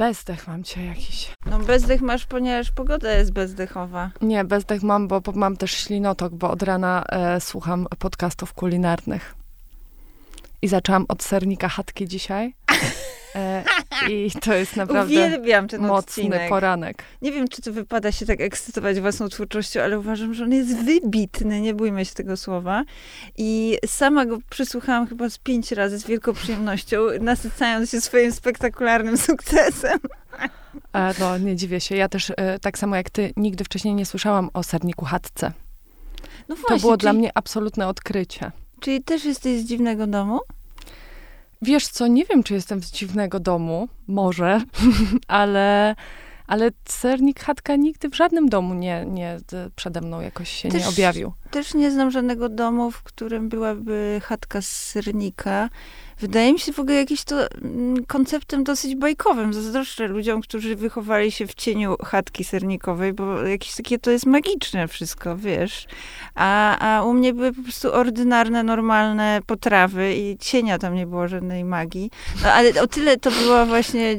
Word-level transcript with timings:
Bezdech 0.00 0.48
mam 0.48 0.64
cię 0.64 0.84
jakiś. 0.84 1.32
No 1.46 1.58
bezdech 1.58 2.00
masz, 2.00 2.26
ponieważ 2.26 2.70
pogoda 2.70 3.12
jest 3.12 3.32
bezdechowa. 3.32 4.10
Nie, 4.20 4.44
bezdech 4.44 4.82
mam, 4.82 5.08
bo 5.08 5.22
mam 5.34 5.56
też 5.56 5.70
ślinotok, 5.70 6.34
bo 6.34 6.50
od 6.50 6.62
rana 6.62 7.04
e, 7.08 7.40
słucham 7.40 7.86
podcastów 7.98 8.52
kulinarnych. 8.52 9.34
I 10.62 10.68
zaczęłam 10.68 11.04
od 11.08 11.22
sernika 11.22 11.68
chatki 11.68 12.08
dzisiaj. 12.08 12.54
I 14.10 14.30
to 14.40 14.54
jest 14.54 14.76
naprawdę 14.82 15.14
Uwielbiam 15.14 15.68
ten 15.68 15.80
mocny 15.80 15.94
odcinek. 15.94 16.48
poranek. 16.48 17.02
Nie 17.22 17.32
wiem, 17.32 17.48
czy 17.48 17.62
to 17.62 17.72
wypada 17.72 18.12
się 18.12 18.26
tak 18.26 18.40
ekscytować 18.40 19.00
własną 19.00 19.28
twórczością, 19.28 19.80
ale 19.82 19.98
uważam, 19.98 20.34
że 20.34 20.44
on 20.44 20.52
jest 20.52 20.76
wybitny, 20.76 21.60
nie 21.60 21.74
bójmy 21.74 22.04
się 22.04 22.14
tego 22.14 22.36
słowa. 22.36 22.84
I 23.38 23.78
sama 23.86 24.26
go 24.26 24.38
przesłuchałam 24.50 25.06
chyba 25.06 25.30
z 25.30 25.38
pięć 25.38 25.72
razy 25.72 25.98
z 25.98 26.06
wielką 26.06 26.32
przyjemnością, 26.32 26.98
nasycając 27.20 27.90
się 27.90 28.00
swoim 28.00 28.32
spektakularnym 28.32 29.16
sukcesem. 29.28 29.98
E, 30.92 31.14
no, 31.20 31.38
nie 31.38 31.56
dziwię 31.56 31.80
się. 31.80 31.96
Ja 31.96 32.08
też, 32.08 32.32
e, 32.36 32.58
tak 32.58 32.78
samo 32.78 32.96
jak 32.96 33.10
ty, 33.10 33.32
nigdy 33.36 33.64
wcześniej 33.64 33.94
nie 33.94 34.06
słyszałam 34.06 34.50
o 34.54 34.62
serniku 34.62 35.04
chatce. 35.04 35.52
No 36.48 36.54
To 36.56 36.60
właśnie, 36.60 36.80
było 36.80 36.92
czyli, 36.92 37.00
dla 37.00 37.12
mnie 37.12 37.30
absolutne 37.34 37.88
odkrycie. 37.88 38.52
Czyli 38.80 39.02
też 39.02 39.24
jesteś 39.24 39.60
z 39.60 39.64
dziwnego 39.64 40.06
domu? 40.06 40.40
Wiesz 41.62 41.88
co, 41.88 42.06
nie 42.06 42.24
wiem, 42.24 42.42
czy 42.42 42.54
jestem 42.54 42.82
z 42.82 42.90
dziwnego 42.90 43.40
domu, 43.40 43.88
może, 44.06 44.60
ale, 45.28 45.94
ale 46.46 46.70
sernik 46.84 47.40
chatka 47.40 47.76
nigdy 47.76 48.08
w 48.08 48.14
żadnym 48.14 48.48
domu 48.48 48.74
nie, 48.74 49.04
nie 49.08 49.38
przede 49.76 50.00
mną 50.00 50.20
jakoś 50.20 50.50
się 50.50 50.68
Też- 50.68 50.82
nie 50.82 50.88
objawił. 50.88 51.32
Też 51.50 51.74
nie 51.74 51.90
znam 51.90 52.10
żadnego 52.10 52.48
domu, 52.48 52.90
w 52.90 53.02
którym 53.02 53.48
byłaby 53.48 54.20
chatka 54.24 54.62
z 54.62 54.66
sernika. 54.66 55.68
Wydaje 56.20 56.52
mi 56.52 56.58
się 56.58 56.72
w 56.72 56.78
ogóle 56.78 56.96
jakimś 56.96 57.24
to 57.24 57.50
mm, 57.50 58.04
konceptem 58.06 58.64
dosyć 58.64 58.94
bajkowym. 58.94 59.54
Zazdroszczę 59.54 60.08
ludziom, 60.08 60.40
którzy 60.40 60.76
wychowali 60.76 61.32
się 61.32 61.46
w 61.46 61.54
cieniu 61.54 61.96
chatki 62.04 62.44
sernikowej, 62.44 63.12
bo 63.12 63.42
jakieś 63.42 63.74
takie 63.74 63.98
to 63.98 64.10
jest 64.10 64.26
magiczne 64.26 64.88
wszystko, 64.88 65.36
wiesz. 65.36 65.86
A, 66.34 66.78
a 66.78 67.02
u 67.04 67.12
mnie 67.12 67.34
były 67.34 67.52
po 67.52 67.62
prostu 67.62 67.92
ordynarne, 67.92 68.62
normalne 68.62 69.40
potrawy 69.46 70.14
i 70.14 70.38
cienia 70.38 70.78
tam 70.78 70.94
nie 70.94 71.06
było 71.06 71.28
żadnej 71.28 71.64
magii. 71.64 72.10
No, 72.42 72.52
ale 72.52 72.82
o 72.82 72.86
tyle 72.86 73.16
to 73.16 73.30
była 73.30 73.66
właśnie 73.66 74.10
e, 74.10 74.18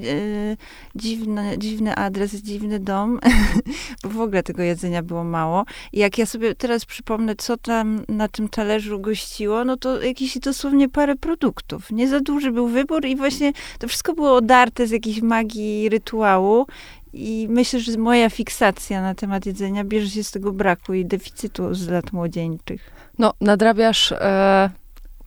dziwny, 0.95 1.55
dziwny 1.57 1.95
adres, 1.95 2.33
dziwny 2.35 2.79
dom, 2.79 3.19
bo 4.03 4.09
w 4.09 4.21
ogóle 4.21 4.43
tego 4.43 4.63
jedzenia 4.63 5.03
było 5.03 5.23
mało. 5.23 5.65
I 5.93 5.99
jak 5.99 6.17
ja 6.17 6.25
sobie 6.25 6.55
teraz 6.55 6.85
przypomnę, 6.85 7.35
co 7.35 7.57
tam 7.57 8.03
na 8.09 8.27
tym 8.27 8.49
talerzu 8.49 8.99
gościło, 8.99 9.65
no 9.65 9.77
to 9.77 10.01
jakieś 10.01 10.39
dosłownie 10.39 10.89
parę 10.89 11.15
produktów. 11.15 11.90
Nie 11.91 12.07
za 12.07 12.19
duży 12.19 12.51
był 12.51 12.67
wybór 12.67 13.05
i 13.05 13.15
właśnie 13.15 13.53
to 13.79 13.87
wszystko 13.87 14.13
było 14.13 14.35
odarte 14.35 14.87
z 14.87 14.91
jakiejś 14.91 15.21
magii 15.21 15.89
rytuału. 15.89 16.65
I 17.13 17.47
myślę, 17.49 17.79
że 17.79 17.97
moja 17.97 18.29
fiksacja 18.29 19.01
na 19.01 19.15
temat 19.15 19.45
jedzenia 19.45 19.83
bierze 19.83 20.09
się 20.09 20.23
z 20.23 20.31
tego 20.31 20.51
braku 20.51 20.93
i 20.93 21.05
deficytu 21.05 21.73
z 21.73 21.87
lat 21.87 22.13
młodzieńczych. 22.13 22.91
No, 23.19 23.33
nadrabiasz, 23.41 24.11
e, 24.11 24.69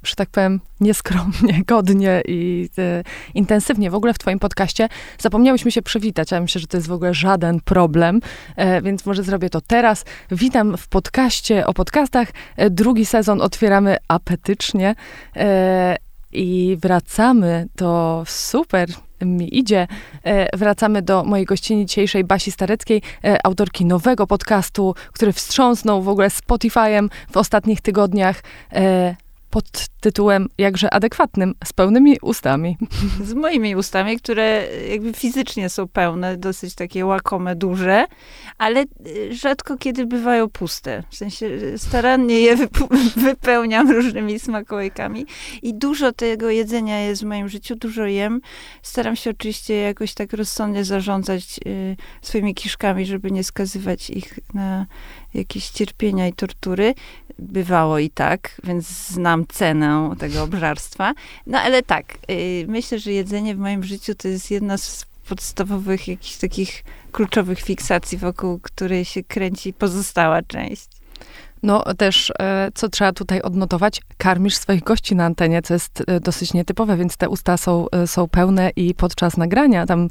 że 0.09 0.15
tak 0.15 0.29
powiem, 0.31 0.61
nieskromnie, 0.81 1.63
godnie 1.67 2.23
i 2.29 2.69
e, 2.79 3.03
intensywnie. 3.35 3.91
W 3.91 3.95
ogóle 3.95 4.15
w 4.15 4.19
twoim 4.19 4.39
podcaście 4.39 4.89
zapomniałyśmy 5.19 5.71
się 5.71 5.83
przywitać, 5.83 6.33
a 6.33 6.41
myślę, 6.41 6.61
że 6.61 6.67
to 6.67 6.77
jest 6.77 6.89
w 6.89 6.93
ogóle 6.93 7.15
żaden 7.15 7.61
problem, 7.61 8.21
e, 8.57 8.83
więc 8.83 9.07
może 9.07 9.23
zrobię 9.23 9.51
to 9.51 9.61
teraz. 9.61 10.05
Witam 10.31 10.77
w 10.77 10.89
podcaście 10.89 11.67
o 11.67 11.75
podcastach. 11.75 12.29
E, 12.57 12.71
drugi 12.71 13.07
sezon 13.07 13.43
otwieramy 13.43 13.97
apetycznie 14.09 14.95
e, 15.37 15.97
i 16.35 16.77
wracamy 16.81 17.69
do 17.77 18.25
super 18.27 18.89
mi 19.21 19.59
idzie. 19.59 19.87
E, 20.25 20.57
wracamy 20.57 21.03
do 21.03 21.25
mojej 21.25 21.47
gościni 21.47 21.87
dzisiejszej, 21.87 22.25
Basi 22.25 22.51
Stareckiej, 22.51 23.03
e, 23.25 23.47
autorki 23.47 23.85
nowego 23.85 24.27
podcastu, 24.27 24.95
który 25.13 25.33
wstrząsnął 25.33 26.03
w 26.03 26.09
ogóle 26.09 26.29
Spotify'em 26.29 27.09
w 27.31 27.37
ostatnich 27.37 27.81
tygodniach 27.81 28.43
e, 28.73 29.17
pod 29.55 29.89
tytułem 30.01 30.49
jakże 30.59 30.95
adekwatnym, 30.95 31.55
z 31.65 31.73
pełnymi 31.73 32.17
ustami. 32.23 32.77
Z 33.25 33.35
moimi 33.35 33.77
ustami, 33.77 34.17
które 34.19 34.67
jakby 34.91 35.13
fizycznie 35.13 35.69
są 35.69 35.89
pełne, 35.89 36.37
dosyć 36.37 36.75
takie 36.75 37.07
łakome, 37.07 37.57
duże, 37.57 38.07
ale 38.59 38.85
y, 39.07 39.35
rzadko 39.35 39.77
kiedy 39.77 40.07
bywają 40.07 40.49
puste. 40.49 41.03
W 41.11 41.17
sensie 41.17 41.47
y, 41.47 41.79
starannie 41.79 42.41
je 42.41 42.57
wypełniam 43.27 43.91
różnymi 43.91 44.39
smakołykami 44.39 45.27
i 45.63 45.75
dużo 45.75 46.13
tego 46.13 46.51
jedzenia 46.51 47.01
jest 47.01 47.23
w 47.23 47.27
moim 47.27 47.49
życiu, 47.49 47.77
dużo 47.77 48.07
jem. 48.07 48.41
Staram 48.83 49.17
się 49.17 49.31
oczywiście 49.31 49.75
jakoś 49.75 50.15
tak 50.15 50.33
rozsądnie 50.33 50.85
zarządzać 50.85 51.61
y, 51.67 51.97
swoimi 52.23 52.55
kiszkami, 52.55 53.07
żeby 53.07 53.31
nie 53.31 53.45
skazywać 53.45 54.11
ich 54.11 54.39
na 54.55 54.87
jakieś 55.35 55.71
cierpienia 55.71 56.29
i 56.29 56.33
tortury. 56.33 56.95
Bywało 57.39 57.99
i 57.99 58.11
tak, 58.11 58.61
więc 58.65 58.89
znam 58.89 59.47
cenę 59.47 60.15
tego 60.19 60.43
obżarstwa. 60.43 61.15
No 61.47 61.59
ale 61.59 61.83
tak, 61.83 62.19
y, 62.31 62.65
myślę, 62.69 62.99
że 62.99 63.13
jedzenie 63.13 63.55
w 63.55 63.59
moim 63.59 63.85
życiu 63.85 64.15
to 64.15 64.29
jest 64.29 64.51
jedna 64.51 64.79
z 64.79 65.07
podstawowych 65.29 66.09
jakichś 66.09 66.37
takich 66.37 66.85
kluczowych 67.13 67.61
fiksacji, 67.61 68.19
wokół 68.19 68.59
której 68.59 69.05
się 69.05 69.23
kręci 69.23 69.73
pozostała 69.73 70.43
część. 70.43 70.94
No 71.65 71.85
też, 71.99 72.33
e, 72.39 72.69
co 72.75 72.89
trzeba 72.89 73.13
tutaj 73.13 73.43
odnotować, 73.43 74.01
karmisz 74.19 74.57
swoich 74.57 74.83
gości 74.83 75.15
na 75.17 75.25
antenie, 75.25 75.63
co 75.63 75.75
jest 75.75 76.03
e, 76.07 76.21
dosyć 76.21 76.55
nietypowe, 76.55 76.97
więc 76.97 77.17
te 77.17 77.29
usta 77.29 77.57
są, 77.57 77.87
e, 77.91 78.07
są 78.07 78.29
pełne 78.29 78.71
i 78.77 78.95
podczas 78.95 79.37
nagrania 79.37 79.87
tam 79.87 80.09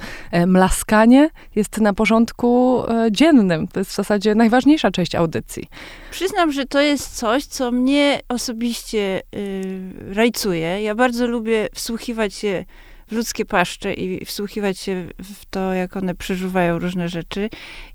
mlaskanie 0.48 1.30
jest 1.56 1.78
na 1.78 1.94
porządku 1.94 2.84
dziennym. 3.12 3.68
To 3.68 3.80
jest 3.80 3.92
w 3.92 3.96
zasadzie 3.96 4.36
najważniejsza 4.36 4.92
część 4.92 5.16
audycji. 5.16 5.70
Przyznam, 6.12 6.52
że 6.52 6.66
to 6.66 6.82
jest 6.82 7.18
coś, 7.18 7.46
co 7.46 7.72
mnie 7.72 8.22
osobiście 8.30 9.22
y, 9.36 10.14
rajcuje. 10.14 10.82
Ja 10.82 10.96
bardzo 10.96 11.28
lubię 11.28 11.70
wsłuchiwać 11.74 12.34
się 12.34 12.66
w 13.08 13.12
ludzkie 13.12 13.46
paszcze 13.46 13.94
i 13.94 14.26
wsłuchiwać 14.26 14.80
się 14.80 15.08
w 15.20 15.46
to, 15.46 15.74
jak 15.74 15.98
one 15.98 16.16
przeżuwają 16.16 16.80
różne 16.80 17.10
rzeczy. 17.10 17.50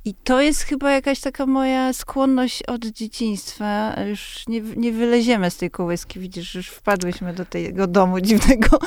I 0.04 0.14
to 0.14 0.40
jest 0.40 0.62
chyba 0.62 0.92
jakaś 0.92 1.20
taka 1.20 1.46
moja 1.46 1.92
skłonność 1.92 2.62
od 2.62 2.84
dzieciństwa. 2.84 3.94
Już 4.08 4.48
nie, 4.48 4.60
nie 4.60 4.92
wyleziemy 4.92 5.50
z 5.50 5.56
tej 5.56 5.70
kołyski. 5.70 6.20
Widzisz, 6.20 6.54
już 6.54 6.68
wpadłyśmy 6.68 7.34
do 7.34 7.44
tego 7.44 7.86
domu 7.86 8.20
dziwnego. 8.28 8.78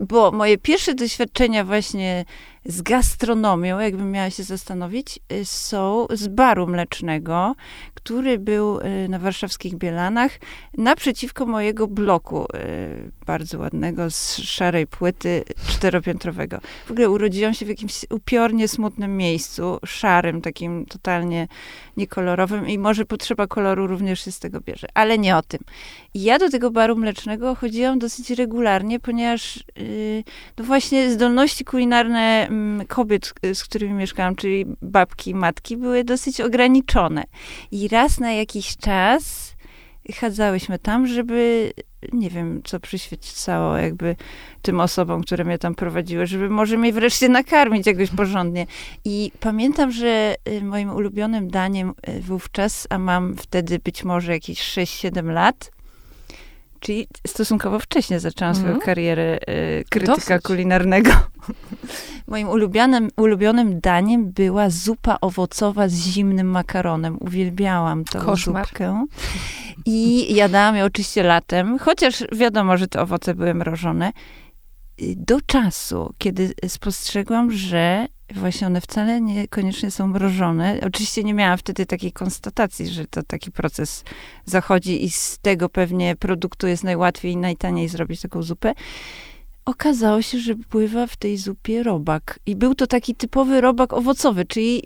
Bo 0.00 0.30
moje 0.30 0.58
pierwsze 0.58 0.94
doświadczenia 0.94 1.64
właśnie 1.64 2.24
z 2.64 2.82
gastronomią, 2.82 3.78
jakbym 3.78 4.10
miała 4.10 4.30
się 4.30 4.42
zastanowić, 4.42 5.18
y, 5.32 5.44
są 5.44 6.06
z 6.10 6.28
baru 6.28 6.66
mlecznego, 6.66 7.54
który 8.04 8.38
był 8.38 8.80
y, 8.80 9.08
na 9.08 9.18
warszawskich 9.18 9.74
Bielanach, 9.74 10.32
naprzeciwko 10.78 11.46
mojego 11.46 11.86
bloku, 11.86 12.44
y, 12.44 13.10
bardzo 13.26 13.58
ładnego, 13.58 14.10
z 14.10 14.36
szarej 14.36 14.86
płyty, 14.86 15.44
czteropiętrowego. 15.68 16.60
W 16.86 16.90
ogóle 16.90 17.10
urodziłam 17.10 17.54
się 17.54 17.66
w 17.66 17.68
jakimś 17.68 18.04
upiornie 18.10 18.68
smutnym 18.68 19.16
miejscu, 19.16 19.78
szarym, 19.86 20.40
takim 20.40 20.86
totalnie 20.86 21.48
niekolorowym 21.96 22.68
i 22.68 22.78
może 22.78 23.04
potrzeba 23.04 23.46
koloru 23.46 23.86
również 23.86 24.24
się 24.24 24.32
z 24.32 24.38
tego 24.38 24.60
bierze, 24.60 24.86
ale 24.94 25.18
nie 25.18 25.36
o 25.36 25.42
tym. 25.42 25.60
Ja 26.14 26.38
do 26.38 26.50
tego 26.50 26.70
baru 26.70 26.96
mlecznego 26.96 27.54
chodziłam 27.54 27.98
dosyć 27.98 28.30
regularnie, 28.30 29.00
ponieważ 29.00 29.56
yy, 29.76 30.24
no 30.58 30.64
właśnie 30.64 31.10
zdolności 31.10 31.64
kulinarne 31.64 32.46
mm, 32.48 32.86
kobiet, 32.86 33.32
y, 33.46 33.54
z 33.54 33.64
którymi 33.64 33.94
mieszkałam, 33.94 34.36
czyli 34.36 34.66
babki, 34.82 35.34
matki, 35.34 35.76
były 35.76 36.04
dosyć 36.04 36.40
ograniczone. 36.40 37.24
I 37.70 37.88
raz 37.90 38.20
na 38.20 38.32
jakiś 38.32 38.76
czas 38.76 39.50
chadzałyśmy 40.14 40.78
tam, 40.78 41.06
żeby 41.06 41.72
nie 42.12 42.30
wiem, 42.30 42.60
co 42.64 42.80
przyświecało 42.80 43.76
jakby 43.76 44.16
tym 44.62 44.80
osobom, 44.80 45.22
które 45.22 45.44
mnie 45.44 45.58
tam 45.58 45.74
prowadziły, 45.74 46.26
żeby 46.26 46.50
może 46.50 46.76
mnie 46.76 46.92
wreszcie 46.92 47.28
nakarmić 47.28 47.86
jakoś 47.86 48.10
porządnie. 48.10 48.66
I 49.04 49.32
pamiętam, 49.40 49.92
że 49.92 50.34
y, 50.48 50.64
moim 50.64 50.90
ulubionym 50.90 51.50
daniem 51.50 51.94
y, 52.08 52.20
wówczas, 52.20 52.86
a 52.90 52.98
mam 52.98 53.36
wtedy 53.36 53.78
być 53.78 54.04
może 54.04 54.32
jakieś 54.32 54.60
6-7 54.60 55.32
lat, 55.32 55.70
czyli 56.80 57.06
stosunkowo 57.26 57.78
wcześnie 57.78 58.20
zaczęłam 58.20 58.54
swoją 58.54 58.68
Mhm. 58.68 58.86
karierę 58.86 59.38
y, 59.48 59.84
krytyka 59.90 60.14
Dosyć. 60.34 60.42
kulinarnego. 60.42 61.10
Moim 62.26 62.48
ulubionym, 62.48 63.08
ulubionym 63.16 63.80
daniem 63.80 64.32
była 64.32 64.70
zupa 64.70 65.18
owocowa 65.20 65.88
z 65.88 65.94
zimnym 65.94 66.46
makaronem. 66.46 67.16
Uwielbiałam 67.20 68.04
tą 68.04 68.20
Koszmar. 68.20 68.66
zupkę. 68.66 69.06
I 69.86 70.34
jadałam 70.34 70.76
ją 70.76 70.84
oczywiście 70.84 71.22
latem, 71.22 71.78
chociaż 71.78 72.24
wiadomo, 72.32 72.76
że 72.76 72.88
te 72.88 73.00
owoce 73.00 73.34
były 73.34 73.54
mrożone. 73.54 74.12
Y, 75.02 75.14
Do 75.16 75.40
czasu, 75.40 76.14
kiedy 76.18 76.54
spostrzegłam, 76.68 77.50
że 77.50 78.06
właśnie 78.34 78.66
one 78.66 78.80
wcale 78.80 79.20
niekoniecznie 79.20 79.90
są 79.90 80.06
mrożone. 80.06 80.80
Oczywiście 80.86 81.24
nie 81.24 81.34
miałam 81.34 81.58
wtedy 81.58 81.86
takiej 81.86 82.12
konstatacji, 82.12 82.88
że 82.88 83.04
to 83.04 83.22
taki 83.22 83.52
proces 83.52 84.04
zachodzi 84.44 85.04
i 85.04 85.10
z 85.10 85.38
tego 85.42 85.68
pewnie 85.68 86.16
produktu 86.16 86.66
jest 86.66 86.84
najłatwiej 86.84 87.32
i 87.32 87.36
najtaniej 87.36 87.88
zrobić 87.88 88.20
taką 88.20 88.42
zupę. 88.42 88.72
okazało 89.64 90.22
się, 90.22 90.38
że 90.38 90.54
pływa 90.54 91.06
w 91.06 91.16
tej 91.16 91.36
zupie 91.36 91.82
robak. 91.82 92.38
I 92.46 92.56
był 92.56 92.74
to 92.74 92.86
taki 92.86 93.14
typowy 93.14 93.60
robak 93.60 93.92
owocowy, 93.92 94.44
czyli 94.44 94.82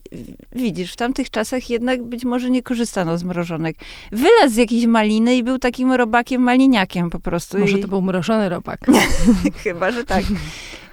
widzisz, 0.52 0.92
w 0.92 0.96
tamtych 0.96 1.30
czasach 1.30 1.70
jednak 1.70 2.02
być 2.02 2.24
może 2.24 2.50
nie 2.50 2.62
korzystano 2.62 3.18
z 3.18 3.24
mrożonek. 3.24 3.76
Wylazł 4.12 4.54
z 4.54 4.56
jakiejś 4.56 4.86
maliny 4.86 5.36
i 5.36 5.42
był 5.42 5.58
takim 5.58 5.92
robakiem 5.92 6.42
maliniakiem 6.42 7.10
po 7.10 7.20
prostu. 7.20 7.58
Może 7.58 7.78
I... 7.78 7.80
to 7.80 7.88
był 7.88 8.02
mrożony 8.02 8.48
robak. 8.48 8.80
Chyba, 9.64 9.90
że 9.90 10.04
tak. 10.04 10.24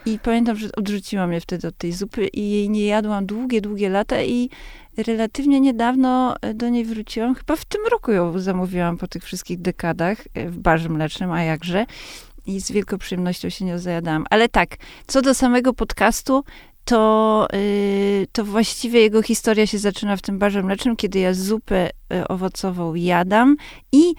I 0.05 0.19
pamiętam, 0.19 0.55
że 0.57 0.67
odrzuciłam 0.77 1.29
mnie 1.29 1.41
wtedy 1.41 1.67
od 1.67 1.77
tej 1.77 1.91
zupy 1.91 2.27
i 2.27 2.51
jej 2.51 2.69
nie 2.69 2.85
jadłam 2.85 3.25
długie, 3.25 3.61
długie 3.61 3.89
lata 3.89 4.23
i 4.23 4.49
relatywnie 4.97 5.59
niedawno 5.59 6.35
do 6.53 6.69
niej 6.69 6.85
wróciłam. 6.85 7.35
Chyba 7.35 7.55
w 7.55 7.65
tym 7.65 7.81
roku 7.91 8.11
ją 8.11 8.39
zamówiłam 8.39 8.97
po 8.97 9.07
tych 9.07 9.23
wszystkich 9.23 9.61
dekadach 9.61 10.17
w 10.35 10.57
barze 10.57 10.89
mlecznym, 10.89 11.31
a 11.31 11.43
jakże 11.43 11.85
i 12.45 12.61
z 12.61 12.71
wielką 12.71 12.97
przyjemnością 12.97 13.49
się 13.49 13.65
nią 13.65 13.79
zajadałam. 13.79 14.25
Ale 14.29 14.49
tak, 14.49 14.77
co 15.07 15.21
do 15.21 15.33
samego 15.33 15.73
podcastu, 15.73 16.43
to, 16.85 17.47
yy, 17.53 18.27
to 18.31 18.45
właściwie 18.45 18.99
jego 18.99 19.21
historia 19.21 19.67
się 19.67 19.77
zaczyna 19.77 20.17
w 20.17 20.21
tym 20.21 20.39
barze 20.39 20.63
mlecznym, 20.63 20.95
kiedy 20.95 21.19
ja 21.19 21.33
zupę 21.33 21.89
y, 21.89 22.27
owocową 22.27 22.95
jadam 22.95 23.55
i 23.91 24.13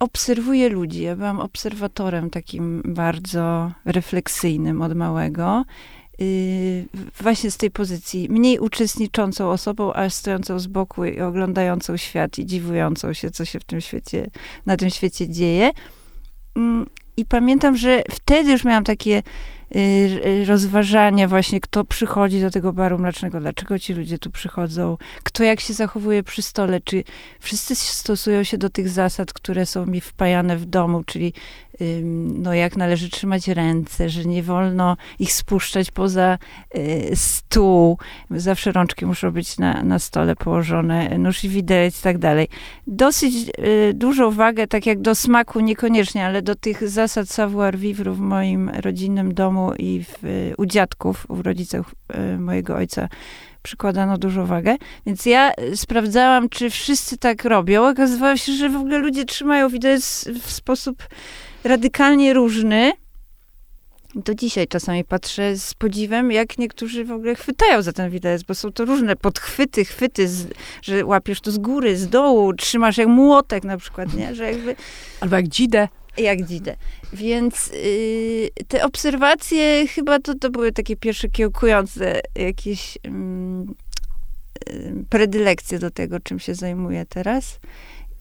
obserwuję 0.00 0.68
ludzi. 0.68 1.02
Ja 1.02 1.16
byłam 1.16 1.40
obserwatorem 1.40 2.30
takim 2.30 2.82
bardzo 2.84 3.72
refleksyjnym 3.84 4.82
od 4.82 4.94
małego. 4.94 5.64
Yy, 6.18 6.86
właśnie 7.22 7.50
z 7.50 7.56
tej 7.56 7.70
pozycji, 7.70 8.28
mniej 8.30 8.58
uczestniczącą 8.58 9.50
osobą, 9.50 9.92
a 9.92 10.10
stojącą 10.10 10.58
z 10.58 10.66
boku 10.66 11.04
i 11.04 11.20
oglądającą 11.20 11.96
świat 11.96 12.38
i 12.38 12.46
dziwującą 12.46 13.12
się, 13.12 13.30
co 13.30 13.44
się 13.44 13.60
w 13.60 13.64
tym 13.64 13.80
świecie, 13.80 14.30
na 14.66 14.76
tym 14.76 14.90
świecie 14.90 15.28
dzieje. 15.28 15.70
Yy, 16.56 16.86
i 17.16 17.24
pamiętam, 17.24 17.76
że 17.76 18.02
wtedy 18.10 18.52
już 18.52 18.64
miałam 18.64 18.84
takie 18.84 19.18
y, 19.18 19.22
rozważania 20.46 21.28
właśnie, 21.28 21.60
kto 21.60 21.84
przychodzi 21.84 22.40
do 22.40 22.50
tego 22.50 22.72
baru 22.72 22.98
mlecznego, 22.98 23.40
dlaczego 23.40 23.78
ci 23.78 23.94
ludzie 23.94 24.18
tu 24.18 24.30
przychodzą, 24.30 24.96
kto 25.22 25.44
jak 25.44 25.60
się 25.60 25.74
zachowuje 25.74 26.22
przy 26.22 26.42
stole, 26.42 26.80
czy 26.80 27.04
wszyscy 27.40 27.74
stosują 27.74 28.44
się 28.44 28.58
do 28.58 28.70
tych 28.70 28.88
zasad, 28.88 29.32
które 29.32 29.66
są 29.66 29.86
mi 29.86 30.00
wpajane 30.00 30.56
w 30.56 30.64
domu, 30.64 31.04
czyli 31.04 31.32
no, 32.24 32.54
jak 32.54 32.76
należy 32.76 33.10
trzymać 33.10 33.48
ręce, 33.48 34.08
że 34.08 34.24
nie 34.24 34.42
wolno 34.42 34.96
ich 35.18 35.32
spuszczać 35.32 35.90
poza 35.90 36.38
y, 36.76 37.10
stół. 37.14 37.98
Zawsze 38.30 38.72
rączki 38.72 39.06
muszą 39.06 39.30
być 39.30 39.58
na, 39.58 39.82
na 39.82 39.98
stole 39.98 40.36
położone, 40.36 41.18
nóż 41.18 41.44
i 41.44 41.48
widelec 41.48 42.00
i 42.00 42.02
tak 42.02 42.18
dalej. 42.18 42.48
Dosyć 42.86 43.34
y, 43.58 43.94
dużą 43.94 44.30
wagę, 44.30 44.66
tak 44.66 44.86
jak 44.86 45.00
do 45.00 45.14
smaku 45.14 45.60
niekoniecznie, 45.60 46.26
ale 46.26 46.42
do 46.42 46.54
tych 46.54 46.88
zasad 46.88 47.28
savoir 47.28 47.78
vivre 47.78 48.12
w 48.12 48.20
moim 48.20 48.68
rodzinnym 48.68 49.34
domu 49.34 49.72
i 49.78 50.04
w, 50.04 50.52
u 50.58 50.66
dziadków, 50.66 51.26
u 51.28 51.42
rodziców 51.42 51.94
y, 52.34 52.38
mojego 52.38 52.76
ojca 52.76 53.08
przykładano 53.62 54.18
dużą 54.18 54.46
wagę. 54.46 54.76
Więc 55.06 55.26
ja 55.26 55.52
sprawdzałam, 55.74 56.48
czy 56.48 56.70
wszyscy 56.70 57.18
tak 57.18 57.44
robią. 57.44 57.88
Okazywało 57.88 58.36
się, 58.36 58.52
że 58.52 58.68
w 58.68 58.76
ogóle 58.76 58.98
ludzie 58.98 59.24
trzymają 59.24 59.68
widelec 59.68 60.28
w 60.42 60.50
sposób 60.50 61.02
radykalnie 61.64 62.34
różny. 62.34 62.92
Do 64.14 64.34
dzisiaj 64.34 64.68
czasami 64.68 65.04
patrzę 65.04 65.56
z 65.56 65.74
podziwem, 65.74 66.32
jak 66.32 66.58
niektórzy 66.58 67.04
w 67.04 67.10
ogóle 67.10 67.34
chwytają 67.34 67.82
za 67.82 67.92
ten 67.92 68.10
widelec, 68.10 68.42
bo 68.42 68.54
są 68.54 68.72
to 68.72 68.84
różne 68.84 69.16
podchwyty, 69.16 69.84
chwyty, 69.84 70.28
z, 70.28 70.46
że 70.82 71.06
łapiesz 71.06 71.40
to 71.40 71.52
z 71.52 71.58
góry, 71.58 71.96
z 71.96 72.08
dołu, 72.08 72.54
trzymasz 72.54 72.98
jak 72.98 73.08
młotek 73.08 73.64
na 73.64 73.76
przykład, 73.76 74.14
nie? 74.14 74.34
Że 74.34 74.52
jakby... 74.52 74.76
Albo 75.20 75.36
jak 75.36 75.48
dzidę. 75.48 75.88
Jak 76.18 76.46
dzidę. 76.46 76.76
Więc 77.12 77.66
yy, 77.66 78.64
te 78.68 78.84
obserwacje 78.84 79.88
chyba 79.88 80.18
to, 80.18 80.34
to 80.34 80.50
były 80.50 80.72
takie 80.72 80.96
pierwsze 80.96 81.28
kiełkujące 81.28 82.20
jakieś 82.34 82.98
yy, 83.04 83.10
predylekcje 85.10 85.78
do 85.78 85.90
tego, 85.90 86.20
czym 86.20 86.38
się 86.38 86.54
zajmuję 86.54 87.06
teraz. 87.08 87.60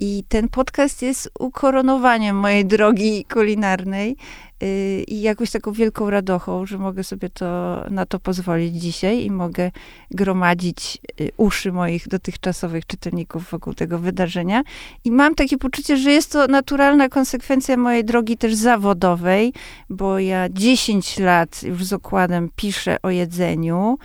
I 0.02 0.24
ten 0.28 0.50
podcast 0.50 1.02
jest 1.02 1.32
ukoronowaniem 1.40 2.36
mojej 2.36 2.66
drogi 2.66 3.26
kulinarnej 3.34 4.16
yy, 4.62 4.68
i 5.04 5.22
jakąś 5.22 5.52
taką 5.52 5.72
wielką 5.72 6.10
radochą, 6.10 6.66
że 6.66 6.78
mogę 6.78 7.04
sobie 7.04 7.30
to, 7.30 7.84
na 7.90 8.06
to 8.06 8.20
pozwolić 8.20 8.76
dzisiaj 8.76 9.26
i 9.26 9.32
mogę 9.32 9.72
gromadzić 10.12 10.98
yy, 11.20 11.32
uszy 11.38 11.72
moich 11.72 12.08
dotychczasowych 12.08 12.86
czytelników 12.86 13.50
wokół 13.52 13.74
tego 13.74 14.00
wydarzenia. 14.00 14.64
I 15.06 15.12
mam 15.12 15.36
takie 15.36 15.58
poczucie, 15.58 15.98
że 15.98 16.12
jest 16.12 16.32
to 16.32 16.48
naturalna 16.48 17.10
konsekwencja 17.10 17.78
mojej 17.78 18.06
drogi 18.06 18.38
też 18.38 18.56
zawodowej, 18.56 19.54
bo 19.90 20.20
ja 20.20 20.50
10 20.50 21.20
lat 21.20 21.64
już 21.64 21.86
z 21.86 21.94
okładem 21.94 22.50
piszę 22.56 22.98
o 23.04 23.10
jedzeniu 23.10 23.98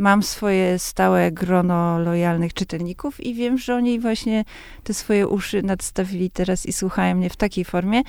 mam 0.00 0.22
swoje 0.22 0.78
stałe 0.78 1.32
grono 1.32 1.98
lojalnych 1.98 2.54
czytelników 2.54 3.20
i 3.20 3.34
wiem, 3.34 3.58
że 3.58 3.74
oni 3.74 4.00
właśnie 4.00 4.44
te 4.84 4.94
swoje 4.94 5.28
uszy 5.28 5.62
nadstawili 5.62 6.30
teraz 6.30 6.66
i 6.66 6.72
słuchają 6.72 7.14
mnie 7.14 7.30
w 7.30 7.36
takiej 7.36 7.64
formie. 7.64 8.02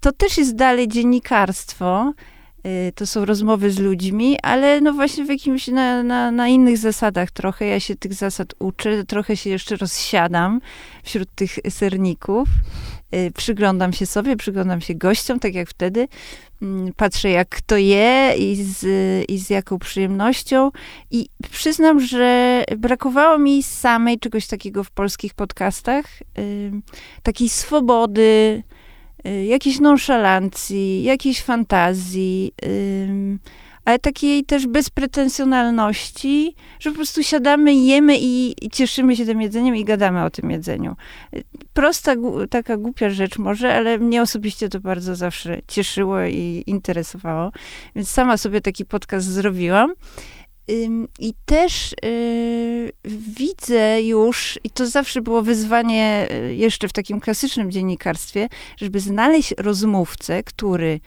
To 0.00 0.12
też 0.12 0.38
jest 0.38 0.56
dalej 0.56 0.88
dziennikarstwo. 0.88 2.12
Y, 2.66 2.92
to 2.94 3.06
są 3.06 3.24
rozmowy 3.24 3.70
z 3.70 3.78
ludźmi, 3.78 4.38
ale 4.42 4.80
no 4.80 4.92
właśnie 4.92 5.24
w 5.24 5.28
jakimś, 5.28 5.68
na, 5.68 6.02
na, 6.02 6.30
na 6.30 6.48
innych 6.48 6.78
zasadach 6.78 7.30
trochę. 7.30 7.66
Ja 7.66 7.80
się 7.80 7.96
tych 7.96 8.14
zasad 8.14 8.54
uczę, 8.58 9.04
trochę 9.04 9.36
się 9.36 9.50
jeszcze 9.50 9.76
rozsiadam 9.76 10.60
wśród 11.04 11.28
tych 11.34 11.58
serników. 11.68 12.48
Y, 13.14 13.30
przyglądam 13.36 13.92
się 13.92 14.06
sobie, 14.06 14.36
przyglądam 14.36 14.80
się 14.80 14.94
gościom, 14.94 15.40
tak 15.40 15.54
jak 15.54 15.68
wtedy. 15.68 16.08
Mm, 16.62 16.92
patrzę, 16.96 17.30
jak 17.30 17.48
kto 17.48 17.76
je 17.76 18.34
i 18.38 18.56
z, 18.56 18.84
i 19.30 19.38
z 19.38 19.50
jaką 19.50 19.78
przyjemnością. 19.78 20.70
I 21.10 21.28
przyznam, 21.50 22.00
że 22.00 22.64
brakowało 22.76 23.38
mi 23.38 23.62
samej 23.62 24.18
czegoś 24.18 24.46
takiego 24.46 24.84
w 24.84 24.90
polskich 24.90 25.34
podcastach. 25.34 26.04
Takiej 27.22 27.48
swobody, 27.48 28.62
y, 29.26 29.44
jakiejś 29.44 29.80
nonszalancji, 29.80 31.02
jakiejś 31.02 31.42
fantazji 31.42 32.52
ale 33.86 33.98
takiej 33.98 34.44
też 34.44 34.66
bezpretensjonalności, 34.66 36.54
że 36.80 36.90
po 36.90 36.96
prostu 36.96 37.22
siadamy, 37.22 37.74
jemy 37.74 38.18
i, 38.18 38.64
i, 38.66 38.70
cieszymy 38.70 39.16
się 39.16 39.26
tym 39.26 39.40
jedzeniem 39.40 39.76
i 39.76 39.84
gadamy 39.84 40.24
o 40.24 40.30
tym 40.30 40.50
jedzeniu. 40.50 40.96
Prosta, 41.72 42.14
taka 42.50 42.76
głupia 42.76 43.10
rzecz 43.10 43.38
może, 43.38 43.74
ale 43.74 43.98
mnie 43.98 44.22
osobiście 44.22 44.68
to 44.68 44.80
bardzo 44.80 45.16
zawsze 45.16 45.60
cieszyło 45.68 46.24
i 46.24 46.62
interesowało. 46.66 47.52
Więc 47.96 48.10
sama 48.10 48.36
sobie 48.36 48.60
taki 48.60 48.84
podcast 48.84 49.26
zrobiłam. 49.26 49.92
I 51.18 51.34
też 51.44 51.94
y, 52.04 52.92
widzę 53.38 54.02
już, 54.02 54.58
i 54.64 54.70
to 54.70 54.86
zawsze 54.86 55.20
było 55.20 55.42
wyzwanie 55.42 56.28
y, 56.30 56.54
jeszcze 56.54 56.88
w 56.88 56.92
takim 56.92 57.20
klasycznym 57.20 57.70
dziennikarstwie, 57.70 58.48
żeby 58.76 59.00
znaleźć 59.00 59.54
rozmówcę, 59.58 60.42
który 60.42 61.00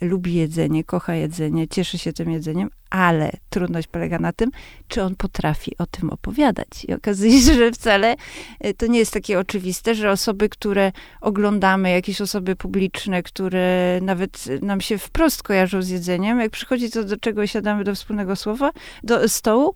lubi 0.00 0.34
jedzenie, 0.34 0.84
kocha 0.84 1.14
jedzenie, 1.14 1.68
cieszy 1.68 1.98
się 1.98 2.12
tym 2.12 2.30
jedzeniem, 2.30 2.70
ale 2.90 3.32
trudność 3.50 3.88
polega 3.88 4.18
na 4.18 4.32
tym, 4.32 4.50
czy 4.88 5.02
on 5.02 5.16
potrafi 5.16 5.78
o 5.78 5.86
tym 5.86 6.10
opowiadać. 6.10 6.84
I 6.88 6.94
okazuje 6.94 7.40
się, 7.40 7.54
że 7.54 7.72
wcale 7.72 8.16
e, 8.60 8.74
to 8.74 8.86
nie 8.86 8.98
jest 8.98 9.12
takie 9.12 9.38
oczywiste, 9.38 9.94
że 9.94 10.10
osoby, 10.10 10.48
które 10.48 10.92
oglądamy, 11.20 11.90
jakieś 11.90 12.20
osoby 12.20 12.56
publiczne, 12.56 13.22
które 13.22 13.98
nawet 14.02 14.62
nam 14.62 14.80
się 14.80 14.98
wprost 14.98 15.42
kojarzą 15.42 15.82
z 15.82 15.88
jedzeniem, 15.88 16.40
jak 16.40 16.50
przychodzi 16.50 16.90
to 16.90 17.04
do 17.04 17.16
czego 17.16 17.46
siadamy 17.46 17.84
do 17.84 17.94
wspólnego 17.94 18.36
słowa, 18.36 18.70
do 19.02 19.28
stołu, 19.28 19.74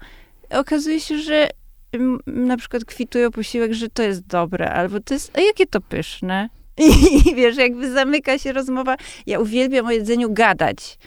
okazuje 0.51 1.01
się, 1.01 1.19
że 1.19 1.49
na 2.27 2.57
przykład 2.57 2.85
kwitują 2.85 3.31
posiłek, 3.31 3.73
że 3.73 3.89
to 3.89 4.03
jest 4.03 4.27
dobre, 4.27 4.71
albo 4.71 5.01
to 5.01 5.15
jest, 5.15 5.39
a 5.39 5.41
jakie 5.41 5.67
to 5.67 5.81
pyszne, 5.81 6.49
i 7.27 7.35
wiesz, 7.35 7.57
jakby 7.57 7.93
zamyka 7.93 8.39
się 8.39 8.53
rozmowa. 8.53 8.97
Ja 9.27 9.41
uwielbiam 9.41 9.87
o 9.87 9.91
jedzeniu 9.91 10.33
gadać. 10.33 10.99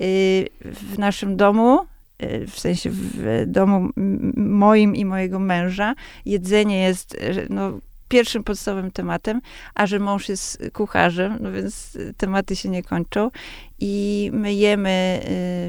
Y, 0.00 0.48
w 0.64 0.98
naszym 0.98 1.36
domu, 1.36 1.80
y, 2.22 2.46
w 2.46 2.60
sensie 2.60 2.90
w 2.92 3.44
domu 3.46 3.90
moim 4.36 4.96
i 4.96 5.04
mojego 5.04 5.38
męża, 5.38 5.94
jedzenie 6.26 6.82
jest 6.82 7.14
y, 7.14 7.46
no, 7.50 7.78
pierwszym 8.08 8.44
podstawowym 8.44 8.90
tematem, 8.90 9.40
a 9.74 9.86
że 9.86 9.98
mąż 9.98 10.28
jest 10.28 10.62
kucharzem, 10.72 11.36
no 11.40 11.52
więc 11.52 11.98
tematy 12.16 12.56
się 12.56 12.68
nie 12.68 12.82
kończą. 12.82 13.30
I 13.78 14.30
my 14.32 14.54
jemy, 14.54 15.20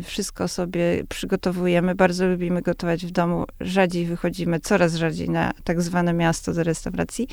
wszystko 0.03 0.48
sobie 0.48 1.03
przygotowujemy. 1.10 1.96
Bardzo 1.96 2.27
lubimy 2.27 2.62
gotować 2.62 3.06
w 3.06 3.12
domu. 3.12 3.46
Rzadziej 3.62 4.06
wychodzimy, 4.06 4.60
coraz 4.60 4.96
rzadziej 4.96 5.29
na 5.29 5.51
tak 5.63 5.82
zwane 5.82 6.13
miasto 6.13 6.53
do 6.53 6.63
restauracji. 6.63 7.27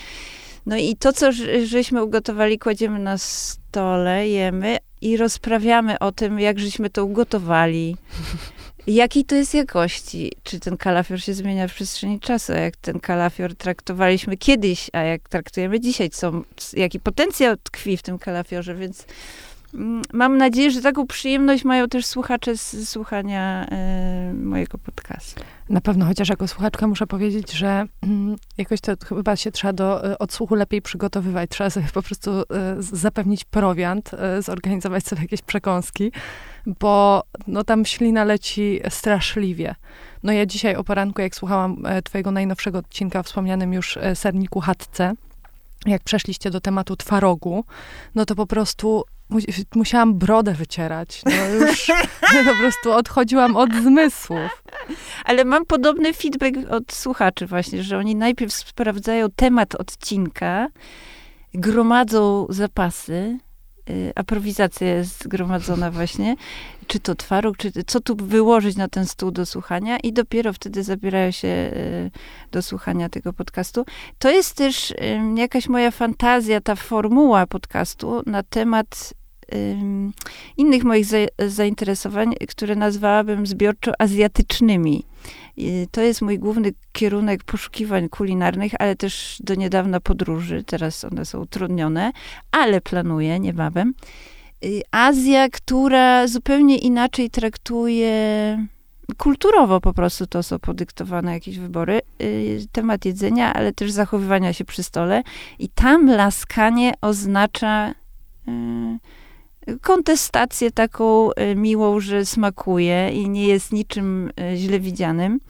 No 0.66 0.76
i 0.76 0.96
to, 0.96 1.12
co 1.12 1.32
żeśmy 1.64 2.04
ugotowali, 2.04 2.58
kładziemy 2.58 2.98
na 2.98 3.18
stole, 3.18 4.28
jemy 4.28 4.78
i 5.00 5.16
rozprawiamy 5.16 5.98
o 5.98 6.12
tym, 6.12 6.40
jak 6.40 6.58
żeśmy 6.58 6.90
to 6.90 7.04
ugotowali. 7.04 7.96
Jakiej 8.86 9.24
to 9.24 9.34
jest 9.34 9.54
jakości? 9.54 10.32
Czy 10.42 10.60
ten 10.60 10.76
kalafior 10.76 11.20
się 11.20 11.34
zmienia 11.34 11.68
w 11.68 11.74
przestrzeni 11.74 12.20
czasu? 12.20 12.52
Jak 12.52 12.76
ten 12.76 13.00
kalafior 13.00 13.54
traktowaliśmy 13.54 14.36
kiedyś, 14.36 14.90
a 14.92 15.00
jak 15.00 15.28
traktujemy 15.28 15.80
dzisiaj? 15.80 16.10
Co, 16.10 16.32
jaki 16.72 17.00
potencjał 17.00 17.56
tkwi 17.56 17.96
w 17.96 18.02
tym 18.02 18.18
kalafiorze? 18.18 18.74
Więc 18.74 19.06
mam 20.12 20.38
nadzieję, 20.38 20.70
że 20.70 20.82
taką 20.82 21.06
przyjemność 21.06 21.64
mają 21.64 21.88
też 21.88 22.06
słuchacze 22.06 22.56
z 22.56 22.88
słuchania 22.88 23.66
e, 23.70 24.34
mojego 24.34 24.78
podcastu. 24.78 25.44
Na 25.68 25.80
pewno, 25.80 26.06
chociaż 26.06 26.28
jako 26.28 26.48
słuchaczka 26.48 26.86
muszę 26.86 27.06
powiedzieć, 27.06 27.52
że 27.52 27.86
mm, 28.02 28.36
jakoś 28.58 28.80
to 28.80 28.92
chyba 29.08 29.36
się 29.36 29.50
trzeba 29.50 29.72
do 29.72 30.12
e, 30.12 30.18
odsłuchu 30.18 30.54
lepiej 30.54 30.82
przygotowywać. 30.82 31.50
Trzeba 31.50 31.70
sobie 31.70 31.86
po 31.94 32.02
prostu 32.02 32.30
e, 32.30 32.44
zapewnić 32.78 33.44
prowiant, 33.44 34.10
zorganizować 34.40 35.06
sobie 35.06 35.22
jakieś 35.22 35.42
przekąski, 35.42 36.12
bo 36.80 37.22
no, 37.46 37.64
tam 37.64 37.84
ślina 37.84 38.24
leci 38.24 38.80
straszliwie. 38.88 39.74
No 40.22 40.32
ja 40.32 40.46
dzisiaj 40.46 40.76
o 40.76 40.84
poranku, 40.84 41.22
jak 41.22 41.34
słuchałam 41.34 41.82
twojego 42.04 42.30
najnowszego 42.30 42.78
odcinka 42.78 43.20
o 43.20 43.22
wspomnianym 43.22 43.72
już 43.72 43.98
serniku 44.14 44.60
chatce, 44.60 45.14
jak 45.86 46.02
przeszliście 46.02 46.50
do 46.50 46.60
tematu 46.60 46.96
twarogu, 46.96 47.64
no 48.14 48.26
to 48.26 48.34
po 48.34 48.46
prostu 48.46 49.04
musiałam 49.74 50.18
brodę 50.18 50.52
wycierać. 50.52 51.22
No 51.24 51.66
już 51.66 51.86
po 52.50 52.54
prostu 52.60 52.92
odchodziłam 52.92 53.56
od 53.56 53.74
zmysłów. 53.74 54.62
Ale 55.24 55.44
mam 55.44 55.66
podobny 55.66 56.12
feedback 56.12 56.56
od 56.70 56.92
słuchaczy 56.92 57.46
właśnie, 57.46 57.82
że 57.82 57.98
oni 57.98 58.16
najpierw 58.16 58.54
sprawdzają 58.54 59.26
temat 59.36 59.74
odcinka, 59.74 60.68
gromadzą 61.54 62.46
zapasy, 62.48 63.38
y, 63.90 64.12
aprowizacja 64.14 64.86
jest 64.94 65.24
zgromadzona 65.24 65.90
właśnie, 65.90 66.36
czy 66.86 67.00
to 67.00 67.14
twaróg, 67.14 67.56
czy 67.56 67.72
co 67.86 68.00
tu 68.00 68.16
wyłożyć 68.16 68.76
na 68.76 68.88
ten 68.88 69.06
stół 69.06 69.30
do 69.30 69.46
słuchania 69.46 69.98
i 69.98 70.12
dopiero 70.12 70.52
wtedy 70.52 70.82
zabierają 70.82 71.30
się 71.30 71.48
y, 71.48 72.10
do 72.52 72.62
słuchania 72.62 73.08
tego 73.08 73.32
podcastu. 73.32 73.84
To 74.18 74.30
jest 74.30 74.56
też 74.56 74.94
jakaś 75.36 75.68
moja 75.68 75.90
fantazja, 75.90 76.60
ta 76.60 76.74
formuła 76.76 77.46
podcastu 77.46 78.22
na 78.26 78.42
temat 78.42 79.14
innych 80.56 80.84
moich 80.84 81.06
zainteresowań, 81.46 82.34
które 82.48 82.76
nazwałabym 82.76 83.46
zbiorczo 83.46 83.92
azjatycznymi. 83.98 85.04
To 85.90 86.00
jest 86.00 86.22
mój 86.22 86.38
główny 86.38 86.72
kierunek 86.92 87.44
poszukiwań 87.44 88.08
kulinarnych, 88.08 88.72
ale 88.78 88.96
też 88.96 89.36
do 89.40 89.54
niedawna 89.54 90.00
podróży. 90.00 90.64
Teraz 90.66 91.04
one 91.04 91.24
są 91.24 91.40
utrudnione, 91.40 92.12
ale 92.52 92.80
planuję 92.80 93.40
niebawem. 93.40 93.94
Y, 94.64 94.82
Azja, 94.90 95.48
która 95.48 96.26
zupełnie 96.26 96.78
inaczej 96.78 97.30
traktuje 97.30 98.58
kulturowo 99.18 99.80
po 99.80 99.92
prostu 99.92 100.26
to 100.26 100.42
są 100.42 100.58
podyktowane 100.58 101.32
jakieś 101.32 101.58
wybory, 101.58 102.00
y, 102.22 102.66
temat 102.72 103.04
jedzenia, 103.04 103.54
ale 103.54 103.72
też 103.72 103.90
zachowywania 103.90 104.52
się 104.52 104.64
przy 104.64 104.82
stole. 104.82 105.22
I 105.58 105.68
tam 105.68 106.10
laskanie 106.10 106.94
oznacza 107.00 107.90
y, 107.90 107.92
kontestację 109.80 110.70
taką 110.70 111.32
e, 111.32 111.54
miłą, 111.54 112.00
że 112.00 112.26
smakuje 112.26 113.10
i 113.12 113.28
nie 113.28 113.46
jest 113.46 113.72
niczym 113.72 114.30
e, 114.40 114.56
źle 114.56 114.80
widzianym. 114.80 115.40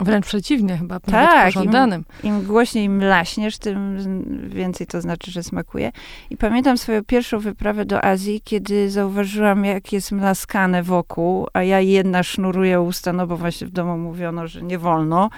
Wręcz 0.00 0.26
przeciwnie, 0.26 0.78
chyba 0.78 1.00
tak, 1.00 1.46
pożądanym. 1.46 2.04
Im, 2.22 2.34
Im 2.34 2.46
głośniej 2.46 2.88
mlaśniesz, 2.88 3.58
tym 3.58 3.98
więcej 4.48 4.86
to 4.86 5.00
znaczy, 5.00 5.30
że 5.30 5.42
smakuje. 5.42 5.92
I 6.30 6.36
pamiętam 6.36 6.78
swoją 6.78 7.04
pierwszą 7.04 7.38
wyprawę 7.38 7.84
do 7.84 8.04
Azji, 8.04 8.40
kiedy 8.44 8.90
zauważyłam, 8.90 9.64
jak 9.64 9.92
jest 9.92 10.12
mlaskane 10.12 10.82
wokół, 10.82 11.46
a 11.52 11.62
ja 11.62 11.80
jedna 11.80 12.22
sznuruję 12.22 12.80
usta, 12.80 13.12
no 13.12 13.26
bo 13.26 13.36
właśnie 13.36 13.66
w 13.66 13.70
domu 13.70 13.98
mówiono, 13.98 14.46
że 14.46 14.62
nie 14.62 14.78
wolno 14.78 15.30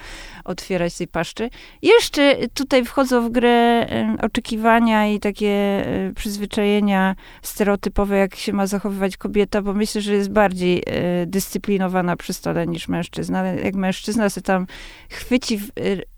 otwierać 0.43 0.97
tej 0.97 1.07
paszczy. 1.07 1.49
Jeszcze 1.81 2.35
tutaj 2.53 2.85
wchodzą 2.85 3.29
w 3.29 3.31
grę 3.31 3.87
oczekiwania 4.21 5.07
i 5.07 5.19
takie 5.19 5.85
przyzwyczajenia 6.15 7.15
stereotypowe, 7.41 8.17
jak 8.17 8.35
się 8.35 8.53
ma 8.53 8.67
zachowywać 8.67 9.17
kobieta, 9.17 9.61
bo 9.61 9.73
myślę, 9.73 10.01
że 10.01 10.13
jest 10.13 10.31
bardziej 10.31 10.83
e, 10.85 11.25
dyscyplinowana 11.25 12.15
przy 12.15 12.33
stole 12.33 12.67
niż 12.67 12.87
mężczyzna. 12.87 13.45
Jak 13.45 13.75
mężczyzna 13.75 14.24
sobie 14.29 14.43
tam 14.43 14.67
chwyci, 15.09 15.59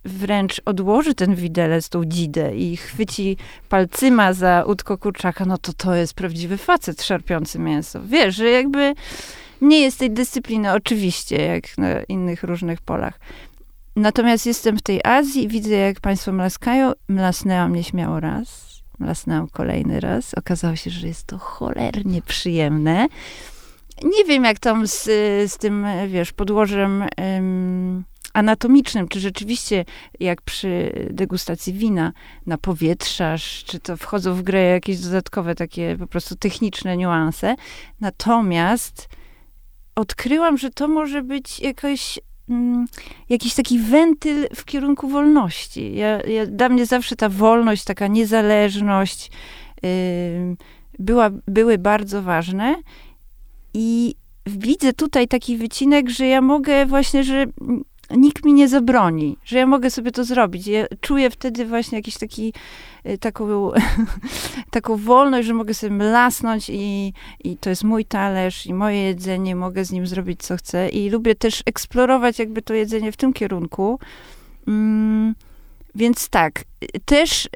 wręcz 0.06 0.62
odłoży 0.66 1.14
ten 1.14 1.36
widelec, 1.36 1.90
tą 1.90 2.06
dzidę 2.06 2.56
i 2.56 2.78
chwyci 2.78 3.38
palcyma 3.70 4.34
za 4.34 4.64
udko 4.68 4.98
kurczaka, 4.98 5.46
no 5.46 5.58
to 5.58 5.74
to 5.74 5.96
jest 5.96 6.14
prawdziwy 6.14 6.58
facet 6.58 7.04
szarpiący 7.04 7.60
mięso. 7.60 8.02
Wiesz, 8.06 8.36
że 8.36 8.50
jakby 8.50 8.94
nie 9.62 9.82
jest 9.82 10.00
tej 10.00 10.12
dyscypliny, 10.12 10.74
oczywiście, 10.74 11.46
jak 11.46 11.78
na 11.78 12.04
innych 12.04 12.44
różnych 12.44 12.82
polach. 12.82 13.20
Natomiast 13.96 14.46
jestem 14.46 14.78
w 14.78 14.82
tej 14.82 15.02
Azji 15.04 15.44
i 15.44 15.48
widzę, 15.48 15.76
jak 15.76 16.00
państwo 16.00 16.32
mlaskają. 16.32 16.92
Mlasnęłam 17.08 17.76
nieśmiało 17.76 18.20
raz 18.20 18.68
mlasnęłam 19.00 19.48
kolejny 19.48 20.00
raz. 20.00 20.34
Okazało 20.34 20.76
się, 20.76 20.90
że 20.90 21.08
jest 21.08 21.24
to 21.28 21.38
cholernie 21.38 22.22
przyjemne. 22.22 23.08
Nie 24.04 24.26
wiem, 24.26 24.44
jak 24.44 24.60
tam 24.60 24.88
z, 24.88 25.04
z 25.52 25.58
tym, 25.58 25.86
wiesz, 26.08 26.34
podłożem 26.34 27.06
um, 27.18 28.04
anatomicznym, 28.34 29.08
czy 29.08 29.20
rzeczywiście 29.20 29.86
jak 30.20 30.42
przy 30.42 30.92
degustacji 31.10 31.74
wina 31.74 32.14
napowietrzasz, 32.46 33.64
czy 33.64 33.80
to 33.80 33.98
wchodzą 33.98 34.34
w 34.34 34.42
grę 34.42 34.64
jakieś 34.64 35.00
dodatkowe 35.00 35.56
takie 35.56 35.96
po 36.00 36.08
prostu 36.08 36.36
techniczne 36.36 36.98
niuanse. 36.98 37.56
Natomiast 38.02 39.10
odkryłam, 39.96 40.58
że 40.58 40.70
to 40.70 40.88
może 40.88 41.24
być 41.24 41.60
jakoś 41.60 42.20
Mm, 42.50 42.86
jakiś 43.30 43.56
taki 43.56 43.80
wentyl 43.80 44.48
w 44.56 44.66
kierunku 44.66 45.08
wolności. 45.08 45.96
Ja, 45.96 46.22
ja, 46.22 46.46
dla 46.46 46.70
mnie 46.70 46.86
zawsze 46.86 47.16
ta 47.16 47.30
wolność, 47.30 47.84
taka 47.84 48.08
niezależność 48.08 49.32
yy, 49.84 49.90
była, 51.00 51.30
były 51.48 51.78
bardzo 51.78 52.22
ważne 52.22 52.76
i 53.80 54.16
widzę 54.46 54.94
tutaj 54.94 55.28
taki 55.28 55.58
wycinek, 55.58 56.10
że 56.10 56.28
ja 56.28 56.42
mogę 56.42 56.86
właśnie, 56.86 57.24
że 57.24 57.46
nikt 58.12 58.46
mi 58.46 58.54
nie 58.54 58.68
zabroni, 58.68 59.38
że 59.46 59.58
ja 59.58 59.66
mogę 59.66 59.90
sobie 59.90 60.12
to 60.12 60.24
zrobić. 60.24 60.68
Ja 60.68 60.86
czuję 61.02 61.30
wtedy 61.30 61.66
właśnie 61.66 61.98
jakiś 61.98 62.18
taki, 62.18 62.54
y, 63.06 63.18
taką, 63.18 63.72
taką 64.72 64.98
wolność, 64.98 65.48
że 65.48 65.54
mogę 65.54 65.74
sobie 65.74 65.94
mlasnąć 65.94 66.70
i, 66.70 67.14
i 67.44 67.58
to 67.58 67.70
jest 67.70 67.84
mój 67.84 68.06
talerz 68.06 68.66
i 68.66 68.74
moje 68.74 69.04
jedzenie, 69.04 69.56
mogę 69.56 69.86
z 69.86 69.92
nim 69.92 70.08
zrobić 70.08 70.44
co 70.44 70.58
chcę 70.58 70.90
i 70.90 71.10
lubię 71.10 71.36
też 71.36 71.64
eksplorować 71.66 72.40
jakby 72.40 72.62
to 72.62 72.74
jedzenie 72.74 73.12
w 73.12 73.18
tym 73.18 73.34
kierunku. 73.34 74.00
Mm, 74.68 75.36
więc 75.98 76.30
tak, 76.30 76.64
też 77.06 77.46
y, 77.46 77.50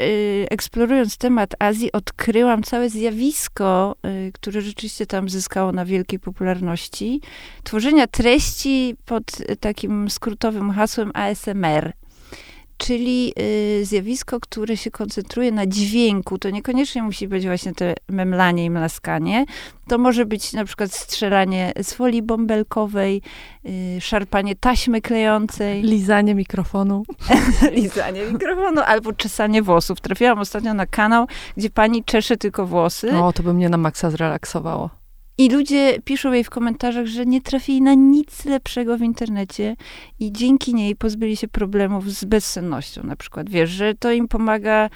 eksplorując 0.50 1.18
temat 1.18 1.56
Azji, 1.60 1.92
odkryłam 1.92 2.64
całe 2.64 2.90
zjawisko, 2.90 3.96
y, 4.28 4.32
które 4.32 4.62
rzeczywiście 4.62 5.06
tam 5.06 5.30
zyskało 5.30 5.72
na 5.72 5.86
wielkiej 5.86 6.20
popularności, 6.20 7.22
tworzenia 7.64 8.08
treści 8.08 8.96
pod 9.06 9.24
takim 9.60 10.10
skrótowym 10.10 10.72
hasłem 10.72 11.12
ASMR 11.14 11.94
czyli 12.82 13.34
y, 13.82 13.86
zjawisko, 13.86 14.40
które 14.40 14.78
się 14.78 14.92
koncentruje 14.92 15.52
na 15.52 15.68
dźwięku. 15.68 16.38
To 16.38 16.50
niekoniecznie 16.50 17.04
musi 17.04 17.28
być 17.28 17.46
właśnie 17.46 17.74
te 17.74 17.96
memlanie 18.10 18.66
i 18.66 18.70
mlaskanie. 18.70 19.46
To 19.88 19.98
może 19.98 20.26
być 20.26 20.54
na 20.54 20.66
przykład 20.66 20.94
strzelanie 20.94 21.74
z 21.84 21.94
folii 21.94 22.22
bąbelkowej, 22.22 23.22
y, 23.98 24.02
szarpanie 24.02 24.56
taśmy 24.56 25.02
klejącej. 25.02 25.82
Lizanie 25.82 26.36
mikrofonu. 26.36 27.04
Lizanie 27.72 28.26
mikrofonu 28.26 28.82
albo 28.86 29.14
czesanie 29.14 29.62
włosów. 29.62 30.02
Trafiłam 30.02 30.40
ostatnio 30.40 30.74
na 30.74 30.86
kanał, 30.86 31.28
gdzie 31.58 31.70
pani 31.70 32.04
czesze 32.04 32.38
tylko 32.38 32.66
włosy. 32.66 33.12
O, 33.18 33.34
to 33.34 33.44
by 33.44 33.54
mnie 33.54 33.70
na 33.70 33.78
maksa 33.78 34.12
zrelaksowało. 34.12 35.00
I 35.42 35.50
ludzie 35.50 36.00
piszą 36.06 36.32
jej 36.32 36.44
w 36.44 36.50
komentarzach, 36.50 37.06
że 37.06 37.26
nie 37.26 37.42
trafili 37.42 37.82
na 37.82 37.94
nic 37.94 38.46
lepszego 38.46 38.98
w 38.98 39.02
internecie 39.02 39.76
i 40.20 40.32
dzięki 40.32 40.74
niej 40.74 40.96
pozbyli 40.96 41.38
się 41.38 41.48
problemów 41.48 42.12
z 42.12 42.26
bezsennością 42.26 43.04
na 43.04 43.16
przykład. 43.16 43.50
Wiesz, 43.50 43.70
że 43.70 43.96
to 43.96 44.12
im 44.12 44.28
pomaga 44.28 44.90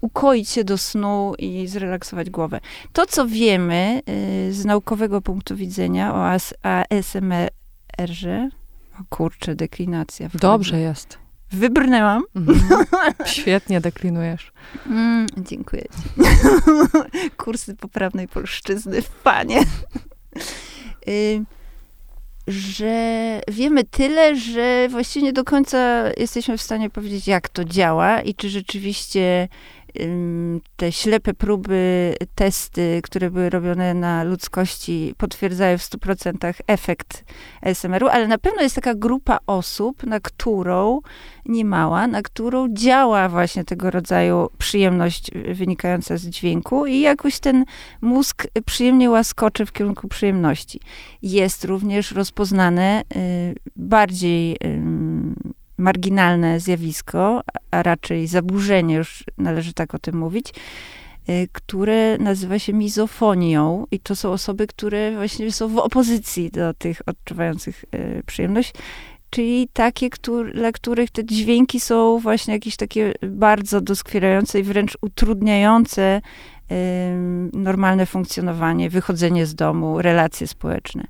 ukoić 0.00 0.48
się 0.48 0.64
do 0.64 0.78
snu 0.78 1.32
i 1.38 1.66
zrelaksować 1.66 2.30
głowę. 2.30 2.60
To, 2.92 3.06
co 3.06 3.26
wiemy 3.26 4.00
y, 4.48 4.52
z 4.52 4.64
naukowego 4.64 5.20
punktu 5.20 5.56
widzenia 5.56 6.14
o 6.14 6.38
ASMR-ze, 6.62 8.48
o 9.00 9.04
kurczę, 9.10 9.54
deklinacja. 9.54 10.28
Dobrze 10.34 10.80
jest. 10.80 11.21
Wybrnęłam. 11.52 12.22
Mhm. 12.36 12.84
Świetnie 13.26 13.80
deklinujesz. 13.80 14.52
Mm, 14.86 15.26
dziękuję 15.36 15.82
ci. 15.82 16.20
Kursy 17.36 17.76
poprawnej 17.76 18.28
polszczyzny 18.28 19.02
w 19.02 19.08
panie. 19.08 19.60
Y 21.08 21.44
że 22.46 23.40
wiemy 23.48 23.84
tyle, 23.84 24.36
że 24.36 24.88
właściwie 24.90 25.26
nie 25.26 25.32
do 25.32 25.44
końca 25.44 26.04
jesteśmy 26.16 26.58
w 26.58 26.62
stanie 26.62 26.90
powiedzieć, 26.90 27.28
jak 27.28 27.48
to 27.48 27.64
działa 27.64 28.20
i 28.20 28.34
czy 28.34 28.48
rzeczywiście 28.50 29.48
te 30.76 30.92
ślepe 30.92 31.34
próby, 31.34 32.14
testy, 32.34 33.00
które 33.02 33.30
były 33.30 33.50
robione 33.50 33.94
na 33.94 34.24
ludzkości, 34.24 35.14
potwierdzają 35.18 35.78
w 35.78 35.80
100% 35.80 36.54
efekt 36.66 37.24
ASMR-u, 37.62 38.08
ale 38.08 38.28
na 38.28 38.38
pewno 38.38 38.62
jest 38.62 38.74
taka 38.74 38.94
grupa 38.94 39.38
osób, 39.46 40.06
na 40.06 40.20
którą, 40.20 41.00
nie 41.46 41.64
mała, 41.64 42.06
na 42.06 42.22
którą 42.22 42.68
działa 42.72 43.28
właśnie 43.28 43.64
tego 43.64 43.90
rodzaju 43.90 44.48
przyjemność 44.58 45.30
wynikająca 45.54 46.16
z 46.16 46.26
dźwięku 46.26 46.86
i 46.86 47.00
jakoś 47.00 47.40
ten 47.40 47.64
mózg 48.00 48.46
przyjemnie 48.66 49.10
łaskoczy 49.10 49.66
w 49.66 49.72
kierunku 49.72 50.08
przyjemności. 50.08 50.80
Jest 51.22 51.64
również 51.64 52.12
rozpoznane 52.12 53.02
y, 53.16 53.54
bardziej 53.76 54.56
marginalne 55.78 56.60
zjawisko, 56.60 57.42
a 57.70 57.82
raczej 57.82 58.26
zaburzenie, 58.26 58.94
już 58.94 59.24
należy 59.38 59.74
tak 59.74 59.94
o 59.94 59.98
tym 59.98 60.16
mówić, 60.16 60.54
y, 61.28 61.48
które 61.52 62.18
nazywa 62.18 62.58
się 62.58 62.72
mizofonią 62.72 63.86
i 63.90 64.00
to 64.00 64.16
są 64.16 64.32
osoby, 64.32 64.66
które 64.66 65.12
właśnie 65.16 65.52
są 65.52 65.68
w 65.68 65.78
opozycji 65.78 66.50
do 66.50 66.74
tych 66.74 67.00
odczuwających 67.06 67.84
y, 67.94 68.22
przyjemność, 68.26 68.72
czyli 69.30 69.68
takie, 69.72 70.10
który, 70.10 70.52
dla 70.52 70.72
których 70.72 71.10
te 71.10 71.24
dźwięki 71.24 71.80
są 71.80 72.18
właśnie 72.18 72.54
jakieś 72.54 72.76
takie 72.76 73.12
bardzo 73.22 73.80
doskwierające 73.80 74.60
i 74.60 74.62
wręcz 74.62 74.98
utrudniające 75.00 76.20
normalne 77.52 78.06
funkcjonowanie, 78.06 78.90
wychodzenie 78.90 79.46
z 79.46 79.54
domu, 79.54 80.02
relacje 80.02 80.46
społeczne. 80.46 81.06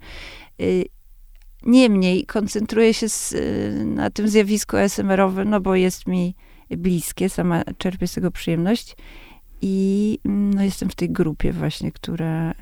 Y, 1.67 1.71
Niemniej 1.71 2.27
koncentruję 2.27 2.95
się 2.95 3.09
z, 3.09 3.33
y, 3.33 3.85
na 3.85 4.11
tym 4.11 4.29
zjawisku 4.29 4.77
ASMR-owym, 4.77 5.51
no 5.51 5.61
bo 5.61 5.75
jest 5.75 6.07
mi 6.07 6.35
bliskie, 6.71 7.29
sama 7.29 7.63
czerpię 7.79 8.07
z 8.07 8.15
tego 8.15 8.31
przyjemność. 8.31 8.97
I 9.63 10.19
mm, 10.25 10.55
no, 10.55 10.63
jestem 10.63 10.91
w 10.91 10.95
tej 10.95 11.11
grupie 11.11 11.53
właśnie, 11.53 11.93
która 11.93 12.51
e, 12.51 12.55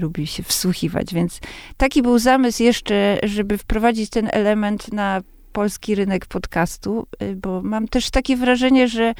lubi 0.00 0.26
się 0.26 0.42
wsłuchiwać. 0.42 1.14
Więc 1.14 1.40
taki 1.76 2.02
był 2.02 2.18
zamysł 2.18 2.62
jeszcze, 2.62 3.18
żeby 3.22 3.58
wprowadzić 3.58 4.10
ten 4.10 4.28
element 4.32 4.92
na 4.92 5.22
polski 5.52 5.94
rynek 5.94 6.26
podcastu, 6.26 7.06
y, 7.22 7.36
bo 7.36 7.62
mam 7.62 7.88
też 7.88 8.10
takie 8.10 8.36
wrażenie, 8.36 8.88
że 8.88 9.14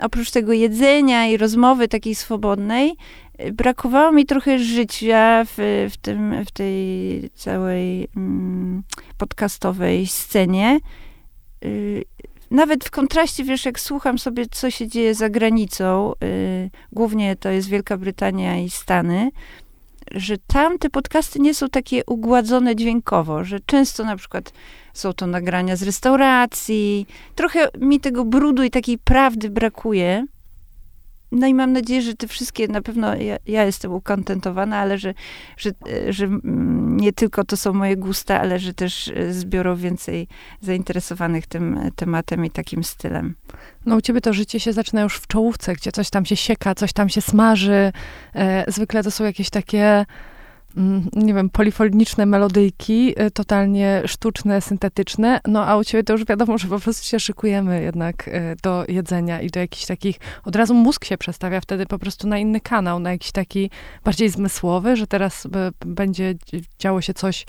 oprócz 0.00 0.30
tego 0.30 0.52
jedzenia 0.52 1.26
i 1.26 1.36
rozmowy 1.36 1.88
takiej 1.88 2.14
swobodnej, 2.14 2.96
brakowało 3.52 4.12
mi 4.12 4.26
trochę 4.26 4.58
życia 4.58 5.44
w, 5.44 5.88
w, 5.92 5.96
tym, 5.96 6.44
w 6.44 6.50
tej 6.50 7.30
całej 7.34 8.08
mm, 8.16 8.82
podcastowej 9.18 10.06
scenie. 10.06 10.80
Y, 11.64 12.04
nawet 12.50 12.84
w 12.84 12.90
kontraście, 12.90 13.44
wiesz, 13.44 13.64
jak 13.64 13.80
słucham 13.80 14.18
sobie, 14.18 14.46
co 14.50 14.70
się 14.70 14.88
dzieje 14.88 15.14
za 15.14 15.28
granicą, 15.28 16.12
y, 16.24 16.70
głównie 16.92 17.36
to 17.36 17.48
jest 17.48 17.68
Wielka 17.68 17.96
Brytania 17.96 18.58
i 18.58 18.70
Stany, 18.70 19.30
że 20.10 20.36
tam 20.46 20.78
te 20.78 20.90
podcasty 20.90 21.40
nie 21.40 21.54
są 21.54 21.68
takie 21.68 22.04
ugładzone 22.06 22.76
dźwiękowo, 22.76 23.44
że 23.44 23.60
często 23.60 24.04
na 24.04 24.16
przykład 24.16 24.52
są 24.94 25.12
to 25.12 25.26
nagrania 25.26 25.76
z 25.76 25.82
restauracji. 25.82 27.06
Trochę 27.34 27.68
mi 27.78 28.00
tego 28.00 28.24
brudu 28.24 28.62
i 28.62 28.70
takiej 28.70 28.98
prawdy 28.98 29.50
brakuje. 29.50 30.26
No 31.32 31.46
i 31.46 31.54
mam 31.54 31.72
nadzieję, 31.72 32.02
że 32.02 32.14
te 32.14 32.28
wszystkie, 32.28 32.68
na 32.68 32.82
pewno 32.82 33.16
ja, 33.16 33.36
ja, 33.46 33.64
jestem 33.64 33.92
ukontentowana, 33.92 34.76
ale 34.76 34.98
że, 34.98 35.14
że, 35.56 35.70
że 36.08 36.28
nie 36.84 37.12
tylko 37.12 37.44
to 37.44 37.56
są 37.56 37.72
moje 37.72 37.96
gusta, 37.96 38.40
ale 38.40 38.58
że 38.58 38.74
też 38.74 39.12
zbiorą 39.30 39.76
więcej 39.76 40.28
zainteresowanych 40.60 41.46
tym 41.46 41.90
tematem 41.96 42.44
i 42.44 42.50
takim 42.50 42.84
stylem. 42.84 43.34
No 43.86 43.96
u 43.96 44.00
ciebie 44.00 44.20
to 44.20 44.32
życie 44.32 44.60
się 44.60 44.72
zaczyna 44.72 45.02
już 45.02 45.16
w 45.16 45.26
czołówce, 45.26 45.74
gdzie 45.74 45.92
coś 45.92 46.10
tam 46.10 46.24
się 46.24 46.36
sieka, 46.36 46.74
coś 46.74 46.92
tam 46.92 47.08
się 47.08 47.20
smaży. 47.20 47.92
E, 48.34 48.64
zwykle 48.72 49.02
to 49.02 49.10
są 49.10 49.24
jakieś 49.24 49.50
takie 49.50 50.04
Mm, 50.04 50.06
nie 51.12 51.34
wiem, 51.34 51.50
polifoniczne 51.50 52.26
melodyjki, 52.26 53.14
y, 53.22 53.30
totalnie 53.30 54.02
sztuczne, 54.06 54.60
syntetyczne, 54.60 55.40
no 55.46 55.66
a 55.66 55.76
u 55.76 55.84
ciebie 55.84 56.04
to 56.04 56.12
już 56.12 56.24
wiadomo, 56.24 56.58
że 56.58 56.68
po 56.68 56.78
prostu 56.78 57.08
się 57.08 57.20
szykujemy 57.20 57.82
jednak 57.82 58.28
y, 58.28 58.56
do 58.62 58.84
jedzenia 58.88 59.40
i 59.40 59.50
do 59.50 59.60
jakichś 59.60 59.86
takich, 59.86 60.16
od 60.44 60.56
razu 60.56 60.74
mózg 60.74 61.04
się 61.04 61.18
przestawia 61.18 61.60
wtedy 61.60 61.86
po 61.86 61.98
prostu 61.98 62.28
na 62.28 62.38
inny 62.38 62.60
kanał, 62.60 62.98
na 62.98 63.12
jakiś 63.12 63.32
taki 63.32 63.70
bardziej 64.04 64.28
zmysłowy, 64.28 64.96
że 64.96 65.06
teraz 65.06 65.46
będzie 65.86 66.34
działo 66.78 67.00
się 67.00 67.14
coś, 67.14 67.46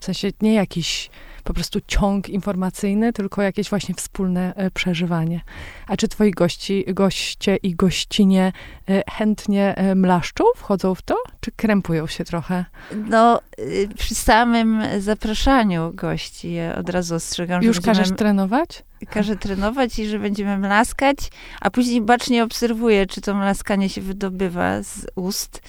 w 0.00 0.04
sensie 0.04 0.30
nie 0.42 0.54
jakiś 0.54 1.10
po 1.44 1.54
prostu 1.54 1.80
ciąg 1.86 2.28
informacyjny, 2.28 3.12
tylko 3.12 3.42
jakieś 3.42 3.70
właśnie 3.70 3.94
wspólne 3.94 4.54
e, 4.56 4.70
przeżywanie. 4.70 5.40
A 5.86 5.96
czy 5.96 6.08
twoi 6.08 6.30
gości, 6.30 6.84
goście 6.88 7.56
i 7.56 7.74
gościnie 7.74 8.52
e, 8.88 9.02
chętnie 9.10 9.74
e, 9.76 9.94
mlaszczą, 9.94 10.44
wchodzą 10.56 10.94
w 10.94 11.02
to, 11.02 11.16
czy 11.40 11.50
krępują 11.52 12.06
się 12.06 12.24
trochę? 12.24 12.64
No, 13.08 13.40
y, 13.58 13.88
przy 13.96 14.14
samym 14.14 14.82
zapraszaniu 14.98 15.92
gości 15.94 16.52
ja 16.52 16.76
od 16.76 16.88
razu 16.88 17.14
ostrzegam, 17.14 17.62
Już 17.62 17.76
że 17.76 17.78
Już 17.78 17.86
każesz 17.86 18.16
trenować? 18.16 18.82
Każę 19.10 19.36
trenować 19.36 19.98
i 19.98 20.06
że 20.06 20.18
będziemy 20.18 20.58
mlaskać, 20.58 21.16
a 21.60 21.70
później 21.70 22.00
bacznie 22.00 22.44
obserwuję, 22.44 23.06
czy 23.06 23.20
to 23.20 23.34
mlaskanie 23.34 23.88
się 23.88 24.00
wydobywa 24.00 24.82
z 24.82 25.06
ust. 25.14 25.60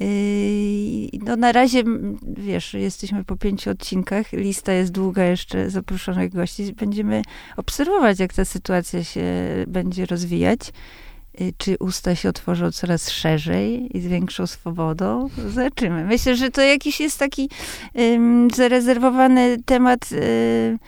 Yy, 0.00 1.18
no 1.24 1.36
na 1.36 1.52
razie, 1.52 1.82
wiesz, 2.22 2.74
jesteśmy 2.74 3.24
po 3.24 3.36
pięciu 3.36 3.70
odcinkach, 3.70 4.32
lista 4.32 4.72
jest 4.72 4.92
długa 4.92 5.24
jeszcze 5.24 5.70
zaproszonych 5.70 6.32
gości. 6.32 6.72
Będziemy 6.72 7.22
obserwować, 7.56 8.18
jak 8.18 8.32
ta 8.32 8.44
sytuacja 8.44 9.04
się 9.04 9.24
będzie 9.66 10.06
rozwijać. 10.06 10.60
Yy, 11.40 11.52
czy 11.58 11.76
usta 11.78 12.14
się 12.14 12.28
otworzą 12.28 12.72
coraz 12.72 13.10
szerzej 13.10 13.96
i 13.96 14.00
z 14.00 14.06
większą 14.06 14.46
swobodą? 14.46 15.28
Zobaczymy. 15.48 16.04
Myślę, 16.04 16.36
że 16.36 16.50
to 16.50 16.62
jakiś 16.62 17.00
jest 17.00 17.18
taki 17.18 17.50
um, 17.94 18.50
zarezerwowany 18.50 19.56
temat 19.64 20.10
um, 20.12 20.78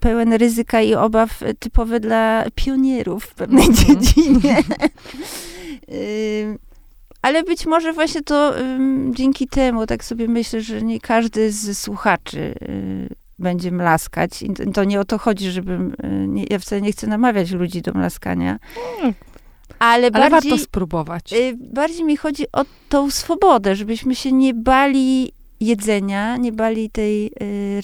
pełen 0.00 0.32
ryzyka 0.32 0.82
i 0.82 0.94
obaw 0.94 1.42
typowy 1.58 2.00
dla 2.00 2.44
pionierów 2.54 3.24
w 3.24 3.34
pewnej 3.34 3.64
mm 3.64 3.76
-hmm. 3.76 3.84
dziedzinie. 4.00 4.62
Ale 7.22 7.42
być 7.42 7.66
może 7.66 7.92
właśnie 7.92 8.22
to 8.22 8.54
dzięki 9.10 9.48
temu, 9.48 9.86
tak 9.86 10.04
sobie 10.04 10.28
myślę, 10.28 10.60
że 10.60 10.82
nie 10.82 11.00
każdy 11.00 11.52
z 11.52 11.78
słuchaczy 11.78 12.54
y, 12.62 13.14
będzie 13.38 13.72
mlaskać. 13.72 14.42
I 14.42 14.50
to 14.72 14.84
nie 14.84 15.00
o 15.00 15.04
to 15.04 15.18
chodzi, 15.18 15.50
żebym. 15.50 15.94
Y, 16.04 16.26
nie, 16.28 16.44
ja 16.50 16.58
wcale 16.58 16.82
nie 16.82 16.92
chcę 16.92 17.06
namawiać 17.06 17.50
ludzi 17.50 17.82
do 17.82 17.92
mlaskania. 17.92 18.58
Hmm. 18.74 19.14
Ale, 19.78 20.10
Ale 20.12 20.30
bardziej, 20.30 20.50
warto 20.50 20.64
spróbować. 20.64 21.32
Y, 21.32 21.58
bardziej 21.60 22.04
mi 22.04 22.16
chodzi 22.16 22.44
o 22.52 22.64
tą 22.88 23.10
swobodę, 23.10 23.76
żebyśmy 23.76 24.14
się 24.14 24.32
nie 24.32 24.54
bali 24.54 25.32
jedzenia, 25.60 26.36
nie 26.36 26.52
bali 26.52 26.90
tej 26.90 27.30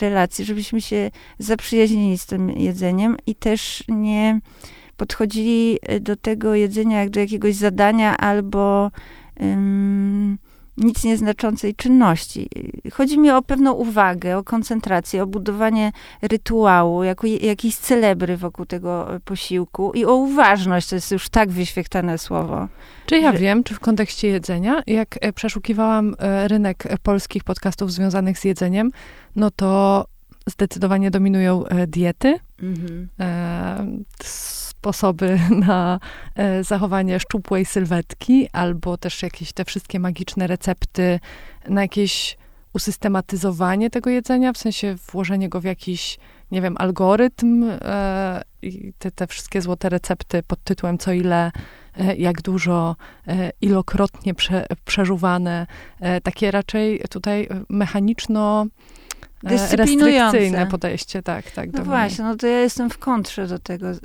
relacji, 0.00 0.44
żebyśmy 0.44 0.80
się 0.80 1.10
zaprzyjaźnili 1.38 2.18
z 2.18 2.26
tym 2.26 2.50
jedzeniem 2.50 3.16
i 3.26 3.34
też 3.34 3.84
nie 3.88 4.40
podchodzili 4.96 5.78
do 6.00 6.16
tego 6.16 6.54
jedzenia 6.54 7.00
jak 7.00 7.10
do 7.10 7.20
jakiegoś 7.20 7.54
zadania 7.54 8.16
albo 8.16 8.90
nic 10.76 11.04
nieznaczącej 11.04 11.74
czynności. 11.74 12.48
Chodzi 12.92 13.18
mi 13.18 13.30
o 13.30 13.42
pewną 13.42 13.72
uwagę, 13.72 14.38
o 14.38 14.44
koncentrację, 14.44 15.22
o 15.22 15.26
budowanie 15.26 15.92
rytuału, 16.22 17.04
jako 17.04 17.26
jakiejś 17.26 17.76
celebry 17.76 18.36
wokół 18.36 18.66
tego 18.66 19.08
posiłku 19.24 19.92
i 19.92 20.04
o 20.04 20.14
uważność, 20.14 20.88
to 20.88 20.94
jest 20.94 21.10
już 21.10 21.28
tak 21.28 21.50
wyświechtane 21.50 22.18
słowo. 22.18 22.68
Czy 23.06 23.18
ja 23.18 23.32
że... 23.32 23.38
wiem, 23.38 23.64
czy 23.64 23.74
w 23.74 23.80
kontekście 23.80 24.28
jedzenia, 24.28 24.82
jak 24.86 25.18
e, 25.20 25.32
przeszukiwałam 25.32 26.14
e, 26.18 26.48
rynek 26.48 26.84
polskich 27.02 27.44
podcastów 27.44 27.92
związanych 27.92 28.38
z 28.38 28.44
jedzeniem, 28.44 28.90
no 29.36 29.50
to 29.50 30.04
zdecydowanie 30.46 31.10
dominują 31.10 31.66
e, 31.66 31.86
diety. 31.86 32.38
Mhm. 32.62 33.08
E, 33.20 33.86
sposoby 34.82 35.38
na 35.66 36.00
e, 36.34 36.64
zachowanie 36.64 37.20
szczupłej 37.20 37.64
sylwetki, 37.64 38.48
albo 38.52 38.96
też 38.96 39.22
jakieś 39.22 39.52
te 39.52 39.64
wszystkie 39.64 40.00
magiczne 40.00 40.46
recepty 40.46 41.20
na 41.68 41.82
jakieś 41.82 42.36
usystematyzowanie 42.72 43.90
tego 43.90 44.10
jedzenia, 44.10 44.52
w 44.52 44.58
sensie 44.58 44.96
włożenie 45.12 45.48
go 45.48 45.60
w 45.60 45.64
jakiś, 45.64 46.18
nie 46.50 46.62
wiem, 46.62 46.76
algorytm 46.78 47.64
e, 47.70 48.42
i 48.62 48.92
te, 48.98 49.10
te 49.10 49.26
wszystkie 49.26 49.62
złote 49.62 49.88
recepty 49.88 50.42
pod 50.42 50.64
tytułem 50.64 50.98
co 50.98 51.12
ile, 51.12 51.52
e, 51.96 52.16
jak 52.16 52.42
dużo, 52.42 52.96
ilokrotnie 53.60 54.34
prze, 54.34 54.66
przeżuwane, 54.84 55.66
takie 56.22 56.50
raczej 56.50 57.02
tutaj 57.10 57.48
mechaniczno 57.68 58.66
E, 59.44 59.48
restrykcyjne 59.48 60.66
podejście, 60.66 61.22
tak, 61.22 61.50
tak. 61.50 61.72
No 61.72 61.84
właśnie, 61.84 62.24
no 62.24 62.36
to 62.36 62.46
ja 62.46 62.60
jestem 62.60 62.90
w 62.90 62.98
kontrze 62.98 63.46
do 63.46 63.58
tego 63.58 63.90
y, 63.90 63.96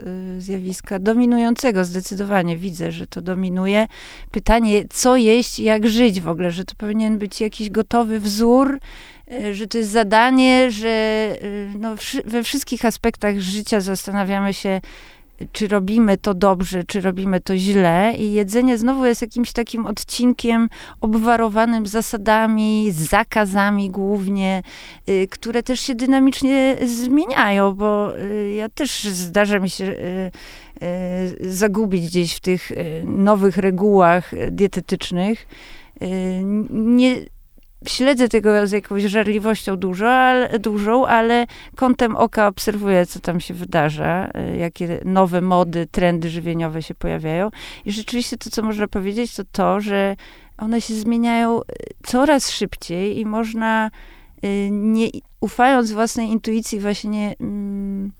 zjawiska 0.42 1.00
dominującego, 1.00 1.86
zdecydowanie 1.86 2.58
widzę, 2.58 2.92
że 2.92 3.08
to 3.08 3.22
dominuje. 3.22 3.88
Pytanie, 4.32 4.86
co 4.90 5.18
jeść, 5.18 5.60
jak 5.60 5.88
żyć 5.88 6.22
w 6.22 6.28
ogóle, 6.28 6.52
że 6.52 6.66
to 6.66 6.76
powinien 6.78 7.18
być 7.18 7.42
jakiś 7.42 7.70
gotowy 7.70 8.20
wzór, 8.20 8.80
y, 9.32 9.56
że 9.56 9.68
to 9.68 9.78
jest 9.78 9.92
zadanie, 9.92 10.72
że 10.72 10.90
y, 11.44 11.70
no, 11.80 11.96
we 12.26 12.44
wszystkich 12.44 12.86
aspektach 12.86 13.40
życia 13.40 13.82
zastanawiamy 13.82 14.54
się, 14.54 14.82
czy 15.52 15.68
robimy 15.68 16.18
to 16.18 16.34
dobrze, 16.34 16.84
czy 16.84 17.02
robimy 17.02 17.40
to 17.42 17.58
źle. 17.58 18.14
I 18.18 18.34
jedzenie 18.34 18.78
znowu 18.78 19.06
jest 19.06 19.22
jakimś 19.22 19.52
takim 19.52 19.86
odcinkiem 19.86 20.70
obwarowanym 21.02 21.88
zasadami, 21.88 22.92
zakazami 22.92 23.90
głównie, 23.90 24.62
y, 25.10 25.28
które 25.32 25.64
też 25.64 25.80
się 25.80 25.96
dynamicznie 25.96 26.78
zmieniają, 26.86 27.74
bo 27.74 28.20
y, 28.20 28.54
ja 28.54 28.70
też 28.70 29.04
zdarza 29.04 29.60
mi 29.60 29.70
się 29.70 29.86
y, 29.86 30.32
zagubić 31.42 32.06
gdzieś 32.06 32.36
w 32.36 32.40
tych 32.40 32.72
nowych 33.04 33.58
regułach 33.58 34.32
dietetycznych. 34.52 35.48
Nie, 36.70 37.16
śledzę 37.86 38.30
tego 38.30 38.68
z 38.68 38.72
jakąś 38.72 39.04
żarliwością 39.04 39.78
dużo, 39.78 40.10
ale, 40.12 40.60
dużą, 40.60 41.06
ale 41.06 41.48
kątem 41.76 42.16
oka 42.16 42.48
obserwuję, 42.48 43.06
co 43.06 43.20
tam 43.20 43.40
się 43.40 43.54
wydarza, 43.54 44.30
y, 44.54 44.58
jakie 44.58 45.00
nowe 45.06 45.42
mody, 45.42 45.88
trendy 45.92 46.30
żywieniowe 46.30 46.82
się 46.84 46.96
pojawiają. 46.96 47.50
I 47.86 47.92
rzeczywiście 47.92 48.38
to, 48.38 48.50
co 48.50 48.64
można 48.64 48.88
powiedzieć, 48.88 49.36
to 49.36 49.44
to, 49.52 49.80
że 49.80 50.16
one 50.58 50.82
się 50.82 50.94
zmieniają 50.94 51.62
y, 51.62 51.64
coraz 52.06 52.52
szybciej 52.52 53.20
i 53.20 53.26
można, 53.26 53.92
y, 54.46 54.70
nie 54.72 55.08
ufając 55.42 55.92
własnej 55.92 56.28
intuicji, 56.28 56.80
właśnie. 56.80 57.36
Mm, 57.40 58.12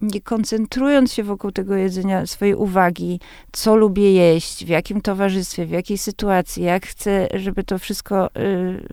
nie 0.00 0.20
koncentrując 0.20 1.12
się 1.12 1.22
wokół 1.22 1.52
tego 1.52 1.76
jedzenia 1.76 2.26
swojej 2.26 2.54
uwagi, 2.54 3.20
co 3.52 3.76
lubię 3.76 4.12
jeść, 4.12 4.64
w 4.64 4.68
jakim 4.68 5.00
towarzystwie, 5.00 5.66
w 5.66 5.70
jakiej 5.70 5.98
sytuacji, 5.98 6.62
jak 6.62 6.86
chcę, 6.86 7.28
żeby 7.34 7.64
to 7.64 7.78
wszystko 7.78 8.26
y, 8.26 8.30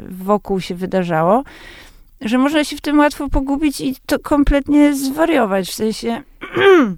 wokół 0.09 0.61
się 0.61 0.75
wydarzało, 0.75 1.43
że 2.21 2.37
można 2.37 2.63
się 2.63 2.77
w 2.77 2.81
tym 2.81 2.99
łatwo 2.99 3.29
pogubić 3.29 3.81
i 3.81 3.95
to 4.05 4.19
kompletnie 4.19 4.95
zwariować. 4.95 5.69
W 5.69 5.73
sensie, 5.73 6.23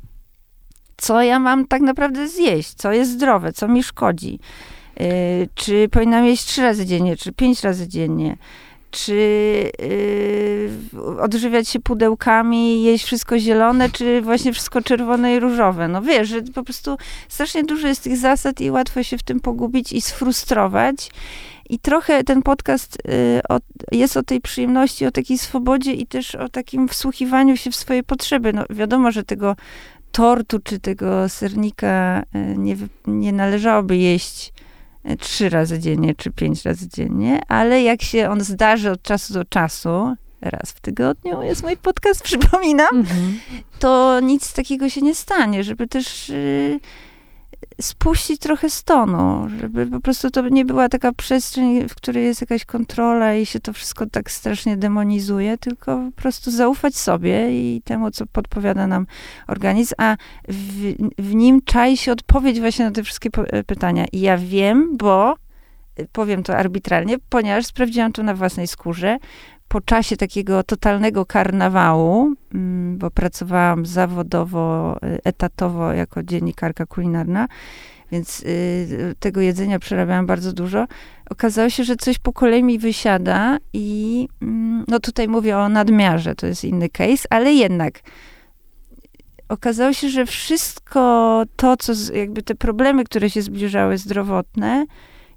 co 0.97 1.21
ja 1.21 1.39
mam 1.39 1.67
tak 1.67 1.81
naprawdę 1.81 2.27
zjeść, 2.27 2.73
co 2.73 2.93
jest 2.93 3.11
zdrowe, 3.11 3.53
co 3.53 3.67
mi 3.67 3.83
szkodzi. 3.83 4.39
Y, 5.01 5.49
czy 5.55 5.89
powinnam 5.91 6.25
jeść 6.25 6.45
trzy 6.45 6.61
razy 6.61 6.85
dziennie, 6.85 7.17
czy 7.17 7.31
pięć 7.31 7.63
razy 7.63 7.87
dziennie 7.87 8.37
czy 8.95 9.15
yy, 10.93 11.21
odżywiać 11.21 11.69
się 11.69 11.79
pudełkami, 11.79 12.83
jeść 12.83 13.05
wszystko 13.05 13.39
zielone, 13.39 13.89
czy 13.89 14.21
właśnie 14.21 14.53
wszystko 14.53 14.81
czerwone 14.81 15.35
i 15.35 15.39
różowe. 15.39 15.87
No 15.87 16.01
wiesz, 16.01 16.29
że 16.29 16.41
po 16.41 16.63
prostu 16.63 16.97
strasznie 17.29 17.63
dużo 17.63 17.87
jest 17.87 18.03
tych 18.03 18.17
zasad 18.17 18.61
i 18.61 18.71
łatwo 18.71 19.03
się 19.03 19.17
w 19.17 19.23
tym 19.23 19.39
pogubić 19.39 19.93
i 19.93 20.01
sfrustrować. 20.01 21.11
I 21.69 21.79
trochę 21.79 22.23
ten 22.23 22.41
podcast 22.41 22.97
y, 23.09 23.41
o, 23.49 23.59
jest 23.91 24.17
o 24.17 24.23
tej 24.23 24.41
przyjemności, 24.41 25.05
o 25.05 25.11
takiej 25.11 25.37
swobodzie 25.37 25.93
i 25.93 26.07
też 26.07 26.35
o 26.35 26.49
takim 26.49 26.87
wsłuchiwaniu 26.87 27.57
się 27.57 27.71
w 27.71 27.75
swoje 27.75 28.03
potrzeby. 28.03 28.53
No 28.53 28.63
wiadomo, 28.69 29.11
że 29.11 29.23
tego 29.23 29.55
tortu 30.11 30.59
czy 30.59 30.79
tego 30.79 31.29
sernika 31.29 32.21
y, 32.21 32.57
nie, 32.57 32.75
nie 33.07 33.33
należałoby 33.33 33.97
jeść 33.97 34.53
trzy 35.19 35.49
razy 35.49 35.79
dziennie 35.79 36.15
czy 36.15 36.31
pięć 36.31 36.65
razy 36.65 36.87
dziennie, 36.89 37.41
ale 37.47 37.83
jak 37.83 38.01
się 38.01 38.29
on 38.29 38.41
zdarzy 38.41 38.91
od 38.91 39.01
czasu 39.01 39.33
do 39.33 39.45
czasu, 39.45 40.15
raz 40.41 40.71
w 40.71 40.79
tygodniu 40.79 41.41
jest 41.41 41.63
mój 41.63 41.77
podcast, 41.77 42.23
przypominam, 42.29 42.97
mhm. 42.97 43.39
to 43.79 44.19
nic 44.19 44.53
takiego 44.53 44.89
się 44.89 45.01
nie 45.01 45.15
stanie, 45.15 45.63
żeby 45.63 45.87
też 45.87 46.29
y, 46.29 46.79
spuścić 47.81 48.39
trochę 48.39 48.69
stonu, 48.69 49.47
żeby 49.59 49.87
po 49.87 49.99
prostu 49.99 50.31
to 50.31 50.49
nie 50.49 50.65
była 50.65 50.89
taka 50.89 51.13
przestrzeń, 51.13 51.89
w 51.89 51.95
której 51.95 52.25
jest 52.25 52.41
jakaś 52.41 52.65
kontrola 52.65 53.35
i 53.35 53.45
się 53.45 53.59
to 53.59 53.73
wszystko 53.73 54.05
tak 54.05 54.31
strasznie 54.31 54.77
demonizuje, 54.77 55.57
tylko 55.57 55.97
po 56.15 56.21
prostu 56.21 56.51
zaufać 56.51 56.95
sobie 56.95 57.51
i 57.51 57.81
temu, 57.81 58.11
co 58.11 58.25
podpowiada 58.25 58.87
nam 58.87 59.07
organizm, 59.47 59.93
a 59.97 60.17
w, 60.47 60.93
w 61.17 61.35
nim 61.35 61.61
czai 61.61 61.97
się 61.97 62.11
odpowiedź 62.11 62.59
właśnie 62.59 62.85
na 62.85 62.91
te 62.91 63.03
wszystkie 63.03 63.29
e, 63.47 63.63
pytania. 63.63 64.05
I 64.11 64.19
ja 64.19 64.37
wiem, 64.37 64.97
bo 64.97 65.35
e, 65.95 66.05
powiem 66.11 66.43
to 66.43 66.57
arbitralnie, 66.57 67.17
ponieważ 67.29 67.65
sprawdziłam 67.65 68.11
to 68.11 68.23
na 68.23 68.33
własnej 68.33 68.67
skórze, 68.67 69.17
po 69.67 69.81
czasie 69.81 70.17
takiego 70.17 70.63
totalnego 70.63 71.25
karnawału, 71.25 72.33
mm, 72.53 72.97
bo 72.97 73.11
pracowałam 73.11 73.85
zawodowo, 73.85 74.97
y, 75.03 75.19
etatowo 75.23 75.93
jako 75.93 76.23
dziennikarka 76.23 76.85
kulinarna, 76.85 77.47
więc 78.11 78.43
y, 78.43 79.15
tego 79.19 79.41
jedzenia 79.41 79.79
przerabiałam 79.79 80.25
bardzo 80.25 80.53
dużo. 80.53 80.85
Okazało 81.29 81.69
się, 81.69 81.83
że 81.83 81.95
coś 81.95 82.19
po 82.19 82.33
kolei 82.33 82.63
mi 82.63 82.79
wysiada 82.79 83.57
i 83.73 84.27
mm, 84.41 84.85
no 84.87 84.99
tutaj 84.99 85.27
mówię 85.27 85.57
o 85.57 85.69
nadmiarze, 85.69 86.35
to 86.35 86.47
jest 86.47 86.63
inny 86.63 86.89
case, 86.89 87.27
ale 87.29 87.53
jednak 87.53 87.99
okazało 89.49 89.93
się, 89.93 90.09
że 90.09 90.25
wszystko 90.25 91.43
to, 91.55 91.77
co 91.77 91.93
jakby 92.13 92.43
te 92.43 92.55
problemy, 92.55 93.03
które 93.03 93.29
się 93.29 93.41
zbliżały 93.41 93.97
zdrowotne, 93.97 94.85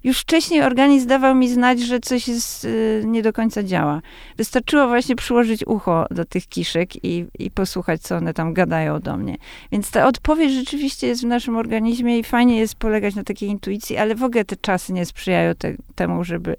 już 0.03 0.19
wcześniej 0.19 0.61
organizm 0.61 1.07
dawał 1.07 1.35
mi 1.35 1.49
znać, 1.49 1.79
że 1.79 1.99
coś 1.99 2.27
jest, 2.27 2.65
y, 2.65 3.03
nie 3.05 3.21
do 3.21 3.33
końca 3.33 3.63
działa. 3.63 4.01
Wystarczyło 4.37 4.87
właśnie 4.87 5.15
przyłożyć 5.15 5.67
ucho 5.67 6.05
do 6.11 6.25
tych 6.25 6.47
kiszek 6.47 7.05
i, 7.05 7.25
i 7.39 7.51
posłuchać, 7.51 8.01
co 8.01 8.15
one 8.15 8.33
tam 8.33 8.53
gadają 8.53 8.99
do 8.99 9.17
mnie. 9.17 9.37
Więc 9.71 9.91
ta 9.91 10.07
odpowiedź 10.07 10.51
rzeczywiście 10.51 11.07
jest 11.07 11.21
w 11.21 11.25
naszym 11.25 11.57
organizmie 11.57 12.19
i 12.19 12.23
fajnie 12.23 12.59
jest 12.59 12.75
polegać 12.75 13.15
na 13.15 13.23
takiej 13.23 13.49
intuicji, 13.49 13.97
ale 13.97 14.15
w 14.15 14.23
ogóle 14.23 14.45
te 14.45 14.55
czasy 14.55 14.93
nie 14.93 15.05
sprzyjają 15.05 15.55
te, 15.55 15.73
temu, 15.95 16.23
żeby 16.23 16.55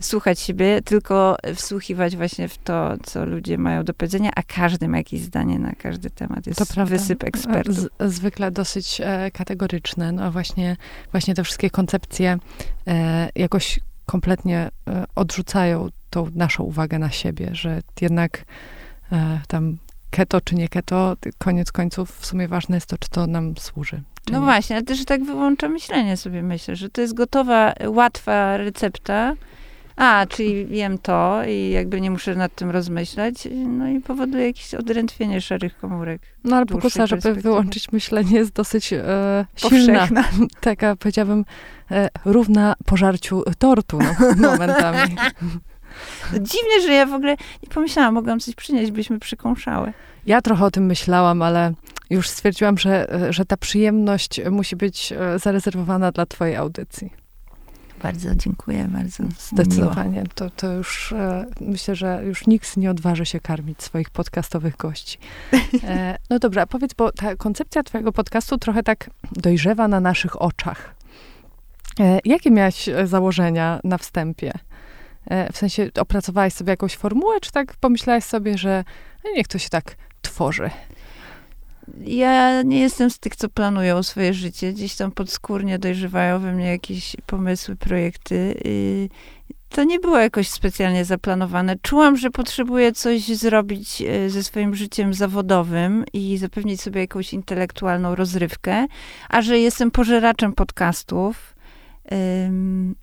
słuchać 0.00 0.40
siebie, 0.40 0.80
tylko 0.84 1.36
wsłuchiwać 1.54 2.16
właśnie 2.16 2.48
w 2.48 2.58
to, 2.58 2.94
co 3.02 3.26
ludzie 3.26 3.58
mają 3.58 3.84
do 3.84 3.94
powiedzenia, 3.94 4.30
a 4.36 4.42
każdy 4.42 4.88
ma 4.88 4.96
jakieś 4.96 5.20
zdanie 5.20 5.58
na 5.58 5.72
każdy 5.72 6.10
temat. 6.10 6.46
Jest 6.46 6.58
to 6.58 6.66
prawda. 6.66 6.96
wysyp 6.96 7.24
ekspertów. 7.24 7.74
Z, 7.74 7.88
zwykle 8.00 8.50
dosyć 8.50 9.00
e, 9.04 9.30
kategoryczne. 9.30 10.12
No 10.12 10.32
właśnie, 10.32 10.76
właśnie 11.12 11.34
te 11.34 11.44
wszystkie 11.44 11.70
koncepcje 11.70 12.38
jakoś 13.34 13.80
kompletnie 14.06 14.70
e, 14.88 15.04
odrzucają 15.14 15.88
tą 16.10 16.30
naszą 16.34 16.62
uwagę 16.62 16.98
na 16.98 17.10
siebie, 17.10 17.50
że 17.52 17.80
jednak 18.00 18.44
e, 19.12 19.40
tam 19.48 19.76
keto 20.10 20.40
czy 20.40 20.54
nie 20.54 20.68
keto, 20.68 21.16
koniec 21.38 21.72
końców 21.72 22.18
w 22.18 22.26
sumie 22.26 22.48
ważne 22.48 22.76
jest 22.76 22.86
to, 22.86 22.98
czy 22.98 23.08
to 23.08 23.26
nam 23.26 23.54
służy. 23.58 24.02
No 24.30 24.38
nie. 24.38 24.44
właśnie, 24.44 24.76
ale 24.76 24.84
też 24.84 25.04
tak 25.04 25.24
wyłącza 25.24 25.68
myślenie 25.68 26.16
sobie, 26.16 26.42
myślę, 26.42 26.76
że 26.76 26.88
to 26.88 27.00
jest 27.00 27.14
gotowa, 27.14 27.72
łatwa 27.86 28.56
recepta, 28.56 29.34
a, 29.96 30.26
czyli 30.28 30.66
wiem 30.66 30.98
to 30.98 31.42
i 31.48 31.70
jakby 31.70 32.00
nie 32.00 32.10
muszę 32.10 32.34
nad 32.34 32.54
tym 32.54 32.70
rozmyślać, 32.70 33.48
no 33.66 33.88
i 33.88 34.00
powoduje 34.00 34.46
jakieś 34.46 34.74
odrętwienie 34.74 35.40
szarych 35.40 35.78
komórek. 35.78 36.22
No 36.44 36.56
ale 36.56 36.66
pokusa, 36.66 37.06
żeby 37.06 37.34
wyłączyć 37.34 37.92
myślenie 37.92 38.38
jest 38.38 38.52
dosyć 38.52 38.92
e, 38.92 39.46
silna. 39.56 40.08
Taka, 40.60 40.96
powiedziałabym, 40.96 41.44
e, 41.90 42.08
równa 42.24 42.74
pożarciu 42.86 43.42
tortu 43.58 43.98
no, 44.36 44.50
momentami. 44.50 45.16
Dziwnie, 46.32 46.80
że 46.86 46.92
ja 46.92 47.06
w 47.06 47.14
ogóle 47.14 47.36
nie 47.62 47.68
pomyślałam, 47.74 48.14
mogłam 48.14 48.40
coś 48.40 48.54
przynieść, 48.54 48.90
byśmy 48.90 49.18
przykąszały. 49.18 49.92
Ja 50.26 50.42
trochę 50.42 50.64
o 50.64 50.70
tym 50.70 50.86
myślałam, 50.86 51.42
ale 51.42 51.72
już 52.10 52.28
stwierdziłam, 52.28 52.78
że, 52.78 53.26
że 53.30 53.44
ta 53.44 53.56
przyjemność 53.56 54.40
musi 54.50 54.76
być 54.76 55.12
e, 55.12 55.38
zarezerwowana 55.38 56.12
dla 56.12 56.26
twojej 56.26 56.56
audycji. 56.56 57.21
Bardzo 58.02 58.34
dziękuję, 58.34 58.88
bardzo. 58.88 59.24
Zdecydowanie. 59.38 60.24
To, 60.34 60.50
to 60.50 60.72
już 60.72 61.12
e, 61.12 61.46
myślę, 61.60 61.94
że 61.94 62.22
już 62.24 62.46
nikt 62.46 62.76
nie 62.76 62.90
odważy 62.90 63.26
się 63.26 63.40
karmić 63.40 63.82
swoich 63.82 64.10
podcastowych 64.10 64.76
gości. 64.76 65.18
E, 65.84 66.18
no 66.30 66.38
dobra, 66.38 66.66
powiedz, 66.66 66.94
bo 66.94 67.12
ta 67.12 67.36
koncepcja 67.36 67.82
twojego 67.82 68.12
podcastu 68.12 68.58
trochę 68.58 68.82
tak 68.82 69.10
dojrzewa 69.32 69.88
na 69.88 70.00
naszych 70.00 70.42
oczach. 70.42 70.94
E, 72.00 72.18
jakie 72.24 72.50
miałaś 72.50 72.88
założenia 73.04 73.80
na 73.84 73.98
wstępie? 73.98 74.52
W 75.52 75.56
sensie 75.56 75.90
opracowałaś 76.00 76.52
sobie 76.52 76.70
jakąś 76.70 76.96
formułę, 76.96 77.40
czy 77.40 77.52
tak 77.52 77.74
pomyślałaś 77.76 78.24
sobie, 78.24 78.58
że 78.58 78.84
no 79.24 79.30
niech 79.36 79.48
to 79.48 79.58
się 79.58 79.68
tak 79.68 79.96
tworzy? 80.22 80.70
Ja 82.04 82.62
nie 82.62 82.80
jestem 82.80 83.10
z 83.10 83.18
tych, 83.18 83.36
co 83.36 83.48
planują 83.48 84.02
swoje 84.02 84.34
życie. 84.34 84.72
Gdzieś 84.72 84.96
tam 84.96 85.12
podskórnie 85.12 85.78
dojrzewają 85.78 86.38
we 86.38 86.52
mnie 86.52 86.66
jakieś 86.66 87.16
pomysły, 87.26 87.76
projekty. 87.76 88.54
To 89.68 89.84
nie 89.84 89.98
było 89.98 90.18
jakoś 90.18 90.48
specjalnie 90.48 91.04
zaplanowane. 91.04 91.76
Czułam, 91.82 92.16
że 92.16 92.30
potrzebuję 92.30 92.92
coś 92.92 93.26
zrobić 93.26 94.02
e, 94.02 94.30
ze 94.30 94.42
swoim 94.42 94.74
życiem 94.74 95.14
zawodowym 95.14 96.04
i 96.12 96.38
zapewnić 96.38 96.80
sobie 96.80 97.00
jakąś 97.00 97.32
intelektualną 97.32 98.14
rozrywkę, 98.14 98.86
a 99.28 99.42
że 99.42 99.58
jestem 99.58 99.90
pożeraczem 99.90 100.52
podcastów, 100.52 101.51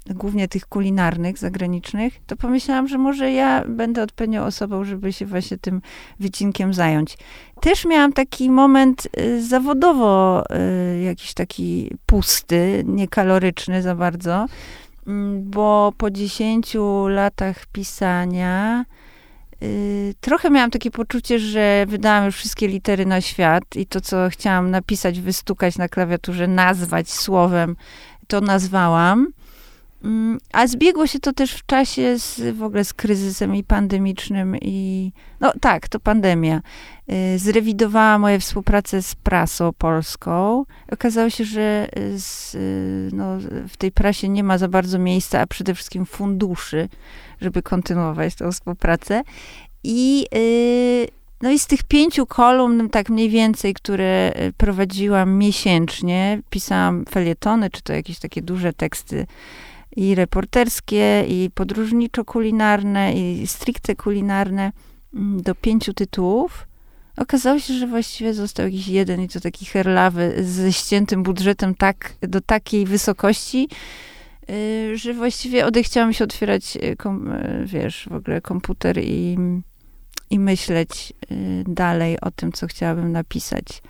głównie 0.10 0.48
tych 0.48 0.66
kulinarnych, 0.66 1.38
zagranicznych, 1.38 2.14
to 2.28 2.36
pomyślałam, 2.36 2.88
że 2.88 2.98
może 2.98 3.32
ja 3.32 3.64
będę 3.68 4.04
odpowiednią 4.04 4.44
osobą, 4.44 4.84
żeby 4.84 5.14
się 5.14 5.26
właśnie 5.26 5.58
tym 5.58 5.82
wycinkiem 6.20 6.74
zająć. 6.74 7.18
Też 7.62 7.86
miałam 7.86 8.14
taki 8.14 8.50
moment 8.50 9.08
y, 9.20 9.44
zawodowo 9.44 10.44
y, 10.96 11.02
jakiś 11.02 11.34
taki 11.34 11.92
pusty, 12.06 12.84
niekaloryczny 12.88 13.82
za 13.82 13.96
bardzo, 13.96 14.46
mm, 15.08 15.50
bo 15.50 15.94
po 15.98 16.12
10 16.12 16.76
latach 17.08 17.66
pisania 17.66 18.86
y, 19.64 20.14
trochę 20.22 20.50
miałam 20.50 20.72
takie 20.72 20.92
poczucie, 20.92 21.40
że 21.40 21.86
wydałam 21.88 22.26
już 22.26 22.36
wszystkie 22.36 22.68
litery 22.68 23.06
na 23.06 23.22
świat 23.22 23.64
i 23.76 23.86
to, 23.86 24.02
co 24.02 24.30
chciałam 24.30 24.72
napisać, 24.72 25.20
wystukać 25.20 25.78
na 25.78 25.88
klawiaturze, 25.88 26.48
nazwać 26.48 27.12
słowem, 27.12 27.76
to 28.30 28.42
nazwałam. 28.42 29.28
Mm, 30.04 30.38
a 30.54 30.68
zbiegło 30.68 31.08
się 31.08 31.20
to 31.20 31.34
też 31.34 31.54
w 31.54 31.66
czasie 31.66 32.20
z, 32.20 32.58
w 32.58 32.64
ogóle 32.64 32.86
z 32.86 32.94
kryzysem 32.94 33.56
i 33.56 33.64
pandemicznym 33.64 34.56
i 34.62 35.12
no 35.40 35.54
tak, 35.62 35.88
to 35.88 36.00
pandemia. 36.00 36.62
Y, 37.36 37.40
zrewidowała 37.40 38.20
moje 38.20 38.40
współpracę 38.40 39.02
z 39.02 39.16
prasą 39.16 39.74
polską. 39.74 40.66
Okazało 40.92 41.30
się, 41.30 41.44
że 41.44 41.88
z, 42.18 42.56
y, 42.56 43.10
no, 43.14 43.38
w 43.68 43.78
tej 43.78 43.92
prasie 43.92 44.30
nie 44.30 44.44
ma 44.44 44.58
za 44.58 44.68
bardzo 44.68 45.00
miejsca, 45.00 45.42
a 45.42 45.48
przede 45.48 45.76
wszystkim 45.76 46.06
funduszy, 46.06 46.90
żeby 47.42 47.62
kontynuować 47.62 48.36
tę 48.36 48.52
współpracę. 48.52 49.22
I 49.84 50.26
y, 50.36 51.19
no 51.42 51.52
i 51.52 51.60
z 51.60 51.68
tych 51.68 51.84
pięciu 51.84 52.26
kolumn, 52.26 52.90
tak 52.90 53.10
mniej 53.10 53.30
więcej, 53.30 53.74
które 53.74 54.34
prowadziłam 54.58 55.38
miesięcznie, 55.38 56.42
pisałam 56.50 57.06
felietony, 57.06 57.70
czy 57.70 57.82
to 57.82 57.94
jakieś 57.94 58.20
takie 58.20 58.42
duże 58.42 58.74
teksty 58.74 59.26
i 59.96 60.16
reporterskie, 60.16 61.26
i 61.28 61.50
podróżniczo-kulinarne, 61.56 63.14
i 63.14 63.48
stricte 63.48 63.96
kulinarne 63.96 64.72
mm, 65.14 65.42
do 65.42 65.56
pięciu 65.56 65.94
tytułów. 65.94 66.68
Okazało 67.18 67.60
się, 67.60 67.74
że 67.74 67.88
właściwie 67.88 68.34
został 68.34 68.66
jakiś 68.66 68.88
jeden 68.88 69.22
i 69.22 69.30
to 69.30 69.40
taki 69.40 69.66
herlawy 69.66 70.36
ze 70.44 70.74
ściętym 70.74 71.24
budżetem 71.24 71.76
tak, 71.76 72.14
do 72.22 72.42
takiej 72.42 72.86
wysokości, 72.86 73.70
y, 74.50 74.98
że 74.98 75.14
właściwie 75.14 75.66
odechciałam 75.66 76.14
się 76.14 76.24
otwierać, 76.24 76.78
y, 76.78 76.96
kom, 76.96 77.32
y, 77.32 77.64
wiesz, 77.66 78.08
w 78.12 78.16
ogóle 78.16 78.42
komputer 78.42 79.00
i, 79.04 79.38
i 80.30 80.40
myśleć 80.40 81.14
dalej 81.68 82.20
o 82.22 82.32
tym, 82.32 82.52
co 82.52 82.68
chciałabym 82.68 83.12
napisać. 83.12 83.82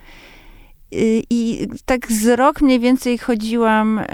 I 1.30 1.68
tak 1.84 2.12
z 2.12 2.26
rok 2.26 2.60
mniej 2.60 2.80
więcej 2.80 3.18
chodziłam 3.18 3.98
e, 3.98 4.04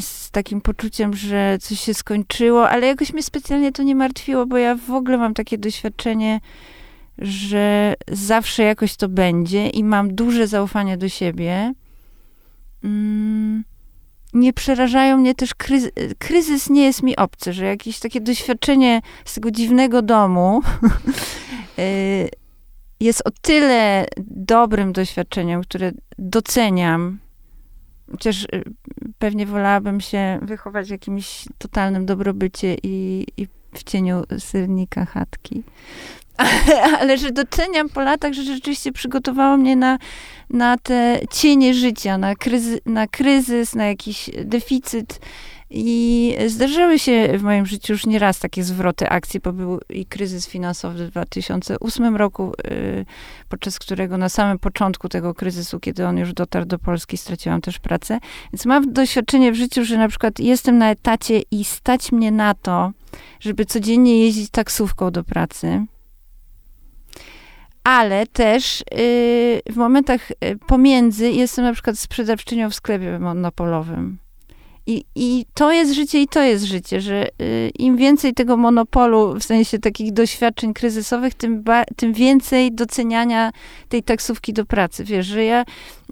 z 0.00 0.30
takim 0.30 0.60
poczuciem, 0.60 1.16
że 1.16 1.58
coś 1.60 1.80
się 1.80 1.94
skończyło, 1.94 2.70
ale 2.70 2.86
jakoś 2.86 3.12
mnie 3.12 3.22
specjalnie 3.22 3.72
to 3.72 3.82
nie 3.82 3.94
martwiło, 3.94 4.46
bo 4.46 4.56
ja 4.58 4.74
w 4.74 4.90
ogóle 4.90 5.18
mam 5.18 5.34
takie 5.34 5.58
doświadczenie, 5.58 6.40
że 7.18 7.94
zawsze 8.08 8.62
jakoś 8.62 8.96
to 8.96 9.08
będzie 9.08 9.68
i 9.68 9.84
mam 9.84 10.14
duże 10.14 10.46
zaufanie 10.46 10.96
do 10.96 11.08
siebie. 11.08 11.74
Mm, 12.84 13.64
nie 14.34 14.52
przerażają 14.52 15.16
mnie 15.16 15.34
też 15.34 15.54
kryzys. 15.54 15.90
Kryzys 16.18 16.70
nie 16.70 16.84
jest 16.84 17.02
mi 17.02 17.16
obcy, 17.16 17.52
że 17.52 17.64
jakieś 17.64 17.98
takie 17.98 18.20
doświadczenie 18.20 19.02
z 19.24 19.34
tego 19.34 19.50
dziwnego 19.50 20.02
domu 20.02 20.62
jest 23.00 23.22
o 23.26 23.30
tyle 23.42 24.06
dobrym 24.26 24.92
doświadczeniem, 24.92 25.62
które 25.62 25.92
doceniam. 26.18 27.18
Chociaż 28.10 28.44
y, 28.44 28.48
pewnie 29.18 29.46
wolałabym 29.46 30.00
się 30.00 30.38
wychować 30.42 30.86
w 30.86 30.90
jakimś 30.90 31.44
totalnym 31.58 32.06
dobrobycie 32.06 32.76
i, 32.82 33.26
i 33.36 33.46
w 33.74 33.82
cieniu 33.84 34.22
syrnika 34.38 35.04
chatki. 35.04 35.62
Ale, 36.36 36.82
ale, 37.00 37.18
że 37.18 37.32
doceniam 37.32 37.88
po 37.88 38.00
latach, 38.00 38.32
że 38.32 38.42
rzeczywiście 38.42 38.92
przygotowało 38.92 39.56
mnie 39.56 39.76
na, 39.76 39.98
na 40.50 40.78
te 40.78 41.20
cienie 41.30 41.74
życia, 41.74 42.18
na, 42.18 42.34
kryzy, 42.34 42.80
na 42.86 43.06
kryzys, 43.06 43.74
na 43.74 43.86
jakiś 43.86 44.30
deficyt 44.44 45.20
i 45.76 46.36
zdarzyły 46.46 46.98
się 46.98 47.38
w 47.38 47.42
moim 47.42 47.66
życiu 47.66 47.92
już 47.92 48.06
nieraz 48.06 48.38
takie 48.38 48.64
zwroty 48.64 49.08
akcji, 49.08 49.40
bo 49.40 49.52
był 49.52 49.80
i 49.88 50.06
kryzys 50.06 50.48
finansowy 50.48 51.06
w 51.06 51.10
2008 51.10 52.16
roku, 52.16 52.52
y, 52.70 53.06
podczas 53.48 53.78
którego 53.78 54.18
na 54.18 54.28
samym 54.28 54.58
początku 54.58 55.08
tego 55.08 55.34
kryzysu, 55.34 55.80
kiedy 55.80 56.06
on 56.06 56.18
już 56.18 56.32
dotarł 56.32 56.66
do 56.66 56.78
Polski, 56.78 57.16
straciłam 57.16 57.60
też 57.60 57.78
pracę. 57.78 58.18
Więc 58.52 58.66
mam 58.66 58.92
doświadczenie 58.92 59.52
w 59.52 59.54
życiu, 59.54 59.84
że 59.84 59.98
na 59.98 60.08
przykład 60.08 60.40
jestem 60.40 60.78
na 60.78 60.90
etacie 60.90 61.42
i 61.50 61.64
stać 61.64 62.12
mnie 62.12 62.30
na 62.30 62.54
to, 62.54 62.92
żeby 63.40 63.64
codziennie 63.64 64.24
jeździć 64.24 64.50
taksówką 64.50 65.10
do 65.10 65.24
pracy 65.24 65.86
ale 67.84 68.26
też 68.26 68.80
y, 68.80 69.62
w 69.70 69.76
momentach 69.76 70.30
y, 70.30 70.34
pomiędzy 70.66 71.30
jestem 71.30 71.64
na 71.64 71.72
przykład 71.72 71.98
sprzedawczynią 71.98 72.70
w 72.70 72.74
sklepie 72.74 73.18
monopolowym. 73.18 74.23
I, 74.86 75.04
I 75.14 75.46
to 75.54 75.72
jest 75.72 75.92
życie 75.92 76.22
i 76.22 76.28
to 76.28 76.42
jest 76.42 76.64
życie, 76.64 77.00
że 77.00 77.26
y, 77.42 77.70
im 77.78 77.96
więcej 77.96 78.34
tego 78.34 78.56
monopolu, 78.56 79.34
w 79.34 79.44
sensie 79.44 79.78
takich 79.78 80.12
doświadczeń 80.12 80.74
kryzysowych, 80.74 81.34
tym, 81.34 81.64
tym 81.96 82.12
więcej 82.12 82.72
doceniania 82.72 83.52
tej 83.88 84.02
taksówki 84.02 84.52
do 84.52 84.66
pracy. 84.66 85.04
Wiesz, 85.04 85.26
że 85.26 85.44
ja 85.44 85.64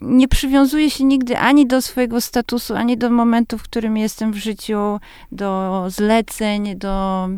nie 0.03 0.29
przywiązuję 0.29 0.91
się 0.91 1.05
nigdy 1.05 1.39
ani 1.39 1.67
do 1.67 1.83
swojego 1.83 2.21
statusu, 2.21 2.75
ani 2.75 2.99
do 2.99 3.11
momentu, 3.11 3.59
w 3.59 3.63
którym 3.63 3.97
jestem 3.97 4.33
w 4.33 4.37
życiu, 4.37 5.01
do 5.33 5.85
zleceń, 5.89 6.77
do 6.77 7.29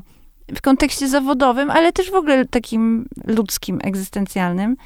w 0.55 0.61
kontekście 0.61 1.09
zawodowym, 1.09 1.71
ale 1.71 1.93
też 1.93 2.11
w 2.11 2.15
ogóle 2.15 2.45
takim 2.45 3.09
ludzkim, 3.27 3.81
egzystencjalnym. 3.83 4.77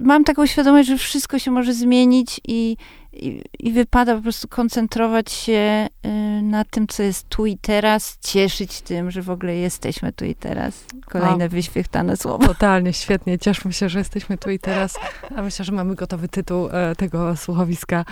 Mam 0.00 0.24
taką 0.24 0.46
świadomość, 0.46 0.88
że 0.88 0.98
wszystko 0.98 1.38
się 1.38 1.50
może 1.50 1.74
zmienić 1.74 2.40
i 2.48 2.76
i, 3.12 3.42
I, 3.58 3.72
wypada 3.72 4.16
po 4.16 4.22
prostu 4.22 4.48
koncentrować 4.48 5.32
się 5.32 5.88
y, 6.06 6.42
na 6.42 6.64
tym, 6.64 6.86
co 6.86 7.02
jest 7.02 7.28
tu 7.28 7.46
i 7.46 7.58
teraz, 7.58 8.18
cieszyć 8.20 8.80
tym, 8.80 9.10
że 9.10 9.22
w 9.22 9.30
ogóle 9.30 9.56
jesteśmy 9.56 10.12
tu 10.12 10.24
i 10.24 10.34
teraz. 10.34 10.84
Kolejne 11.06 11.46
o, 11.46 11.48
wyświechtane 11.48 12.16
słowo. 12.16 12.46
Totalnie, 12.46 12.92
świetnie. 12.92 13.38
Cieszmy 13.38 13.72
się, 13.72 13.88
że 13.88 13.98
jesteśmy 13.98 14.38
tu 14.38 14.50
i 14.50 14.58
teraz. 14.58 14.98
A 15.36 15.42
myślę, 15.42 15.64
że 15.64 15.72
mamy 15.72 15.94
gotowy 15.94 16.28
tytuł 16.28 16.68
e, 16.72 16.96
tego 16.96 17.36
słuchowiska. 17.36 18.04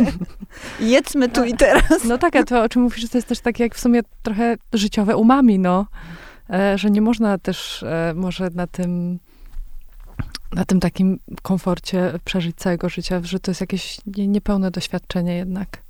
Jedzmy 0.80 1.28
tu 1.28 1.44
i 1.44 1.54
teraz. 1.54 2.04
No 2.04 2.18
tak, 2.18 2.36
a 2.36 2.44
to 2.44 2.62
o 2.62 2.68
czym 2.68 2.82
mówisz, 2.82 3.10
to 3.10 3.18
jest 3.18 3.28
też 3.28 3.40
takie 3.40 3.62
jak 3.62 3.74
w 3.74 3.80
sumie 3.80 4.00
trochę 4.22 4.56
życiowe 4.72 5.16
umami, 5.16 5.58
no. 5.58 5.86
E, 6.50 6.78
że 6.78 6.90
nie 6.90 7.00
można 7.00 7.38
też 7.38 7.82
e, 7.82 8.12
może 8.16 8.50
na 8.54 8.66
tym 8.66 9.18
na 10.54 10.64
tym 10.64 10.80
takim 10.80 11.18
komforcie 11.42 12.12
przeżyć 12.24 12.56
całego 12.56 12.88
życia, 12.88 13.20
że 13.22 13.40
to 13.40 13.50
jest 13.50 13.60
jakieś 13.60 13.98
nie, 14.16 14.28
niepełne 14.28 14.70
doświadczenie 14.70 15.36
jednak. 15.36 15.82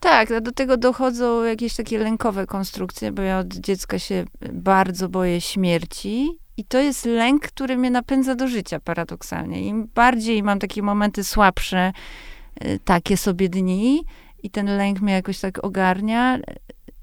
Tak, 0.00 0.30
a 0.30 0.40
do 0.40 0.52
tego 0.52 0.76
dochodzą 0.76 1.44
jakieś 1.44 1.76
takie 1.76 1.98
lękowe 1.98 2.46
konstrukcje, 2.46 3.12
bo 3.12 3.22
ja 3.22 3.38
od 3.38 3.54
dziecka 3.54 3.98
się 3.98 4.24
bardzo 4.52 5.08
boję 5.08 5.40
śmierci. 5.40 6.38
I 6.56 6.64
to 6.64 6.78
jest 6.78 7.04
lęk, 7.04 7.42
który 7.42 7.76
mnie 7.76 7.90
napędza 7.90 8.34
do 8.34 8.48
życia 8.48 8.80
paradoksalnie. 8.80 9.62
Im 9.62 9.88
bardziej 9.94 10.42
mam 10.42 10.58
takie 10.58 10.82
momenty 10.82 11.24
słabsze, 11.24 11.92
y, 12.64 12.80
takie 12.84 13.16
sobie 13.16 13.48
dni, 13.48 14.04
i 14.42 14.50
ten 14.50 14.66
lęk 14.66 15.00
mnie 15.00 15.12
jakoś 15.12 15.40
tak 15.40 15.64
ogarnia, 15.64 16.38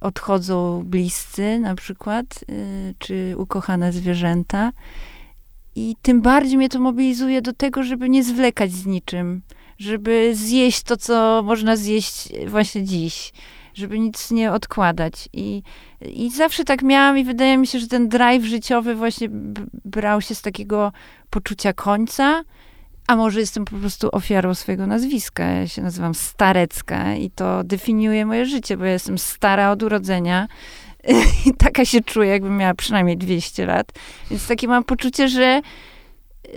odchodzą 0.01 0.83
bliscy 0.85 1.59
na 1.59 1.75
przykład, 1.75 2.25
y, 2.49 2.95
czy 2.99 3.35
ukochane 3.37 3.91
zwierzęta. 3.91 4.71
I 5.75 5.95
tym 6.01 6.21
bardziej 6.21 6.57
mnie 6.57 6.69
to 6.69 6.79
mobilizuje 6.79 7.41
do 7.41 7.53
tego, 7.53 7.83
żeby 7.83 8.09
nie 8.09 8.23
zwlekać 8.23 8.71
z 8.71 8.85
niczym, 8.85 9.41
żeby 9.77 10.31
zjeść 10.35 10.83
to, 10.83 10.97
co 10.97 11.41
można 11.45 11.75
zjeść 11.75 12.29
właśnie 12.47 12.83
dziś, 12.83 13.33
żeby 13.73 13.99
nic 13.99 14.31
nie 14.31 14.51
odkładać. 14.51 15.29
I, 15.33 15.63
i 16.01 16.31
zawsze 16.31 16.63
tak 16.63 16.83
miałam, 16.83 17.17
i 17.17 17.23
wydaje 17.23 17.57
mi 17.57 17.67
się, 17.67 17.79
że 17.79 17.87
ten 17.87 18.09
drive 18.09 18.43
życiowy 18.43 18.95
właśnie 18.95 19.27
brał 19.85 20.21
się 20.21 20.35
z 20.35 20.41
takiego 20.41 20.91
poczucia 21.29 21.73
końca. 21.73 22.43
A 23.07 23.15
może 23.15 23.39
jestem 23.39 23.65
po 23.65 23.75
prostu 23.75 24.09
ofiarą 24.11 24.53
swojego 24.53 24.87
nazwiska. 24.87 25.43
Ja 25.43 25.67
się 25.67 25.81
nazywam 25.81 26.15
Starecka 26.15 27.15
i 27.15 27.29
to 27.29 27.63
definiuje 27.63 28.25
moje 28.25 28.45
życie, 28.45 28.77
bo 28.77 28.85
ja 28.85 28.91
jestem 28.91 29.17
stara 29.17 29.71
od 29.71 29.83
urodzenia 29.83 30.47
i 31.45 31.53
taka 31.53 31.85
się 31.85 32.01
czuję, 32.01 32.29
jakbym 32.29 32.57
miała 32.57 32.73
przynajmniej 32.73 33.17
200 33.17 33.65
lat. 33.65 33.91
Więc 34.31 34.47
takie 34.47 34.67
mam 34.67 34.83
poczucie, 34.83 35.27
że 35.27 35.61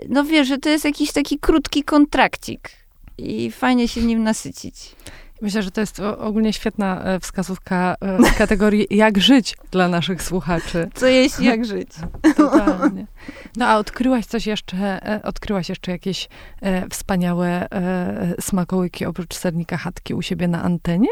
no 0.08 0.24
wiesz, 0.24 0.48
że 0.48 0.58
to 0.58 0.68
jest 0.68 0.84
jakiś 0.84 1.12
taki 1.12 1.38
krótki 1.38 1.82
kontrakcik 1.82 2.70
i 3.18 3.50
fajnie 3.50 3.88
się 3.88 4.02
nim 4.02 4.22
nasycić. 4.22 4.96
Myślę, 5.42 5.62
że 5.62 5.70
to 5.70 5.80
jest 5.80 6.00
ogólnie 6.00 6.52
świetna 6.52 7.02
e, 7.04 7.20
wskazówka 7.20 7.94
e, 8.00 8.18
w 8.18 8.36
kategorii 8.38 8.86
jak 8.90 9.18
żyć 9.18 9.56
dla 9.70 9.88
naszych 9.88 10.22
słuchaczy. 10.22 10.90
Co 10.94 11.06
jeść, 11.06 11.40
jak 11.40 11.64
żyć. 11.64 11.88
Totalnie. 12.36 13.06
No 13.56 13.66
a 13.66 13.76
odkryłaś 13.76 14.26
coś 14.26 14.46
jeszcze, 14.46 14.76
e, 15.06 15.22
odkryłaś 15.22 15.68
jeszcze 15.68 15.92
jakieś 15.92 16.28
wspaniałe 16.90 17.68
smakołyki 18.40 19.06
oprócz 19.06 19.34
sernika 19.34 19.76
chatki 19.76 20.14
u 20.14 20.22
siebie 20.22 20.48
na 20.48 20.62
antenie? 20.62 21.08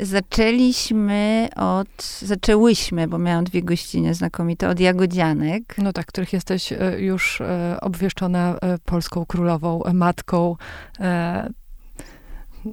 Zaczęliśmy 0.00 1.48
od, 1.56 2.20
zaczęłyśmy, 2.22 3.08
bo 3.08 3.18
miałam 3.18 3.44
dwie 3.44 3.62
gościnie 3.62 4.14
znakomite, 4.14 4.68
od 4.68 4.80
jagodzianek. 4.80 5.74
No 5.78 5.92
tak, 5.92 6.06
których 6.06 6.32
jesteś 6.32 6.72
e, 6.72 7.00
już 7.00 7.40
e, 7.40 7.76
obwieszczona 7.80 8.56
e, 8.62 8.78
polską 8.78 9.26
królową, 9.26 9.82
matką. 9.92 10.56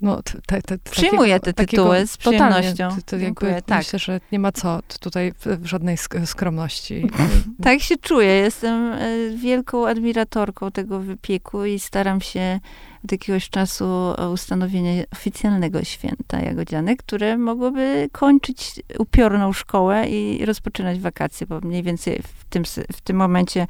No, 0.02 0.22
te, 0.46 0.62
te, 0.62 0.78
Przyjmuję 0.78 1.40
te 1.40 1.54
tytuły 1.54 2.08
z 2.08 2.18
przyjemnością. 2.18 2.90
To, 3.06 3.18
jakby, 3.18 3.62
tak. 3.66 3.78
Myślę, 3.78 4.00
że 4.00 4.20
nie 4.32 4.40
ma 4.40 4.52
co 4.52 4.80
tutaj 5.00 5.34
żadnej 5.64 5.98
skromności. 6.26 7.10
tak 7.64 7.82
się 7.82 7.98
czuję. 7.98 8.34
Jestem 8.34 8.94
e, 8.94 9.08
wielką 9.36 9.88
admiratorką 9.88 10.72
tego 10.72 11.00
wypieku 11.00 11.66
i 11.66 11.80
staram 11.80 12.22
się 12.22 12.60
od 13.06 13.12
jakiegoś 13.12 13.50
czasu 13.50 13.86
o 14.18 14.32
ustanowienie 14.34 15.06
oficjalnego 15.14 15.84
święta 15.84 16.40
jagodzianek, 16.40 17.00
które 17.00 17.38
mogłoby 17.38 18.10
kończyć 18.12 18.82
upiorną 19.00 19.54
szkołę 19.54 20.10
i 20.10 20.46
rozpoczynać 20.46 21.00
wakacje, 21.00 21.48
bo 21.48 21.60
mniej 21.60 21.84
więcej 21.84 22.22
w 22.24 22.46
tym, 22.46 22.64
w 22.94 23.02
tym 23.02 23.18
momencie 23.18 23.68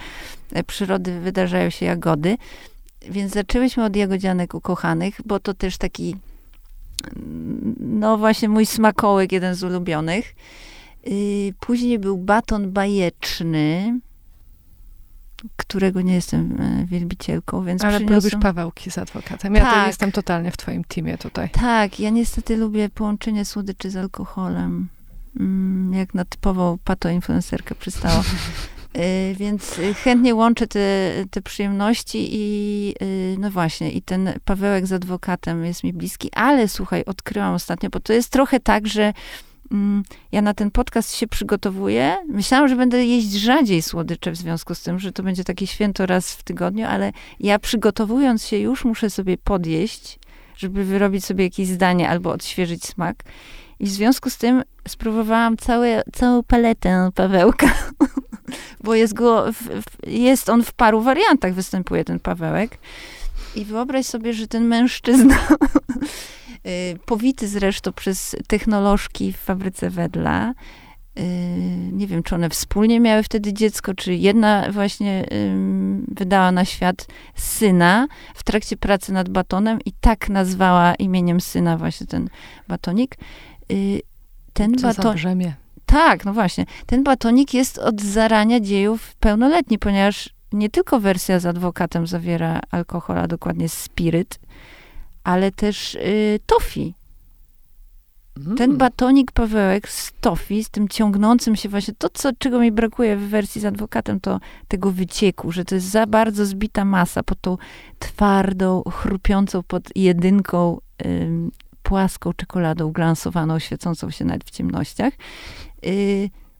e, 0.51 0.63
przyrody 0.63 1.19
wydarzają 1.19 1.69
się 1.69 1.85
jagody. 1.85 2.37
Więc 3.09 3.33
zaczęłyśmy 3.33 3.83
od 3.83 3.95
jagodzianek 3.95 4.53
ukochanych, 4.53 5.21
bo 5.25 5.39
to 5.39 5.53
też 5.53 5.77
taki, 5.77 6.15
no 7.79 8.17
właśnie 8.17 8.49
mój 8.49 8.65
smakołek, 8.65 9.31
jeden 9.31 9.55
z 9.55 9.63
ulubionych. 9.63 10.35
Y, 11.07 11.53
później 11.59 11.99
był 11.99 12.17
baton 12.17 12.71
bajeczny, 12.71 13.99
którego 15.55 16.01
nie 16.01 16.13
jestem 16.13 16.61
e, 16.61 16.85
wielbicielką, 16.85 17.63
więc 17.63 17.83
Ale 17.83 17.97
przyniosłem... 17.97 18.23
lubisz 18.23 18.43
Pawełki 18.43 18.91
z 18.91 18.97
adwokatem. 18.97 19.55
Ja 19.55 19.61
tak. 19.61 19.87
jestem 19.87 20.11
totalnie 20.11 20.51
w 20.51 20.57
twoim 20.57 20.83
teamie 20.83 21.17
tutaj. 21.17 21.49
Tak, 21.49 21.99
ja 21.99 22.09
niestety 22.09 22.57
lubię 22.57 22.89
połączenie 22.89 23.45
słodyczy 23.45 23.89
z 23.89 23.95
alkoholem. 23.95 24.87
Mm, 25.39 25.93
jak 25.93 26.13
na 26.13 26.25
typową 26.25 26.77
pato-influencerkę 26.83 27.75
przystało. 27.75 28.23
Y, 28.97 29.35
więc 29.35 29.79
chętnie 30.03 30.35
łączę 30.35 30.67
te, 30.67 31.11
te 31.31 31.41
przyjemności 31.41 32.27
i 32.31 32.95
y, 33.01 33.35
no 33.39 33.51
właśnie, 33.51 33.91
i 33.91 34.01
ten 34.01 34.33
Pawełek 34.45 34.87
z 34.87 34.93
adwokatem 34.93 35.65
jest 35.65 35.83
mi 35.83 35.93
bliski, 35.93 36.29
ale 36.33 36.67
słuchaj, 36.67 37.03
odkryłam 37.05 37.53
ostatnio, 37.53 37.89
bo 37.89 37.99
to 37.99 38.13
jest 38.13 38.29
trochę 38.29 38.59
tak, 38.59 38.87
że 38.87 39.13
mm, 39.71 40.03
ja 40.31 40.41
na 40.41 40.53
ten 40.53 40.71
podcast 40.71 41.15
się 41.15 41.27
przygotowuję. 41.27 42.17
Myślałam, 42.27 42.67
że 42.67 42.75
będę 42.75 43.05
jeść 43.05 43.31
rzadziej 43.31 43.81
słodycze 43.81 44.31
w 44.31 44.37
związku 44.37 44.75
z 44.75 44.81
tym, 44.81 44.99
że 44.99 45.11
to 45.11 45.23
będzie 45.23 45.43
takie 45.43 45.67
święto 45.67 46.05
raz 46.05 46.33
w 46.33 46.43
tygodniu, 46.43 46.85
ale 46.85 47.11
ja 47.39 47.59
przygotowując 47.59 48.45
się 48.45 48.57
już 48.57 48.85
muszę 48.85 49.09
sobie 49.09 49.37
podjeść, 49.37 50.19
żeby 50.57 50.85
wyrobić 50.85 51.25
sobie 51.25 51.43
jakieś 51.43 51.67
zdanie 51.67 52.09
albo 52.09 52.31
odświeżyć 52.31 52.85
smak. 52.85 53.23
I 53.79 53.85
w 53.85 53.89
związku 53.89 54.29
z 54.29 54.37
tym 54.37 54.63
spróbowałam 54.87 55.57
całe, 55.57 56.03
całą 56.13 56.43
paletę 56.43 57.09
Pawełka, 57.15 57.73
bo 58.83 58.95
jest, 58.95 59.13
go, 59.13 59.45
jest 60.07 60.49
on 60.49 60.63
w 60.63 60.73
paru 60.73 61.01
wariantach, 61.01 61.53
występuje 61.53 62.03
ten 62.03 62.19
Pawełek. 62.19 62.77
I 63.55 63.65
wyobraź 63.65 64.05
sobie, 64.05 64.33
że 64.33 64.47
ten 64.47 64.65
mężczyzna, 64.65 65.37
y, 66.67 66.99
powity 67.05 67.47
zresztą 67.47 67.93
przez 67.93 68.35
technolożki 68.47 69.33
w 69.33 69.37
fabryce 69.37 69.89
Wedla, 69.89 70.53
y, 71.19 71.23
nie 71.91 72.07
wiem, 72.07 72.23
czy 72.23 72.35
one 72.35 72.49
wspólnie 72.49 72.99
miały 72.99 73.23
wtedy 73.23 73.53
dziecko, 73.53 73.93
czy 73.93 74.15
jedna 74.15 74.71
właśnie 74.71 75.25
wydała 76.07 76.51
na 76.51 76.65
świat 76.65 77.07
syna 77.35 78.07
w 78.35 78.43
trakcie 78.43 78.77
pracy 78.77 79.13
nad 79.13 79.29
batonem 79.29 79.79
i 79.85 79.91
tak 80.01 80.29
nazwała 80.29 80.95
imieniem 80.95 81.41
syna 81.41 81.77
właśnie 81.77 82.07
ten 82.07 82.29
batonik. 82.67 83.15
Y, 83.71 84.01
ten 84.53 84.71
batonik. 84.71 85.23
Tak, 85.91 86.25
no 86.25 86.33
właśnie. 86.33 86.65
Ten 86.85 87.03
batonik 87.03 87.53
jest 87.53 87.77
od 87.77 88.01
zarania 88.01 88.59
dziejów 88.59 89.15
pełnoletni, 89.15 89.79
ponieważ 89.79 90.29
nie 90.53 90.69
tylko 90.69 90.99
wersja 90.99 91.39
z 91.39 91.45
adwokatem 91.45 92.07
zawiera 92.07 92.59
alkohol, 92.71 93.17
a 93.17 93.27
dokładnie 93.27 93.69
spiryt, 93.69 94.39
ale 95.23 95.51
też 95.51 95.95
y, 95.95 96.39
tofi. 96.45 96.93
Mm. 98.37 98.57
Ten 98.57 98.77
batonik 98.77 99.31
Pawełek 99.31 99.89
z 99.89 100.11
tofi, 100.21 100.63
z 100.63 100.69
tym 100.69 100.87
ciągnącym 100.87 101.55
się 101.55 101.69
właśnie, 101.69 101.93
to 101.97 102.09
co, 102.09 102.29
czego 102.37 102.59
mi 102.59 102.71
brakuje 102.71 103.17
w 103.17 103.29
wersji 103.29 103.61
z 103.61 103.65
adwokatem, 103.65 104.19
to 104.19 104.39
tego 104.67 104.91
wycieku, 104.91 105.51
że 105.51 105.65
to 105.65 105.75
jest 105.75 105.87
za 105.87 106.07
bardzo 106.07 106.45
zbita 106.45 106.85
masa 106.85 107.23
pod 107.23 107.41
tą 107.41 107.57
twardą, 107.99 108.83
chrupiącą 108.91 109.63
pod 109.63 109.89
jedynką 109.95 110.79
płaską 111.83 112.33
czekoladą 112.33 112.91
glansowaną, 112.91 113.59
świecącą 113.59 114.11
się 114.11 114.25
nawet 114.25 114.43
w 114.43 114.49
ciemnościach, 114.49 115.13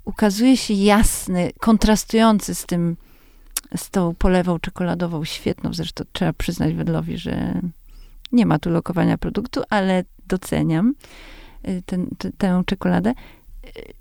ukazuje 0.06 0.58
się 0.58 0.74
jasny, 0.74 1.52
kontrastujący 1.60 2.56
z 2.56 2.66
tym, 2.66 2.98
z 3.76 3.90
tą 3.90 4.16
polewą 4.16 4.60
czekoladową, 4.60 5.26
świetną, 5.26 5.74
zresztą 5.74 6.04
trzeba 6.12 6.34
przyznać 6.34 6.74
Wedlowi, 6.74 7.18
że 7.18 7.62
nie 8.32 8.46
ma 8.46 8.60
tu 8.60 8.70
lokowania 8.70 9.18
produktu, 9.18 9.62
ale 9.70 10.04
doceniam 10.28 10.94
y, 11.68 11.84
ten, 11.86 12.08
tę 12.38 12.64
czekoladę. 12.66 13.10
Y, 13.10 13.94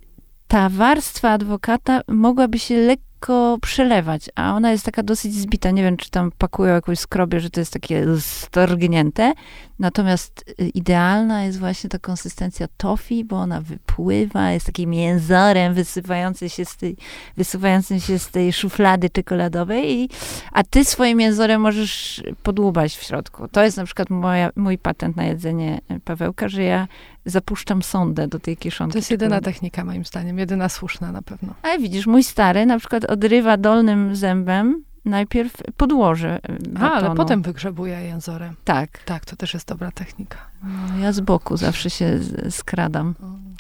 ta 0.49 0.69
warstwa 0.69 1.31
adwokata 1.31 2.01
mogłaby 2.09 2.59
się 2.59 2.77
lekko 2.77 3.10
lekko 3.21 3.59
przelewać, 3.61 4.31
a 4.35 4.55
ona 4.55 4.71
jest 4.71 4.85
taka 4.85 5.03
dosyć 5.03 5.35
zbita. 5.35 5.71
Nie 5.71 5.83
wiem, 5.83 5.97
czy 5.97 6.11
tam 6.11 6.33
pakują 6.39 6.75
jakąś 6.75 6.99
skrobię, 6.99 7.41
że 7.41 7.51
to 7.51 7.61
jest 7.61 7.73
takie 7.73 8.07
storgnięte. 8.21 9.33
Natomiast 9.79 10.45
y, 10.61 10.69
idealna 10.69 11.45
jest 11.45 11.59
właśnie 11.59 11.91
ta 11.91 11.99
konsystencja 11.99 12.67
tofi, 12.77 13.25
bo 13.25 13.37
ona 13.37 13.61
wypływa, 13.61 14.51
jest 14.51 14.67
takim 14.67 14.91
mięzorem 14.91 15.75
wysuwającym 15.75 16.49
się 16.49 16.65
z 16.65 16.77
tej, 16.77 16.97
wysuwającym 17.37 18.01
się 18.01 18.19
z 18.19 18.31
tej 18.31 18.53
szuflady 18.53 19.11
czekoladowej, 19.11 19.93
i, 19.93 20.09
a 20.53 20.65
ty 20.65 20.85
swoim 20.85 21.19
mięzorem 21.19 21.61
możesz 21.61 22.23
podłubać 22.43 22.97
w 22.97 23.03
środku. 23.03 23.49
To 23.49 23.65
jest 23.65 23.77
na 23.77 23.85
przykład 23.85 24.11
moja, 24.11 24.51
mój 24.57 24.79
patent 24.79 25.17
na 25.17 25.25
jedzenie 25.25 25.81
y, 25.91 26.01
Pawełka, 26.01 26.49
że 26.49 26.63
ja 26.63 26.89
zapuszczam 27.25 27.83
sondę 27.83 28.29
do 28.29 28.39
tej 28.39 28.57
kieszonki. 28.57 28.93
To 28.93 28.99
jest 28.99 29.11
jedyna 29.11 29.41
technika, 29.41 29.85
moim 29.85 30.05
zdaniem, 30.05 30.39
jedyna 30.39 30.69
słuszna 30.69 31.13
na 31.13 31.23
pewno. 31.23 31.55
Ale 31.63 31.79
widzisz, 31.79 32.07
mój 32.07 32.25
stary 32.25 32.67
na 32.67 32.79
przykład 32.79 33.05
odrywa 33.05 33.57
dolnym 33.57 34.17
zębem 34.17 34.85
najpierw 35.05 35.53
podłoże 35.77 36.39
A, 36.81 36.91
ale 36.91 37.15
potem 37.15 37.43
wygrzebuje 37.43 38.03
jęzorem. 38.03 38.55
Tak. 38.65 39.05
Tak, 39.05 39.25
to 39.25 39.37
też 39.37 39.55
jest 39.55 39.69
dobra 39.69 39.91
technika. 39.91 40.39
No, 40.63 40.99
ja 40.99 41.13
z 41.13 41.21
boku 41.21 41.57
zawsze 41.57 41.91
się 41.91 42.19
skradam. 42.51 43.15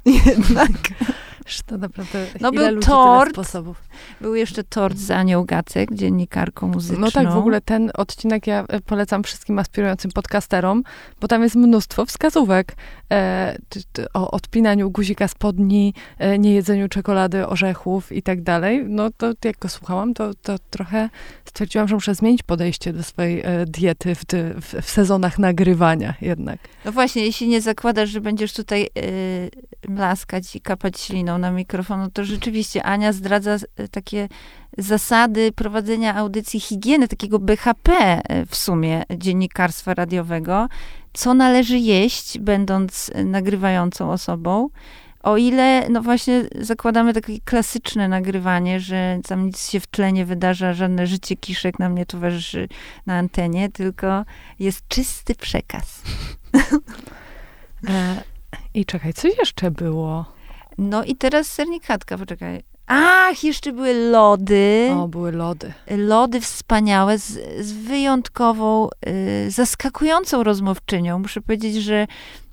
Jednak. 0.05 0.71
To 1.67 1.79
naprawdę 1.79 2.27
no 2.41 2.53
był 2.53 2.81
tort, 2.81 3.33
sposobów. 3.33 3.83
Był 4.21 4.35
jeszcze 4.35 4.65
tort 4.65 4.99
z 4.99 5.11
Anią 5.11 5.45
Gacek, 5.45 5.95
dziennikarką 5.95 6.69
muzyczną. 6.69 7.01
No 7.01 7.11
tak, 7.11 7.33
w 7.33 7.37
ogóle 7.37 7.61
ten 7.61 7.91
odcinek 7.95 8.47
ja 8.47 8.65
e, 8.69 8.81
polecam 8.81 9.23
wszystkim 9.23 9.59
aspirującym 9.59 10.11
podcasterom, 10.11 10.83
bo 11.21 11.29
tam 11.29 11.43
jest 11.43 11.57
mnóstwo 11.57 12.07
wskazówek 12.07 12.77
e, 13.13 13.59
o 14.15 14.31
odpinaniu 14.31 14.91
guzika 14.91 15.29
spodni, 15.29 15.95
e, 16.19 16.39
niejedzeniu 16.39 16.89
czekolady, 16.89 17.47
orzechów 17.47 18.13
i 18.13 18.23
tak 18.23 18.43
dalej. 18.43 18.85
No 18.89 19.11
to 19.17 19.33
jak 19.45 19.59
go 19.59 19.69
słuchałam, 19.69 20.15
to, 20.15 20.35
to 20.35 20.57
trochę 20.71 21.09
stwierdziłam, 21.45 21.89
że 21.89 21.95
muszę 21.95 22.15
zmienić 22.15 22.43
podejście 22.43 22.93
do 22.93 23.03
swojej 23.03 23.41
e, 23.41 23.67
diety 23.67 24.15
w, 24.15 24.25
w, 24.61 24.83
w, 24.83 24.91
sezonach 24.91 25.39
nagrywania 25.39 26.15
jednak. 26.21 26.59
No 26.85 26.93
właśnie, 26.93 27.25
jeśli 27.25 27.49
nie 27.49 27.61
zakładasz, 27.61 28.11
że 28.11 28.21
będziesz 28.21 28.53
tutaj 28.53 28.83
e, 28.83 28.89
mlaskać 29.89 30.57
i 30.57 30.61
kapać 30.61 31.01
śliną 31.01 31.30
na 31.39 31.51
mikrofon, 31.51 32.01
no 32.01 32.11
to 32.11 32.25
rzeczywiście 32.25 32.83
Ania 32.83 33.13
zdradza 33.13 33.57
e, 33.77 33.89
takie 33.89 34.29
zasady 34.79 35.53
prowadzenia 35.53 36.17
audycji 36.17 36.61
higieny, 36.61 37.09
takiego 37.09 37.39
BHP 37.39 37.93
e, 37.93 38.47
w 38.47 38.57
sumie 38.57 39.03
dziennikarstwa 39.17 39.95
radiowego, 39.95 40.69
co 41.13 41.35
należy 41.35 41.79
jeść, 41.79 42.39
będąc 42.39 43.11
nagrywającą 43.25 44.11
osobą, 44.11 44.69
o 45.23 45.37
ile, 45.37 45.89
no 45.89 46.03
właśnie, 46.03 46.45
zakładamy 46.61 47.13
takie 47.13 47.41
klasyczne 47.41 48.09
nagrywanie, 48.09 48.81
że 48.81 49.19
tam 49.29 49.47
nic 49.47 49.71
się 49.71 49.81
w 49.81 49.87
tle 49.87 50.13
nie 50.13 50.27
wydarza, 50.27 50.73
żadne 50.75 51.07
życie 51.07 51.37
kiszek 51.37 51.79
nam 51.79 51.95
nie 51.95 52.07
towarzyszy 52.07 52.69
na 53.07 53.19
antenie, 53.19 53.69
tylko 53.69 54.25
jest 54.59 54.89
czysty 54.89 55.35
przekaz. 55.35 56.03
E, 57.89 58.23
I 58.75 58.85
czekaj, 58.85 59.13
co 59.13 59.29
jeszcze 59.29 59.71
było? 59.71 60.33
No 60.81 61.05
i 61.05 61.17
teraz 61.17 61.47
sernik 61.47 61.87
chatka, 61.87 62.19
poczekaj. 62.19 62.63
Ach, 62.87 63.45
jeszcze 63.45 63.73
były 63.73 64.11
lody. 64.11 64.91
O, 64.97 65.09
były 65.09 65.33
lody. 65.33 65.73
Lody 65.91 66.41
wspaniałe, 66.41 67.19
z, 67.19 67.39
z 67.67 67.73
wyjątkową, 67.73 68.89
y, 69.47 69.51
zaskakującą 69.51 70.43
rozmówczynią. 70.43 71.19
Muszę 71.19 71.41
powiedzieć, 71.41 71.75
że 71.75 72.07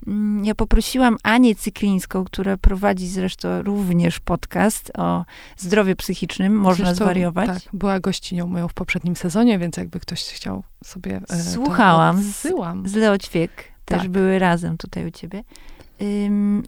mm, 0.08 0.46
ja 0.46 0.56
poprosiłam 0.56 1.18
Anię 1.24 1.56
Cyklińską, 1.56 2.24
która 2.24 2.58
prowadzi 2.58 3.08
zresztą 3.08 3.62
również 3.62 4.20
podcast 4.20 4.92
o 4.98 5.26
zdrowiu 5.58 5.96
psychicznym, 5.96 6.54
można 6.54 6.86
zresztą, 6.86 7.06
zwariować. 7.06 7.48
Tak, 7.48 7.60
była 7.74 8.00
gościnią 8.00 8.48
moją 8.48 8.68
w 8.68 8.74
poprzednim 8.74 9.16
sezonie, 9.16 9.60
więc 9.60 9.78
jakby 9.78 10.00
ktoś 10.00 10.24
chciał 10.24 10.64
sobie. 10.84 11.22
E, 11.30 11.44
Słuchałam. 11.44 12.24
Z, 12.24 12.48
z 12.86 12.96
Leo 12.96 13.18
Ćwiek. 13.18 13.52
Też 13.86 14.02
tak. 14.02 14.10
były 14.10 14.40
razem 14.40 14.78
tutaj 14.78 15.08
u 15.08 15.12
ciebie. 15.12 15.44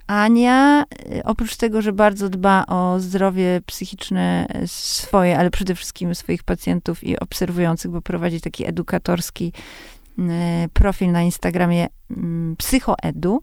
Ania, 0.07 0.85
y, 1.15 1.23
oprócz 1.23 1.55
tego, 1.55 1.81
że 1.81 1.93
bardzo 1.93 2.29
dba 2.29 2.65
o 2.65 2.99
zdrowie 2.99 3.61
psychiczne 3.65 4.47
swoje, 4.65 5.39
ale 5.39 5.49
przede 5.49 5.75
wszystkim 5.75 6.15
swoich 6.15 6.43
pacjentów 6.43 7.03
i 7.03 7.19
obserwujących, 7.19 7.91
bo 7.91 8.01
prowadzi 8.01 8.41
taki 8.41 8.67
edukatorski 8.67 9.53
profil 10.73 11.11
na 11.11 11.21
Instagramie 11.21 11.87
mm, 12.11 12.55
Psychoedu, 12.55 13.41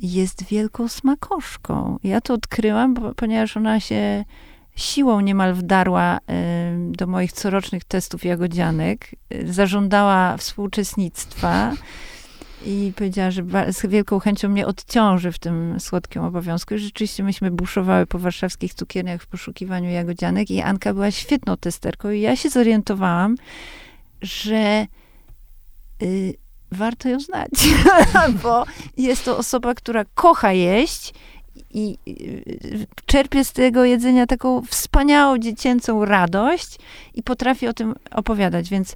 jest 0.00 0.44
wielką 0.44 0.88
smakoszką. 0.88 1.98
Ja 2.04 2.20
to 2.20 2.34
odkryłam, 2.34 2.94
bo, 2.94 3.14
ponieważ 3.14 3.56
ona 3.56 3.80
się 3.80 4.24
siłą 4.76 5.20
niemal 5.20 5.54
wdarła 5.54 6.18
do 6.88 7.06
moich 7.06 7.32
corocznych 7.32 7.84
testów 7.84 8.24
jagodzianek, 8.24 9.10
zażądała 9.44 10.36
współuczestnictwa 10.36 11.72
i 12.66 12.92
powiedziała, 12.96 13.30
że 13.30 13.42
z 13.72 13.86
wielką 13.86 14.18
chęcią 14.18 14.48
mnie 14.48 14.66
odciąży 14.66 15.32
w 15.32 15.38
tym 15.38 15.80
słodkim 15.80 16.22
obowiązku. 16.22 16.74
I 16.74 16.78
rzeczywiście 16.78 17.22
myśmy 17.22 17.50
buszowały 17.50 18.06
po 18.06 18.18
warszawskich 18.18 18.74
cukierniach 18.74 19.22
w 19.22 19.26
poszukiwaniu 19.26 19.90
jagodzianek 19.90 20.50
i 20.50 20.60
Anka 20.60 20.94
była 20.94 21.10
świetną 21.10 21.56
testerką 21.56 22.10
i 22.10 22.20
ja 22.20 22.36
się 22.36 22.50
zorientowałam, 22.50 23.36
że 24.22 24.86
y, 26.02 26.34
warto 26.72 27.08
ją 27.08 27.20
znać, 27.20 27.50
bo 28.42 28.64
jest 28.96 29.24
to 29.24 29.38
osoba, 29.38 29.74
która 29.74 30.04
kocha 30.14 30.52
jeść 30.52 31.14
i 31.70 31.98
czerpie 33.06 33.44
z 33.44 33.52
tego 33.52 33.84
jedzenia 33.84 34.26
taką 34.26 34.62
wspaniałą 34.62 35.38
dziecięcą 35.38 36.04
radość 36.04 36.78
i 37.14 37.22
potrafi 37.22 37.68
o 37.68 37.72
tym 37.72 37.94
opowiadać, 38.10 38.70
więc 38.70 38.94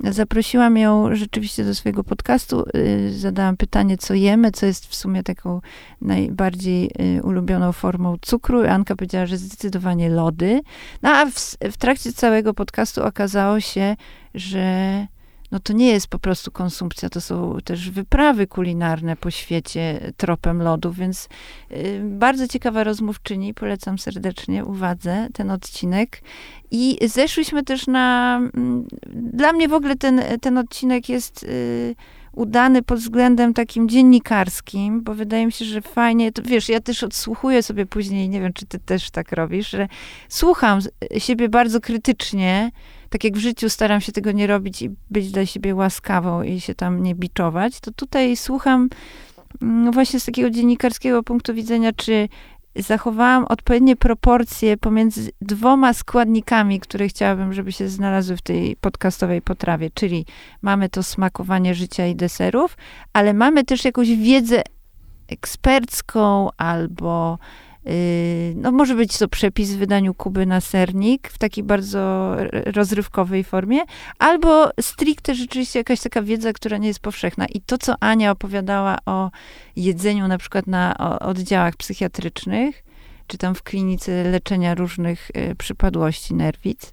zaprosiłam 0.00 0.76
ją 0.76 1.14
rzeczywiście 1.14 1.64
do 1.64 1.74
swojego 1.74 2.04
podcastu, 2.04 2.64
y, 2.76 3.18
zadałam 3.18 3.56
pytanie, 3.56 3.98
co 3.98 4.14
jemy, 4.14 4.52
co 4.52 4.66
jest 4.66 4.86
w 4.86 4.94
sumie 4.94 5.22
taką 5.22 5.60
najbardziej 6.00 6.90
y, 7.18 7.22
ulubioną 7.22 7.72
formą 7.72 8.16
cukru. 8.20 8.68
Anka 8.68 8.96
powiedziała, 8.96 9.26
że 9.26 9.36
zdecydowanie 9.36 10.08
lody. 10.08 10.60
No 11.02 11.10
a 11.10 11.26
w, 11.26 11.56
w 11.72 11.76
trakcie 11.76 12.12
całego 12.12 12.54
podcastu 12.54 13.04
okazało 13.04 13.60
się, 13.60 13.96
że 14.34 15.06
no 15.50 15.60
to 15.60 15.72
nie 15.72 15.88
jest 15.88 16.08
po 16.08 16.18
prostu 16.18 16.50
konsumpcja, 16.50 17.08
to 17.08 17.20
są 17.20 17.58
też 17.64 17.90
wyprawy 17.90 18.46
kulinarne 18.46 19.16
po 19.16 19.30
świecie 19.30 20.12
tropem 20.16 20.62
lodów, 20.62 20.96
więc 20.96 21.28
y, 21.70 22.00
bardzo 22.04 22.48
ciekawa 22.48 22.84
rozmówczyni, 22.84 23.54
polecam 23.54 23.98
serdecznie 23.98 24.64
uwadze 24.64 25.28
ten 25.34 25.50
odcinek. 25.50 26.22
I 26.70 26.98
zeszłyśmy 27.08 27.62
też 27.62 27.86
na, 27.86 28.36
mm, 28.36 28.86
dla 29.12 29.52
mnie 29.52 29.68
w 29.68 29.74
ogóle 29.74 29.96
ten, 29.96 30.22
ten 30.40 30.58
odcinek 30.58 31.08
jest 31.08 31.42
y, 31.42 31.94
udany 32.36 32.82
pod 32.82 32.98
względem 32.98 33.54
takim 33.54 33.88
dziennikarskim, 33.88 35.02
bo 35.02 35.14
wydaje 35.14 35.46
mi 35.46 35.52
się, 35.52 35.64
że 35.64 35.82
fajnie, 35.82 36.32
to 36.32 36.42
wiesz, 36.42 36.68
ja 36.68 36.80
też 36.80 37.02
odsłuchuję 37.04 37.62
sobie 37.62 37.86
później, 37.86 38.28
nie 38.28 38.40
wiem, 38.40 38.52
czy 38.52 38.66
ty 38.66 38.78
też 38.78 39.10
tak 39.10 39.32
robisz, 39.32 39.70
że 39.70 39.88
słucham 40.28 40.80
siebie 41.18 41.48
bardzo 41.48 41.80
krytycznie, 41.80 42.70
tak 43.10 43.24
jak 43.24 43.34
w 43.34 43.40
życiu 43.40 43.70
staram 43.70 44.00
się 44.00 44.12
tego 44.12 44.32
nie 44.32 44.46
robić 44.46 44.82
i 44.82 44.90
być 45.10 45.30
dla 45.30 45.46
siebie 45.46 45.74
łaskawą 45.74 46.42
i 46.42 46.60
się 46.60 46.74
tam 46.74 47.02
nie 47.02 47.14
biczować, 47.14 47.80
to 47.80 47.90
tutaj 47.90 48.36
słucham 48.36 48.88
mm, 49.62 49.92
właśnie 49.92 50.20
z 50.20 50.24
takiego 50.24 50.50
dziennikarskiego 50.50 51.22
punktu 51.22 51.54
widzenia, 51.54 51.92
czy 51.92 52.28
zachowałam 52.76 53.44
odpowiednie 53.44 53.96
proporcje 53.96 54.76
pomiędzy 54.76 55.30
dwoma 55.40 55.92
składnikami, 55.92 56.80
które 56.80 57.08
chciałabym, 57.08 57.52
żeby 57.52 57.72
się 57.72 57.88
znalazły 57.88 58.36
w 58.36 58.42
tej 58.42 58.76
podcastowej 58.76 59.42
potrawie, 59.42 59.90
czyli 59.94 60.26
mamy 60.62 60.88
to 60.88 61.02
smakowanie 61.02 61.74
życia 61.74 62.06
i 62.06 62.16
deserów, 62.16 62.76
ale 63.12 63.34
mamy 63.34 63.64
też 63.64 63.84
jakąś 63.84 64.08
wiedzę 64.08 64.62
ekspercką 65.28 66.48
albo 66.56 67.38
no 68.54 68.72
może 68.72 68.94
być 68.94 69.18
to 69.18 69.28
przepis 69.28 69.70
w 69.70 69.78
wydaniu 69.78 70.14
Kuby 70.14 70.46
na 70.46 70.60
sernik 70.60 71.28
w 71.28 71.38
takiej 71.38 71.64
bardzo 71.64 72.36
rozrywkowej 72.52 73.44
formie, 73.44 73.80
albo 74.18 74.70
stricte 74.80 75.34
rzeczywiście 75.34 75.78
jakaś 75.78 76.00
taka 76.00 76.22
wiedza, 76.22 76.52
która 76.52 76.78
nie 76.78 76.88
jest 76.88 77.00
powszechna. 77.00 77.46
I 77.46 77.60
to, 77.60 77.78
co 77.78 77.94
Ania 78.00 78.30
opowiadała 78.30 78.98
o 79.06 79.30
jedzeniu 79.76 80.28
na 80.28 80.38
przykład 80.38 80.66
na 80.66 80.98
oddziałach 81.20 81.76
psychiatrycznych, 81.76 82.82
czy 83.26 83.38
tam 83.38 83.54
w 83.54 83.62
klinice 83.62 84.24
leczenia 84.24 84.74
różnych 84.74 85.30
y, 85.30 85.54
przypadłości 85.54 86.34
nerwic, 86.34 86.92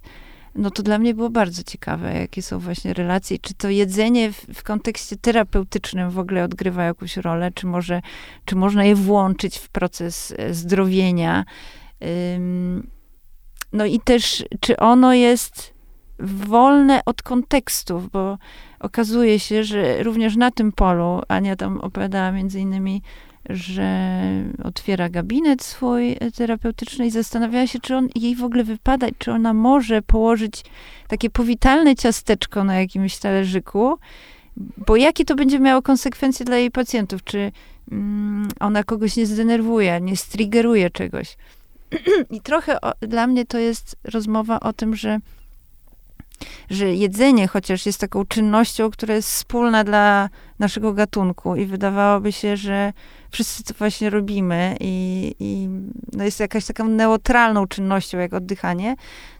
no 0.54 0.70
to 0.70 0.82
dla 0.82 0.98
mnie 0.98 1.14
było 1.14 1.30
bardzo 1.30 1.62
ciekawe, 1.62 2.14
jakie 2.14 2.42
są 2.42 2.58
właśnie 2.58 2.94
relacje, 2.94 3.38
czy 3.38 3.54
to 3.54 3.68
jedzenie 3.68 4.32
w, 4.32 4.46
w, 4.54 4.62
kontekście 4.62 5.16
terapeutycznym 5.16 6.10
w 6.10 6.18
ogóle 6.18 6.44
odgrywa 6.44 6.84
jakąś 6.84 7.16
rolę, 7.16 7.50
czy 7.54 7.66
może, 7.66 8.02
czy 8.44 8.56
można 8.56 8.84
je 8.84 8.94
włączyć 8.94 9.58
w 9.58 9.68
proces 9.68 10.34
e, 10.38 10.54
zdrowienia. 10.54 11.44
No 13.72 13.84
i 13.84 14.00
też, 14.00 14.44
czy 14.60 14.76
ono 14.76 15.14
jest 15.14 15.74
wolne 16.20 17.00
od 17.04 17.22
kontekstów, 17.22 18.10
bo 18.10 18.38
okazuje 18.80 19.38
się, 19.38 19.64
że 19.64 20.02
również 20.02 20.36
na 20.36 20.50
tym 20.50 20.72
polu, 20.72 21.22
Ania 21.28 21.56
tam 21.56 21.80
opowiadała 21.80 22.32
między 22.32 22.60
innymi 22.60 23.02
że 23.50 24.20
otwiera 24.64 25.08
gabinet 25.08 25.62
swój 25.62 26.16
terapeutyczny 26.36 27.06
i 27.06 27.10
zastanawiała 27.10 27.66
się, 27.66 27.80
czy 27.80 27.96
on 27.96 28.08
jej 28.14 28.36
w 28.36 28.44
ogóle 28.44 28.64
wypada, 28.64 29.06
czy 29.18 29.32
ona 29.32 29.54
może 29.54 30.02
położyć 30.02 30.64
takie 31.08 31.30
powitalne 31.30 31.94
ciasteczko 31.94 32.64
na 32.64 32.80
jakimś 32.80 33.18
talerzyku, 33.18 33.98
bo 34.86 34.96
jakie 34.96 35.24
to 35.24 35.34
będzie 35.34 35.60
miało 35.60 35.82
konsekwencje 35.82 36.46
dla 36.46 36.56
jej 36.56 36.70
pacjentów? 36.70 37.24
Czy 37.24 37.52
mm, 37.92 38.48
ona 38.60 38.84
kogoś 38.84 39.16
nie 39.16 39.26
zdenerwuje, 39.26 40.00
nie 40.00 40.16
striggeruje 40.16 40.90
czegoś? 40.90 41.36
I 42.30 42.40
trochę 42.40 42.80
o, 42.80 42.92
dla 43.00 43.26
mnie 43.26 43.46
to 43.46 43.58
jest 43.58 43.96
rozmowa 44.04 44.60
o 44.60 44.72
tym, 44.72 44.96
że 44.96 45.18
że 46.70 46.94
jedzenie 46.94 47.48
chociaż 47.48 47.86
jest 47.86 48.00
taką 48.00 48.24
czynnością, 48.24 48.90
która 48.90 49.14
jest 49.14 49.30
wspólna 49.30 49.84
dla 49.84 50.28
naszego 50.58 50.92
gatunku 50.92 51.56
i 51.56 51.66
wydawałoby 51.66 52.32
się, 52.32 52.56
że 52.56 52.92
wszyscy 53.30 53.64
to 53.64 53.74
właśnie 53.74 54.10
robimy 54.10 54.76
i, 54.80 55.34
i 55.40 55.68
no 56.12 56.24
jest 56.24 56.40
jakaś 56.40 56.66
taką 56.66 56.88
neutralną 56.88 57.66
czynnością 57.66 58.18
jak 58.18 58.34
oddychanie, 58.34 58.96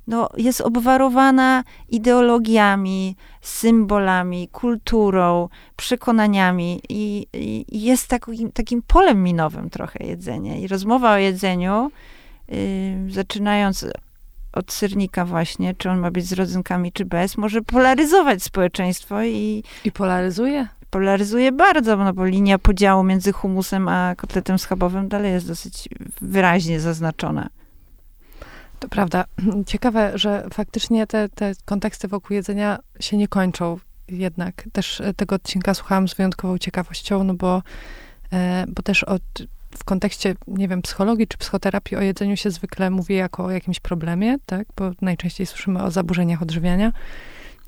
no 0.07 0.29
jest 0.37 0.61
obwarowana 0.61 1.65
ideologiami, 1.89 3.17
symbolami, 3.41 4.49
kulturą, 4.49 5.49
przekonaniami 5.77 6.81
i, 6.89 7.27
i 7.33 7.83
jest 7.83 8.09
takim, 8.09 8.53
takim 8.53 8.83
polem 8.83 9.23
minowym 9.23 9.71
trochę 9.71 10.05
jedzenie. 10.05 10.61
I 10.61 10.69
rozmowa 10.69 11.13
o 11.13 11.19
jedzeniu, 11.19 11.91
yy, 12.49 12.57
zaczynając 13.13 13.87
od 14.55 14.73
sernika 14.73 15.25
właśnie, 15.25 15.75
czy 15.75 15.91
on 15.91 15.99
ma 15.99 16.11
być 16.11 16.27
z 16.27 16.33
rodzynkami, 16.33 16.93
czy 16.93 17.05
bez, 17.05 17.37
może 17.37 17.63
polaryzować 17.63 18.43
społeczeństwo 18.43 19.23
i... 19.23 19.65
I 19.85 19.93
polaryzuje? 19.93 20.69
Polaryzuje 20.91 21.53
bardzo, 21.53 21.97
no 21.97 22.13
bo 22.13 22.25
linia 22.25 22.59
podziału 22.59 23.05
między 23.05 23.33
humusem 23.33 23.89
a 23.89 24.15
kotletem 24.15 24.59
schabowym 24.59 25.09
dalej 25.09 25.33
jest 25.33 25.47
dosyć 25.47 25.89
wyraźnie 26.21 26.81
zaznaczona. 26.81 27.49
To 28.81 28.89
prawda. 28.89 29.25
Ciekawe, 29.67 30.13
że 30.15 30.47
faktycznie 30.53 31.07
te, 31.07 31.29
te 31.29 31.53
konteksty 31.65 32.09
wokół 32.09 32.35
jedzenia 32.35 32.79
się 33.01 33.17
nie 33.17 33.29
kończą. 33.29 33.79
Jednak 34.09 34.69
też 34.73 35.03
tego 35.17 35.35
odcinka 35.35 35.75
słuchałam 35.75 36.09
z 36.09 36.15
wyjątkową 36.15 36.59
ciekawością, 36.59 37.25
no 37.25 37.35
bo, 37.35 37.63
e, 38.33 38.65
bo 38.69 38.83
też 38.83 39.05
od 39.05 39.23
w 39.77 39.85
kontekście, 39.85 40.35
nie 40.47 40.69
wiem, 40.69 40.83
psychologii 40.83 41.27
czy 41.27 41.39
psychoterapii 41.39 41.97
o 41.97 42.01
jedzeniu 42.01 42.37
się 42.37 42.51
zwykle 42.51 42.91
mówi 42.91 43.15
jako 43.15 43.45
o 43.45 43.51
jakimś 43.51 43.81
problemie, 43.81 44.37
tak? 44.47 44.67
Bo 44.77 44.91
najczęściej 45.01 45.47
słyszymy 45.47 45.83
o 45.83 45.91
zaburzeniach 45.91 46.43
odżywiania, 46.43 46.93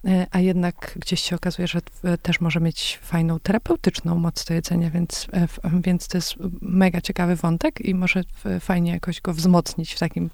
e, 0.04 0.26
a 0.30 0.40
jednak 0.40 0.92
gdzieś 0.96 1.20
się 1.20 1.36
okazuje, 1.36 1.68
że 1.68 1.80
też 2.22 2.40
może 2.40 2.60
mieć 2.60 2.98
fajną 3.02 3.40
terapeutyczną 3.40 4.14
moc 4.14 4.44
to 4.44 4.54
jedzenie, 4.54 4.90
więc, 4.90 5.26
e, 5.32 5.48
więc 5.72 6.08
to 6.08 6.18
jest 6.18 6.34
mega 6.60 7.00
ciekawy 7.00 7.36
wątek 7.36 7.80
i 7.80 7.94
może 7.94 8.22
fajnie 8.60 8.92
jakoś 8.92 9.20
go 9.20 9.34
wzmocnić 9.34 9.94
w 9.94 9.98
takim 9.98 10.30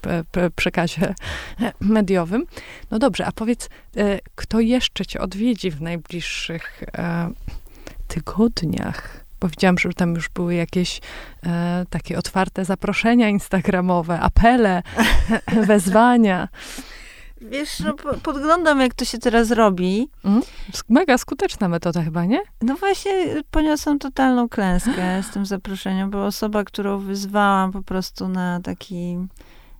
przekazie 0.55 1.13
mediowym. 1.79 2.45
No 2.91 2.99
dobrze, 2.99 3.25
a 3.25 3.31
powiedz, 3.31 3.69
e, 3.97 4.19
kto 4.35 4.59
jeszcze 4.59 5.05
cię 5.05 5.19
odwiedzi 5.19 5.71
w 5.71 5.81
najbliższych 5.81 6.83
tygodniach? 8.07 9.22
Bo 9.43 9.49
widziałam, 9.49 9.77
że 9.77 9.93
tam 9.93 10.15
już 10.15 10.29
były 10.29 10.55
jakieś 10.55 11.01
e, 11.45 11.85
takie 11.89 12.17
otwarte 12.17 12.65
zaproszenia 12.65 13.29
instagramowe, 13.29 14.19
apele, 14.19 14.83
wezwania. 15.67 16.47
Wiesz, 17.41 17.79
no, 17.79 17.93
podglądam, 18.23 18.79
jak 18.79 18.93
to 18.93 19.05
się 19.05 19.17
teraz 19.17 19.51
robi. 19.51 20.09
Mm? 20.25 20.41
Mega 20.89 21.17
skuteczna 21.17 21.67
metoda 21.67 22.03
chyba, 22.03 22.25
nie? 22.25 22.39
No 22.61 22.75
właśnie, 22.75 23.11
poniosłam 23.51 23.99
totalną 23.99 24.49
klęskę 24.49 25.23
z 25.23 25.33
tym 25.33 25.45
zaproszeniem, 25.45 26.09
bo 26.09 26.25
osoba, 26.25 26.63
którą 26.63 26.99
wyzwałam 26.99 27.71
po 27.71 27.81
prostu 27.81 28.27
na 28.27 28.59
taki... 28.59 29.17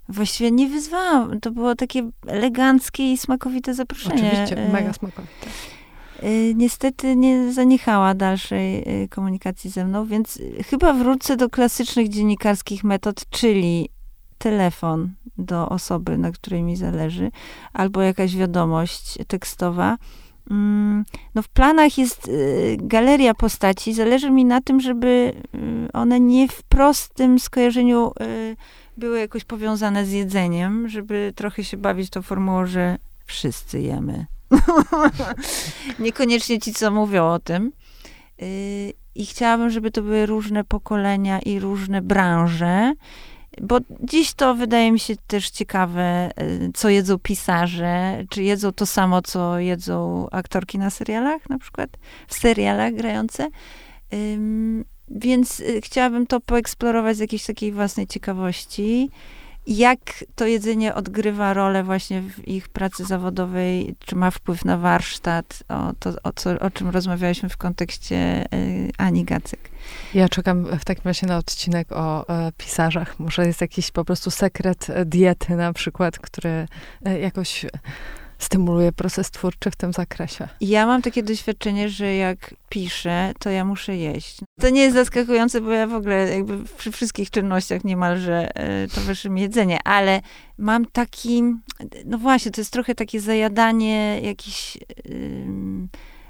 Właściwie 0.09 0.51
nie 0.51 0.67
wyzwałam, 0.67 1.39
to 1.39 1.51
było 1.51 1.75
takie 1.75 2.09
eleganckie 2.27 3.13
i 3.13 3.17
smakowite 3.17 3.73
zaproszenie. 3.73 4.31
Oczywiście, 4.31 4.69
mega 4.73 4.93
smakowite. 4.93 5.47
Y, 6.23 6.53
niestety 6.55 7.15
nie 7.15 7.53
zaniechała 7.53 8.13
dalszej 8.13 8.83
y, 9.03 9.07
komunikacji 9.09 9.69
ze 9.69 9.85
mną, 9.85 10.05
więc 10.05 10.39
chyba 10.65 10.93
wrócę 10.93 11.37
do 11.37 11.49
klasycznych 11.49 12.09
dziennikarskich 12.09 12.83
metod, 12.83 13.29
czyli 13.29 13.89
telefon 14.37 15.09
do 15.37 15.69
osoby, 15.69 16.17
na 16.17 16.31
której 16.31 16.63
mi 16.63 16.75
zależy, 16.75 17.31
albo 17.73 18.01
jakaś 18.01 18.35
wiadomość 18.35 19.17
tekstowa. 19.27 19.97
Mm, 20.51 21.05
no 21.35 21.41
w 21.41 21.47
planach 21.47 21.97
jest 21.97 22.27
y, 22.27 22.77
galeria 22.81 23.33
postaci. 23.33 23.93
Zależy 23.93 24.31
mi 24.31 24.45
na 24.45 24.61
tym, 24.61 24.81
żeby 24.81 25.33
y, 25.87 25.91
one 25.93 26.19
nie 26.19 26.47
w 26.47 26.63
prostym 26.63 27.39
skojarzeniu 27.39 28.11
y, 28.21 28.55
były 28.97 29.19
jakoś 29.19 29.43
powiązane 29.43 30.05
z 30.05 30.11
jedzeniem, 30.11 30.89
żeby 30.89 31.33
trochę 31.35 31.63
się 31.63 31.77
bawić 31.77 32.09
tą 32.09 32.21
formułą, 32.21 32.65
że 32.65 32.97
wszyscy 33.25 33.81
jemy. 33.81 34.25
Niekoniecznie 35.99 36.59
ci, 36.59 36.73
co 36.73 36.91
mówią 36.91 37.25
o 37.25 37.39
tym. 37.39 37.71
I 39.15 39.25
chciałabym, 39.25 39.69
żeby 39.69 39.91
to 39.91 40.01
były 40.01 40.25
różne 40.25 40.63
pokolenia 40.63 41.39
i 41.39 41.59
różne 41.59 42.01
branże. 42.01 42.93
Bo 43.61 43.79
dziś 43.99 44.33
to 44.33 44.55
wydaje 44.55 44.91
mi 44.91 44.99
się 44.99 45.15
też 45.27 45.49
ciekawe, 45.49 46.29
y, 46.41 46.71
co 46.73 46.89
jedzą 46.89 47.19
pisarze, 47.19 48.23
czy 48.29 48.43
jedzą 48.43 48.71
to 48.71 48.85
samo, 48.85 49.21
co 49.21 49.59
jedzą 49.59 50.27
aktorki 50.31 50.79
na 50.79 50.89
serialach, 50.89 51.49
na 51.49 51.59
przykład 51.59 51.89
w 52.27 52.33
serialach 52.33 52.93
grające. 52.93 53.49
Więc 55.09 55.59
y, 55.59 55.81
chciałabym 55.81 56.27
to 56.27 56.39
poeksplorować 56.39 57.17
z 57.17 57.19
jakiejś 57.19 57.45
takiej 57.45 57.71
własnej 57.71 58.07
ciekawości 58.07 59.09
jak 59.67 59.99
to 60.35 60.45
jedzenie 60.45 60.95
odgrywa 60.95 61.53
rolę 61.53 61.83
właśnie 61.83 62.21
w 62.21 62.47
ich 62.47 62.69
pracy 62.69 63.05
zawodowej, 63.05 63.95
czy 63.99 64.15
ma 64.15 64.31
wpływ 64.31 64.65
na 64.65 64.77
warsztat, 64.77 65.63
o, 65.69 65.93
to, 65.99 66.09
o, 66.23 66.33
co, 66.35 66.59
o 66.59 66.71
czym 66.71 66.89
rozmawialiśmy 66.89 67.49
w 67.49 67.57
kontekście 67.57 68.45
y, 68.53 68.91
Ani 68.97 69.25
Gacyk. 69.25 69.59
Ja 70.13 70.29
czekam 70.29 70.65
w 70.79 70.85
takim 70.85 71.03
razie 71.05 71.27
na 71.27 71.37
odcinek 71.37 71.91
o 71.91 72.29
e, 72.29 72.51
pisarzach. 72.57 73.19
Może 73.19 73.45
jest 73.47 73.61
jakiś 73.61 73.91
po 73.91 74.05
prostu 74.05 74.31
sekret 74.31 74.87
diety 75.05 75.55
na 75.55 75.73
przykład, 75.73 76.19
który 76.19 76.67
e, 77.05 77.19
jakoś 77.19 77.65
stymuluje 78.43 78.91
proces 78.91 79.31
twórczy 79.31 79.71
w 79.71 79.75
tym 79.75 79.93
zakresie. 79.93 80.47
Ja 80.61 80.85
mam 80.85 81.01
takie 81.01 81.23
doświadczenie, 81.23 81.89
że 81.89 82.15
jak 82.15 82.55
piszę, 82.69 83.33
to 83.39 83.49
ja 83.49 83.65
muszę 83.65 83.97
jeść. 83.97 84.37
To 84.61 84.69
nie 84.69 84.81
jest 84.81 84.95
zaskakujące, 84.95 85.61
bo 85.61 85.71
ja 85.71 85.87
w 85.87 85.93
ogóle 85.93 86.29
jakby 86.35 86.63
przy 86.77 86.91
wszystkich 86.91 87.31
czynnościach 87.31 87.83
niemalże 87.83 88.55
e, 88.55 88.87
towarzyszy 88.87 89.29
mi 89.29 89.41
jedzenie, 89.41 89.79
ale 89.83 90.21
mam 90.57 90.85
taki, 90.85 91.43
no 92.05 92.17
właśnie, 92.17 92.51
to 92.51 92.61
jest 92.61 92.73
trochę 92.73 92.95
takie 92.95 93.19
zajadanie 93.19 94.19
jakichś 94.21 94.77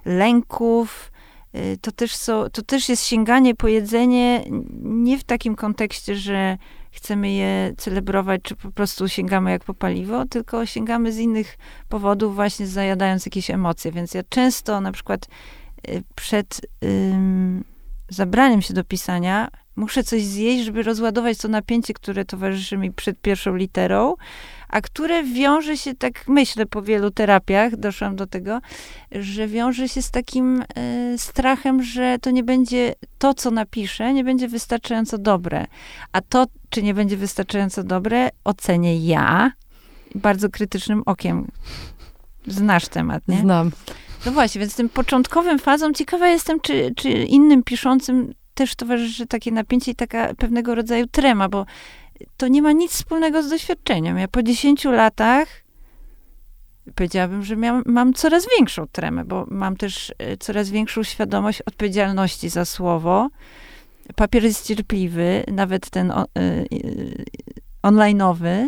lęków, 0.05 1.11
y, 1.55 1.77
to 1.81 1.91
też, 1.91 2.15
są, 2.15 2.49
to 2.49 2.61
też 2.61 2.89
jest 2.89 3.05
sięganie 3.05 3.55
po 3.55 3.67
jedzenie 3.67 4.43
nie 4.81 5.17
w 5.17 5.23
takim 5.23 5.55
kontekście, 5.55 6.15
że 6.15 6.57
chcemy 6.93 7.31
je 7.31 7.73
celebrować, 7.77 8.41
czy 8.43 8.55
po 8.55 8.71
prostu 8.71 9.09
sięgamy 9.09 9.51
jak 9.51 9.63
po 9.63 9.73
paliwo, 9.73 10.25
tylko 10.25 10.65
sięgamy 10.65 11.11
z 11.11 11.17
innych 11.17 11.57
powodów, 11.89 12.35
właśnie 12.35 12.67
zajadając 12.67 13.25
jakieś 13.25 13.51
emocje. 13.51 13.91
Więc 13.91 14.13
ja 14.13 14.21
często 14.29 14.81
na 14.81 14.91
przykład 14.91 15.27
y, 15.89 16.03
przed 16.15 16.61
ym, 16.83 17.63
zabraniem 18.09 18.61
się 18.61 18.73
do 18.73 18.83
pisania 18.83 19.47
muszę 19.75 20.03
coś 20.03 20.23
zjeść, 20.23 20.65
żeby 20.65 20.83
rozładować 20.83 21.37
to 21.37 21.47
napięcie, 21.47 21.93
które 21.93 22.25
towarzyszy 22.25 22.77
mi 22.77 22.91
przed 22.91 23.21
pierwszą 23.21 23.55
literą, 23.55 24.15
a 24.69 24.81
które 24.81 25.23
wiąże 25.23 25.77
się, 25.77 25.95
tak 25.95 26.27
myślę, 26.27 26.65
po 26.65 26.81
wielu 26.81 27.11
terapiach 27.11 27.75
doszłam 27.75 28.15
do 28.15 28.27
tego, 28.27 28.59
że 29.11 29.47
wiąże 29.47 29.89
się 29.89 30.01
z 30.01 30.11
takim 30.11 30.61
y, 30.61 31.15
strachem, 31.17 31.83
że 31.83 32.17
to 32.21 32.31
nie 32.31 32.43
będzie 32.43 32.93
to, 33.17 33.33
co 33.33 33.51
napiszę, 33.51 34.13
nie 34.13 34.23
będzie 34.23 34.47
wystarczająco 34.47 35.17
dobre. 35.17 35.65
A 36.11 36.21
to, 36.21 36.45
czy 36.73 36.83
nie 36.83 36.93
będzie 36.93 37.17
wystarczająco 37.17 37.83
dobre, 37.83 38.29
ocenię 38.43 38.97
ja 39.07 39.51
bardzo 40.15 40.49
krytycznym 40.49 41.03
okiem. 41.05 41.47
Znasz 42.47 42.87
temat, 42.87 43.27
nie? 43.27 43.39
Znam. 43.39 43.71
No 44.25 44.31
właśnie, 44.31 44.59
więc 44.59 44.75
tym 44.75 44.89
początkowym 44.89 45.59
fazą 45.59 45.93
ciekawa 45.93 46.27
jestem, 46.27 46.59
czy, 46.59 46.93
czy 46.95 47.09
innym 47.09 47.63
piszącym 47.63 48.33
też 48.53 48.75
towarzyszy 48.75 49.27
takie 49.27 49.51
napięcie 49.51 49.91
i 49.91 49.95
taka 49.95 50.33
pewnego 50.33 50.75
rodzaju 50.75 51.07
trema, 51.07 51.49
bo 51.49 51.65
to 52.37 52.47
nie 52.47 52.61
ma 52.61 52.71
nic 52.71 52.91
wspólnego 52.91 53.43
z 53.43 53.49
doświadczeniem. 53.49 54.17
Ja 54.17 54.27
po 54.27 54.43
10 54.43 54.85
latach 54.85 55.47
powiedziałabym, 56.95 57.43
że 57.43 57.55
miałam, 57.55 57.83
mam 57.85 58.13
coraz 58.13 58.47
większą 58.57 58.87
tremę, 58.87 59.25
bo 59.25 59.45
mam 59.49 59.77
też 59.77 60.13
e, 60.17 60.37
coraz 60.37 60.69
większą 60.69 61.03
świadomość 61.03 61.61
odpowiedzialności 61.61 62.49
za 62.49 62.65
słowo. 62.65 63.29
Papier 64.15 64.43
jest 64.43 64.67
cierpliwy, 64.67 65.43
nawet 65.51 65.89
ten 65.89 66.11
on, 66.11 66.25
y, 66.37 66.65
y, 66.73 67.25
online'owy 67.83 68.67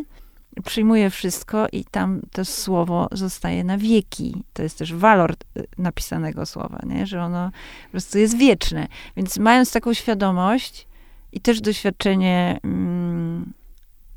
przyjmuje 0.65 1.09
wszystko 1.09 1.67
i 1.71 1.85
tam 1.85 2.21
to 2.31 2.45
słowo 2.45 3.07
zostaje 3.11 3.63
na 3.63 3.77
wieki. 3.77 4.43
To 4.53 4.63
jest 4.63 4.77
też 4.77 4.93
walor 4.93 5.31
y, 5.31 5.65
napisanego 5.77 6.45
słowa, 6.45 6.79
nie? 6.85 7.07
że 7.07 7.23
ono 7.23 7.51
po 7.85 7.91
prostu 7.91 8.17
jest 8.17 8.37
wieczne. 8.37 8.87
Więc 9.17 9.37
mając 9.37 9.71
taką 9.71 9.93
świadomość 9.93 10.87
i 11.31 11.39
też 11.39 11.61
doświadczenie, 11.61 12.59
mm, 12.63 13.53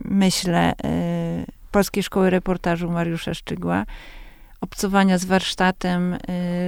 myślę, 0.05 0.73
Polskiej 1.71 2.03
Szkoły 2.03 2.31
Reportażu 2.31 2.91
Mariusza 2.91 3.35
Szczygła, 3.35 3.85
obcowania 4.61 5.19
z 5.19 5.25
warsztatem 5.25 6.15
y, 6.15 6.19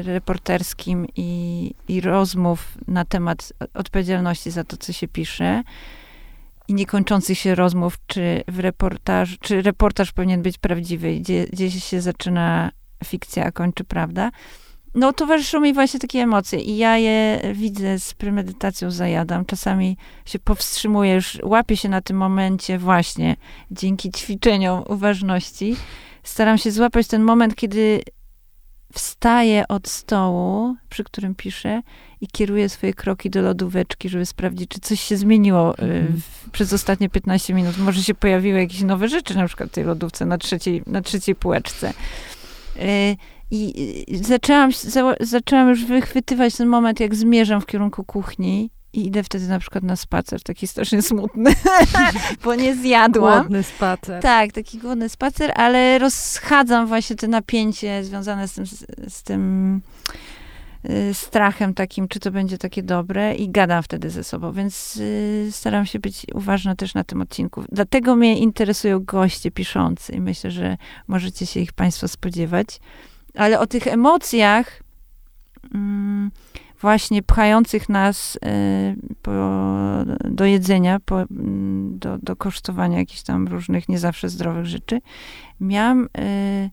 reporterskim 0.03 1.07
i, 1.17 1.75
i 1.89 2.01
rozmów 2.01 2.79
na 2.89 3.05
temat 3.05 3.53
odpowiedzialności 3.75 4.51
za 4.51 4.65
to, 4.65 4.77
co 4.77 4.93
się 4.93 5.09
pisze, 5.09 5.63
i 6.69 6.75
niekończących 6.75 7.39
się 7.39 7.55
rozmów, 7.55 7.97
czy 8.07 8.43
w 8.49 8.59
reportaż, 8.59 9.39
czy 9.41 9.63
reportaż 9.63 10.13
powinien 10.13 10.43
być 10.43 10.59
prawdziwy, 10.59 11.17
gdzie, 11.17 11.47
gdzie 11.53 11.71
się 11.71 12.01
zaczyna 12.01 12.71
fikcja, 13.05 13.45
a 13.45 13.53
kończy 13.53 13.85
prawda. 13.85 14.31
No, 14.95 15.13
towarzyszą 15.13 15.61
mi 15.61 15.75
właśnie 15.75 16.01
takie 16.01 16.19
emocje 16.19 16.59
i 16.59 16.77
ja 16.77 16.99
je 16.99 17.41
widzę 17.55 17.99
z 17.99 18.15
premedytacją, 18.15 18.91
zajadam. 18.91 19.45
Czasami 19.45 19.97
się 20.25 20.39
powstrzymuję, 20.39 21.15
już 21.15 21.39
łapię 21.43 21.77
się 21.77 21.89
na 21.89 22.01
tym 22.01 22.17
momencie 22.17 22.79
właśnie 22.79 23.37
dzięki 23.71 24.11
ćwiczeniom 24.11 24.85
uważności. 24.89 25.77
Staram 26.31 26.59
się 26.59 26.71
złapać 26.71 27.07
ten 27.07 27.23
moment, 27.23 27.55
kiedy 27.55 28.01
wstaję 28.93 29.69
od 29.69 29.89
stołu, 29.89 30.77
przy 30.89 31.05
którym 31.05 31.35
piszę 31.35 31.83
i 32.21 32.27
kieruję 32.27 32.69
swoje 32.69 32.95
kroki 32.95 33.31
do 33.31 33.43
lodóweczki, 33.43 34.09
żeby 34.09 34.27
sprawdzić, 34.27 34.71
czy 34.71 34.81
coś 34.81 35.01
się 35.01 35.17
zmieniło 35.17 35.79
y, 35.79 35.83
mhm. 35.83 36.21
w, 36.21 36.51
przez 36.51 36.73
ostatnie 36.73 37.09
15 37.09 37.55
minut. 37.55 37.79
Może 37.79 38.03
się 38.03 38.15
pojawiły 38.15 38.59
jakieś 38.59 38.83
nowe 38.83 39.09
rzeczy, 39.09 39.37
na 39.37 39.47
przykład 39.47 39.69
w 39.69 39.73
tej 39.73 39.85
lodówce 39.85 40.27
na 40.27 40.39
trzeciej, 40.39 40.83
na 40.87 41.03
trzeciej 41.03 41.35
półeczce. 41.35 41.93
Y, 42.77 43.17
I 43.51 44.07
zaczęłam, 44.23 44.73
za, 44.73 45.15
zaczęłam 45.21 45.69
już 45.69 45.85
wychwytywać 45.85 46.57
ten 46.57 46.69
moment, 46.69 47.01
jak 47.01 47.15
zmierzam 47.15 47.61
w 47.61 47.67
kierunku 47.67 48.05
kuchni 48.05 48.71
i 48.93 49.07
idę 49.07 49.23
wtedy 49.23 49.49
na 49.49 49.59
przykład 49.59 49.85
na 49.85 49.97
spacer, 49.97 50.43
taki 50.43 50.67
strasznie 50.67 51.03
smutny, 51.03 51.55
bo 52.45 52.55
nie 52.55 52.77
zjadłam. 52.77 53.41
Głodny 53.41 53.63
spacer. 53.63 54.23
Tak, 54.23 54.53
taki 54.53 54.79
głodny 54.79 55.09
spacer, 55.09 55.53
ale 55.55 55.99
rozchadzam 55.99 56.87
właśnie 56.87 57.17
te 57.17 57.29
napięcie 57.29 58.05
związane 58.05 58.49
z 58.49 58.53
tym, 58.53 58.67
z, 58.67 58.87
z 59.09 59.23
tym 59.23 59.81
y, 60.91 61.15
strachem 61.15 61.75
takim, 61.75 62.09
czy 62.09 62.21
to 62.21 62.31
będzie 62.31 62.59
takie 62.59 62.83
dobre 62.83 63.35
i 63.35 63.51
gadam 63.51 63.83
wtedy 63.83 64.11
ze 64.11 64.25
sobą, 64.25 64.53
więc 64.53 64.97
y, 64.97 65.49
staram 65.51 65.87
się 65.87 65.99
być 65.99 66.27
uważna 66.35 66.75
też 66.75 66.95
na 66.95 67.05
tym 67.05 67.21
odcinku. 67.21 67.65
Dlatego 67.73 68.17
mnie 68.17 68.39
interesują 68.39 69.05
goście 69.05 69.51
piszący 69.51 70.13
i 70.13 70.21
myślę, 70.21 70.51
że 70.51 70.77
możecie 71.09 71.47
się 71.47 71.61
ich 71.61 71.73
państwo 71.73 72.09
spodziewać. 72.09 72.81
Ale 73.35 73.61
o 73.61 73.67
tych 73.67 73.87
emocjach... 73.87 74.83
Mm, 75.75 76.31
właśnie 76.81 77.23
pchających 77.23 77.89
nas 77.89 78.37
y, 78.37 78.41
po, 79.23 79.31
do 80.31 80.45
jedzenia, 80.45 81.01
po, 81.01 81.25
do, 81.91 82.19
do 82.19 82.37
kosztowania 82.37 82.99
jakichś 82.99 83.23
tam 83.23 83.49
różnych 83.49 83.89
nie 83.89 83.99
zawsze 83.99 84.29
zdrowych 84.29 84.67
rzeczy. 84.67 85.01
Miałam 85.61 86.05
y, 86.05 86.71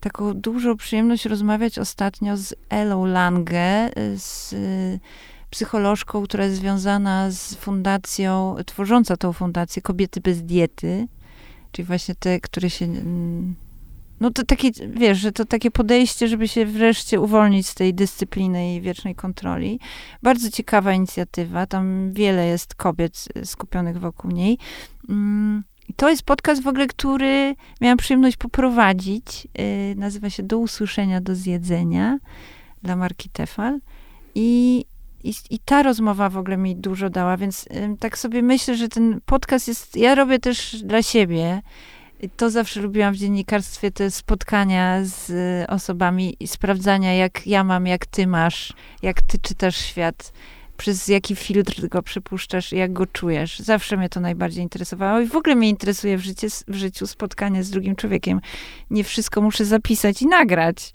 taką 0.00 0.34
dużą 0.34 0.76
przyjemność 0.76 1.24
rozmawiać 1.24 1.78
ostatnio 1.78 2.36
z 2.36 2.54
Elą 2.68 3.06
Lange, 3.06 3.90
y, 3.98 4.18
z 4.18 4.54
psycholożką, 5.50 6.22
która 6.22 6.44
jest 6.44 6.56
związana 6.56 7.30
z 7.30 7.54
fundacją, 7.54 8.56
tworząca 8.66 9.16
tą 9.16 9.32
fundację 9.32 9.82
Kobiety 9.82 10.20
bez 10.20 10.42
diety, 10.42 11.08
czyli 11.72 11.86
właśnie 11.86 12.14
te, 12.14 12.40
które 12.40 12.70
się 12.70 12.86
no 14.20 14.30
to 14.30 14.44
takie, 14.44 14.70
wiesz, 14.88 15.18
że 15.18 15.32
to 15.32 15.44
takie 15.44 15.70
podejście, 15.70 16.28
żeby 16.28 16.48
się 16.48 16.66
wreszcie 16.66 17.20
uwolnić 17.20 17.66
z 17.66 17.74
tej 17.74 17.94
dyscypliny 17.94 18.74
i 18.74 18.80
wiecznej 18.80 19.14
kontroli. 19.14 19.80
Bardzo 20.22 20.50
ciekawa 20.50 20.92
inicjatywa, 20.92 21.66
tam 21.66 22.12
wiele 22.12 22.46
jest 22.46 22.74
kobiet 22.74 23.28
skupionych 23.44 24.00
wokół 24.00 24.30
niej. 24.30 24.58
Mm, 25.08 25.64
to 25.96 26.10
jest 26.10 26.22
podcast 26.22 26.62
w 26.62 26.68
ogóle, 26.68 26.86
który 26.86 27.54
miałam 27.80 27.98
przyjemność 27.98 28.36
poprowadzić. 28.36 29.48
Y, 29.60 29.94
nazywa 29.96 30.30
się 30.30 30.42
Do 30.42 30.58
usłyszenia, 30.58 31.20
do 31.20 31.34
zjedzenia 31.34 32.18
dla 32.82 32.96
marki 32.96 33.28
Tefal. 33.30 33.80
I, 34.34 34.84
i, 35.24 35.34
I, 35.50 35.58
ta 35.58 35.82
rozmowa 35.82 36.28
w 36.28 36.36
ogóle 36.36 36.56
mi 36.56 36.76
dużo 36.76 37.10
dała, 37.10 37.36
więc 37.36 37.68
tak 38.00 38.18
sobie 38.18 38.42
myślę, 38.42 38.76
że 38.76 38.88
ten 38.88 39.20
podcast 39.26 39.68
jest. 39.68 39.96
Ja 39.96 40.14
robię 40.14 40.38
też 40.38 40.82
dla 40.82 41.02
siebie 41.02 41.62
I 42.26 42.30
to 42.30 42.50
zawsze 42.50 42.80
lubiłam 42.80 43.14
w 43.14 43.16
dziennikarstwie, 43.16 43.90
te 43.90 44.10
spotkania 44.10 45.04
z 45.04 45.30
y, 45.30 45.66
osobami 45.68 46.36
i 46.40 46.46
sprawdzania, 46.48 47.14
jak 47.14 47.46
ja 47.46 47.64
mam, 47.64 47.86
jak 47.86 48.06
ty 48.06 48.26
masz, 48.26 48.72
jak 49.02 49.22
ty 49.22 49.38
czytasz 49.38 49.76
świat, 49.76 50.32
przez 50.76 51.08
jaki 51.08 51.36
filtr 51.36 51.88
go 51.88 52.02
przypuszczasz 52.02 52.72
i 52.72 52.76
jak 52.76 52.92
go 52.92 53.06
czujesz. 53.06 53.58
Zawsze 53.58 53.96
mnie 53.96 54.08
to 54.08 54.20
najbardziej 54.20 54.62
interesowało 54.62 55.20
i 55.20 55.26
w 55.26 55.36
ogóle 55.36 55.56
mnie 55.56 55.68
interesuje 55.68 56.18
w, 56.18 56.20
życie, 56.20 56.48
w 56.68 56.74
życiu 56.74 57.06
spotkanie 57.06 57.64
z 57.64 57.70
drugim 57.70 57.96
człowiekiem. 57.96 58.40
Nie 58.90 59.04
wszystko 59.04 59.40
muszę 59.40 59.64
zapisać 59.64 60.22
i 60.22 60.26
nagrać. 60.26 60.92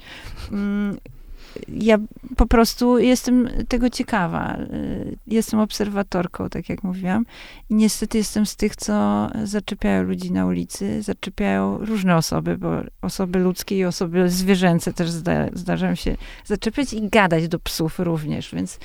Ja 1.67 1.97
po 2.37 2.45
prostu 2.45 2.99
jestem 2.99 3.49
tego 3.67 3.89
ciekawa. 3.89 4.57
Y, 4.57 5.17
jestem 5.27 5.59
obserwatorką, 5.59 6.49
tak 6.49 6.69
jak 6.69 6.83
mówiłam. 6.83 7.25
I 7.69 7.75
niestety 7.75 8.17
jestem 8.17 8.45
z 8.45 8.55
tych, 8.55 8.75
co 8.75 9.27
zaczepiają 9.43 10.03
ludzi 10.03 10.31
na 10.31 10.45
ulicy. 10.45 11.01
Zaczepiają 11.01 11.77
różne 11.77 12.15
osoby, 12.15 12.57
bo 12.57 12.69
osoby 13.01 13.39
ludzkie 13.39 13.77
i 13.77 13.85
osoby 13.85 14.29
zwierzęce 14.29 14.93
też 14.93 15.09
zda, 15.09 15.47
zdarzają 15.53 15.95
się 15.95 16.17
zaczepiać 16.45 16.93
i 16.93 17.09
gadać 17.09 17.47
do 17.47 17.59
psów 17.59 17.99
również. 17.99 18.55
Więc 18.55 18.79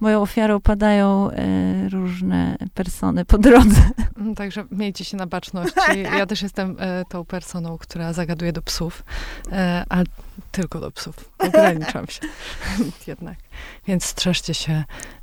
moją 0.00 0.22
ofiarą 0.22 0.60
padają 0.60 1.30
e, 1.30 1.88
różne 1.88 2.56
persony 2.74 3.24
po 3.24 3.38
drodze. 3.38 3.90
Mm, 4.18 4.34
także 4.34 4.64
miejcie 4.70 5.04
się 5.04 5.16
na 5.16 5.26
baczności. 5.26 5.80
Ja 6.18 6.26
też 6.26 6.42
jestem 6.42 6.76
e, 6.78 7.04
tą 7.08 7.24
personą, 7.24 7.78
która 7.78 8.12
zagaduje 8.12 8.52
do 8.52 8.62
psów, 8.62 9.04
e, 9.52 9.84
ale 9.88 10.04
tylko 10.52 10.80
do 10.80 10.90
psów. 10.90 11.32
Ograniczam 11.38 12.06
się 12.06 12.20
jednak. 13.06 13.38
Więc 13.86 14.04
strzeżcie 14.04 14.54
się 14.54 14.72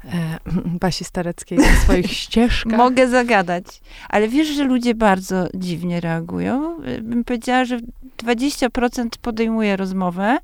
e, 0.06 0.40
Basi 0.66 1.04
Stareckiej 1.04 1.58
na 1.58 1.76
swoich 1.76 2.12
ścieżkach. 2.24 2.78
Mogę 2.78 3.08
zagadać. 3.08 3.66
Ale 4.10 4.28
wiesz, 4.28 4.48
że 4.48 4.64
ludzie 4.64 4.96
bardzo 4.96 5.48
dziwnie 5.54 6.02
reagują? 6.02 6.78
Bym 7.02 7.24
powiedziała, 7.24 7.66
że 7.66 7.80
20% 8.18 9.10
podejmuje 9.22 9.78
rozmowę, 9.78 10.38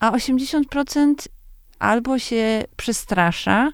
a 0.00 0.10
80% 0.10 1.14
albo 1.78 2.18
się 2.18 2.64
przestrasza, 2.76 3.72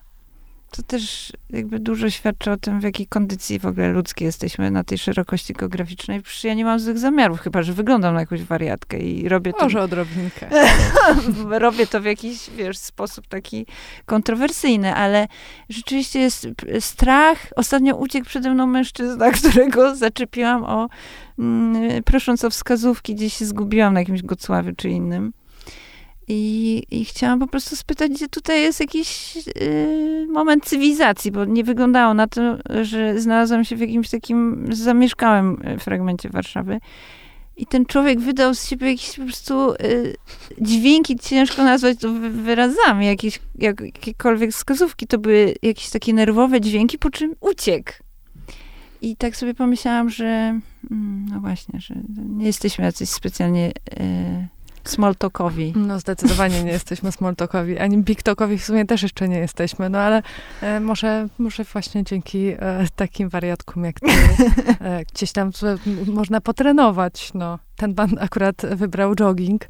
to 0.73 0.83
też 0.83 1.33
jakby 1.51 1.79
dużo 1.79 2.11
świadczy 2.11 2.51
o 2.51 2.57
tym, 2.57 2.81
w 2.81 2.83
jakiej 2.83 3.07
kondycji 3.07 3.59
w 3.59 3.67
ogóle 3.67 3.93
ludzkiej 3.93 4.27
jesteśmy 4.27 4.71
na 4.71 4.85
tej 4.85 4.99
szerokości 4.99 5.53
geograficznej. 5.53 6.23
Przecież 6.23 6.45
ja 6.45 6.55
nie 6.55 6.65
mam 6.65 6.81
złych 6.81 6.99
zamiarów, 6.99 7.41
chyba 7.41 7.63
że 7.63 7.73
wyglądam 7.73 8.15
na 8.15 8.21
jakąś 8.21 8.43
wariatkę 8.43 8.99
i 8.99 9.29
robię 9.29 9.53
to... 9.53 9.63
Może 9.63 9.83
odrobinkę. 9.83 10.49
robię 11.65 11.87
to 11.87 12.01
w 12.01 12.05
jakiś, 12.05 12.51
wiesz, 12.51 12.79
sposób 12.79 13.27
taki 13.27 13.67
kontrowersyjny, 14.07 14.95
ale 14.95 15.29
rzeczywiście 15.69 16.21
jest 16.21 16.49
strach. 16.81 17.39
Ostatnio 17.57 17.97
uciekł 17.97 18.27
przede 18.27 18.51
mną 18.51 18.67
mężczyzna, 18.67 19.31
którego 19.41 19.97
zaczepiłam 19.97 20.65
o, 20.65 20.89
mm, 21.39 22.03
prosząc 22.03 22.45
o 22.45 22.51
wskazówki, 22.51 23.15
gdzieś 23.15 23.35
się 23.35 23.47
zgubiłam 23.47 23.95
na 23.95 24.01
jakimś 24.01 24.23
Gocławiu 24.23 24.73
czy 24.77 24.89
innym. 24.89 25.33
I, 26.29 26.83
I, 26.91 27.05
chciałam 27.05 27.39
po 27.39 27.47
prostu 27.47 27.77
spytać, 27.77 28.13
gdzie 28.13 28.29
tutaj 28.29 28.63
jest 28.63 28.81
jakiś 28.81 29.37
y, 29.37 30.27
moment 30.31 30.65
cywilizacji, 30.65 31.33
bo 31.33 31.45
nie 31.45 31.65
wyglądało 31.65 32.15
na 32.15 32.27
to, 32.27 32.59
że 32.83 33.21
znalazłam 33.21 33.65
się 33.65 33.77
w 33.77 33.81
jakimś 33.81 34.11
takim 34.11 34.67
zamieszkałym 34.71 35.63
y, 35.69 35.79
fragmencie 35.79 36.29
Warszawy. 36.29 36.81
I 37.57 37.67
ten 37.67 37.87
człowiek 37.87 38.21
wydał 38.21 38.55
z 38.55 38.69
siebie 38.69 38.91
jakieś 38.91 39.17
po 39.17 39.23
prostu 39.25 39.73
y, 39.73 40.15
dźwięki, 40.61 41.17
ciężko 41.17 41.65
nazwać 41.65 41.99
to 41.99 42.13
wyrazami, 42.31 43.07
jakieś, 43.07 43.41
jak, 43.59 43.81
jakiekolwiek 43.81 44.51
wskazówki. 44.51 45.07
To 45.07 45.19
były 45.19 45.55
jakieś 45.63 45.91
takie 45.91 46.15
nerwowe 46.15 46.61
dźwięki, 46.61 46.99
po 46.99 47.11
czym 47.11 47.35
uciekł. 47.41 47.93
I 49.03 49.17
tak 49.17 49.37
sobie 49.37 49.55
pomyślałam, 49.55 50.11
że 50.11 50.61
mm, 50.91 51.27
no 51.31 51.41
właśnie, 51.41 51.81
że 51.81 51.95
nie 52.29 52.47
jesteśmy 52.47 52.85
jacyś 52.85 53.09
specjalnie 53.09 53.71
y, 53.71 54.49
smalltalkowi. 54.89 55.73
No 55.77 56.01
zdecydowanie 56.01 56.65
nie 56.65 56.71
jesteśmy 56.71 57.13
smalltalkowi, 57.13 57.79
ani 57.79 57.99
bigtalkowi 57.99 58.59
w 58.59 58.65
sumie 58.65 58.85
też 58.85 59.03
jeszcze 59.03 59.29
nie 59.29 59.39
jesteśmy, 59.39 59.91
no 59.91 59.99
ale 59.99 60.23
e, 60.61 60.81
może, 60.81 61.29
może 61.39 61.65
właśnie 61.65 62.05
dzięki 62.05 62.49
e, 62.49 62.87
takim 62.97 63.29
wariatkom 63.29 63.85
jak 63.85 64.01
ty 64.01 64.07
e, 64.81 65.05
gdzieś 65.05 65.33
tam 65.33 65.51
można 66.07 66.41
potrenować, 66.41 67.31
no. 67.35 67.59
Ten 67.77 67.95
pan 67.95 68.11
akurat 68.21 68.67
wybrał 68.67 69.15
jogging, 69.15 69.65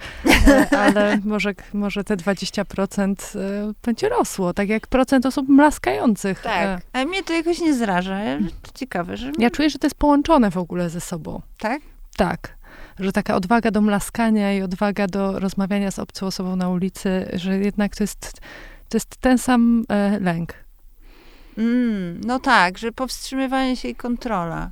e, 0.49 0.79
ale 0.79 1.19
może, 1.25 1.55
może 1.75 2.05
te 2.05 2.17
20% 2.17 3.39
e, 3.39 3.73
będzie 3.85 4.09
rosło, 4.09 4.55
tak 4.55 4.69
jak 4.69 4.87
procent 4.87 5.27
osób 5.27 5.49
mlaskających. 5.49 6.41
Tak, 6.41 6.63
e. 6.63 6.81
ale 6.93 7.07
mnie 7.07 7.23
to 7.23 7.33
jakoś 7.33 7.61
nie 7.61 7.75
zraża. 7.75 8.21
To 8.63 8.71
ciekawe, 8.75 9.17
że... 9.17 9.33
Ja 9.39 9.51
czuję, 9.51 9.71
że 9.71 9.79
to 9.79 9.87
jest 9.87 9.97
połączone 9.97 10.51
w 10.51 10.57
ogóle 10.57 10.91
ze 10.91 11.01
sobą. 11.01 11.43
Tak? 11.59 11.83
Tak 12.17 12.62
że 13.03 13.13
taka 13.13 13.35
odwaga 13.35 13.71
do 13.71 13.81
mlaskania 13.81 14.53
i 14.53 14.63
odwaga 14.63 15.07
do 15.07 15.39
rozmawiania 15.39 15.91
z 15.91 15.99
obcą 15.99 16.27
osobą 16.27 16.57
na 16.57 16.69
ulicy, 16.69 17.29
że 17.33 17.59
jednak 17.59 17.97
to 17.97 18.03
jest, 18.03 18.41
to 18.89 18.97
jest 18.97 19.17
ten 19.17 19.39
sam 19.39 19.85
e, 19.89 20.21
lęk. 20.21 20.55
Mm, 21.59 22.21
no 22.25 22.39
tak, 22.39 22.79
że 22.79 22.93
powstrzymywanie 22.93 23.77
się 23.77 23.89
i 23.89 23.95
kontrola. 23.95 24.71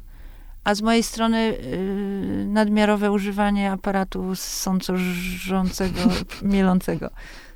A 0.65 0.75
z 0.75 0.83
mojej 0.83 1.03
strony 1.03 1.39
y, 1.39 2.45
nadmiarowe 2.49 3.13
używanie 3.13 3.73
aparatu 3.73 4.37
sącożącego, 4.37 6.01
mielącego. 6.43 7.11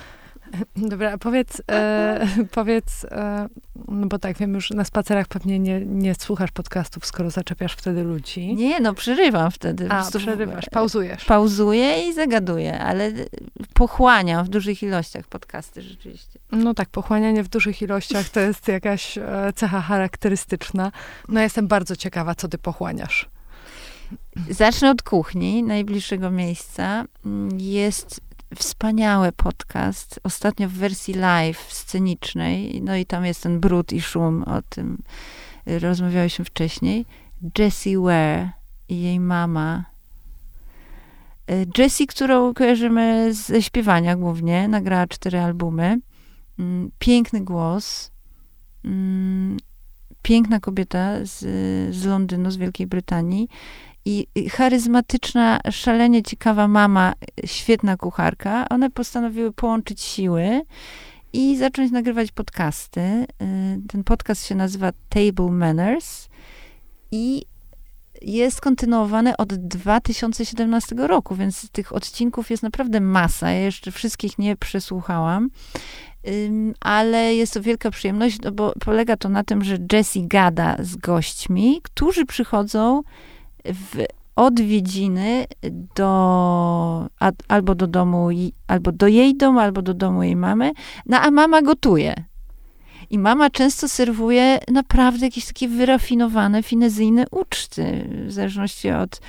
Dobra, 0.90 1.18
powiedz, 1.18 1.62
e, 1.70 2.26
powiedz, 2.50 3.04
e, 3.04 3.48
no 3.88 4.06
bo 4.06 4.18
tak, 4.18 4.38
wiem 4.38 4.54
już, 4.54 4.70
na 4.70 4.84
spacerach 4.84 5.28
pewnie 5.28 5.59
nie, 5.59 5.80
nie 5.80 6.14
słuchasz 6.14 6.50
podcastów, 6.50 7.06
skoro 7.06 7.30
zaczepiasz 7.30 7.72
wtedy 7.72 8.02
ludzi. 8.02 8.54
Nie, 8.54 8.80
no 8.80 8.94
przerywam 8.94 9.50
wtedy. 9.50 9.88
A, 9.90 10.11
przerywasz, 10.18 10.66
pauzujesz. 10.70 11.24
Pauzuję 11.24 12.09
i 12.09 12.14
zagaduję, 12.14 12.78
ale 12.80 13.12
pochłaniam 13.74 14.44
w 14.44 14.48
dużych 14.48 14.82
ilościach 14.82 15.26
podcasty 15.26 15.82
rzeczywiście. 15.82 16.38
No 16.52 16.74
tak, 16.74 16.88
pochłanianie 16.88 17.42
w 17.42 17.48
dużych 17.48 17.82
ilościach 17.82 18.28
to 18.28 18.40
jest 18.40 18.68
jakaś 18.68 19.18
e, 19.18 19.52
cecha 19.54 19.80
charakterystyczna. 19.80 20.92
No 21.28 21.40
jestem 21.40 21.68
bardzo 21.68 21.96
ciekawa, 21.96 22.34
co 22.34 22.48
ty 22.48 22.59
pochłaniasz. 22.59 23.28
Zacznę 24.50 24.90
od 24.90 25.02
kuchni, 25.02 25.62
najbliższego 25.62 26.30
miejsca. 26.30 27.04
Jest 27.59 28.20
wspaniały 28.57 29.32
podcast. 29.32 30.20
Ostatnio 30.22 30.68
w 30.68 30.72
wersji 30.72 31.14
live, 31.14 31.72
scenicznej. 31.72 32.82
No 32.82 32.96
i 32.96 33.07
tam 33.07 33.24
jest 33.24 33.42
ten 33.42 33.61
brud 33.61 33.92
i 33.92 34.01
szum, 34.01 34.42
o 34.42 34.62
tym 34.62 35.03
rozmawialiśmy 35.66 36.44
wcześniej. 36.44 37.07
Jessie 37.59 37.96
Ware 37.96 38.51
i 38.88 39.03
jej 39.03 39.20
mama. 39.20 39.84
E, 41.51 41.66
Jessie, 41.78 42.07
którą 42.07 42.55
kojarzymy 42.55 43.34
ze 43.34 43.62
śpiewania 43.62 44.16
głównie, 44.16 44.68
nagrała 44.68 45.07
cztery 45.07 45.40
albumy. 45.40 46.01
Mm, 46.59 46.90
piękny 46.99 47.40
głos. 47.40 48.11
Mm, 48.84 49.57
piękna 50.22 50.61
kobieta 50.61 51.24
z, 51.24 51.38
z 51.96 52.05
Londynu, 52.05 52.51
z 52.51 52.57
Wielkiej 52.57 52.86
Brytanii 52.86 53.49
i 54.09 54.48
charyzmatyczna, 54.48 55.61
szalenie 55.70 56.22
ciekawa 56.22 56.68
mama, 56.68 57.12
świetna 57.44 57.96
kucharka, 57.96 58.68
one 58.68 58.90
postanowiły 58.90 59.52
połączyć 59.52 60.00
siły 60.00 60.62
i 61.32 61.56
zacząć 61.56 61.92
nagrywać 61.92 62.32
podcasty. 62.32 63.00
Y, 63.00 63.26
ten 63.88 64.04
podcast 64.04 64.46
się 64.46 64.54
nazywa 64.54 64.92
Table 65.09 65.50
Manners 65.50 66.28
i 67.11 67.44
jest 68.22 68.61
kontynuowany 68.61 69.36
od 69.36 69.54
2017 69.54 70.96
roku, 70.96 71.34
więc 71.34 71.70
tych 71.70 71.92
odcinków 71.92 72.50
jest 72.50 72.62
naprawdę 72.62 73.00
masa. 73.00 73.50
Ja 73.50 73.61
jeszcze 73.61 73.90
wszystkich 73.90 74.38
nie 74.38 74.56
przesłuchałam, 74.56 75.50
ale 76.80 77.34
jest 77.34 77.54
to 77.54 77.62
wielka 77.62 77.90
przyjemność, 77.90 78.38
no 78.40 78.52
bo 78.52 78.72
polega 78.80 79.16
to 79.16 79.28
na 79.28 79.44
tym, 79.44 79.64
że 79.64 79.78
Jessie 79.92 80.28
gada 80.28 80.76
z 80.80 80.96
gośćmi, 80.96 81.80
którzy 81.82 82.26
przychodzą 82.26 83.02
w 83.68 84.04
odwiedziny 84.36 85.46
do, 85.96 86.08
a, 87.20 87.32
albo 87.48 87.74
do 87.74 87.86
domu, 87.86 88.28
albo 88.66 88.92
do 88.92 89.06
jej 89.06 89.36
domu, 89.36 89.58
albo 89.58 89.82
do 89.82 89.94
domu 89.94 90.22
jej 90.22 90.36
mamy, 90.36 90.72
no 91.06 91.16
a 91.18 91.30
mama 91.30 91.62
gotuje. 91.62 92.24
I 93.11 93.18
mama 93.18 93.50
często 93.50 93.88
serwuje 93.88 94.59
naprawdę 94.68 95.26
jakieś 95.26 95.46
takie 95.46 95.68
wyrafinowane, 95.68 96.62
finezyjne 96.62 97.24
uczty, 97.30 98.09
w 98.26 98.32
zależności 98.32 98.90
od 98.90 99.20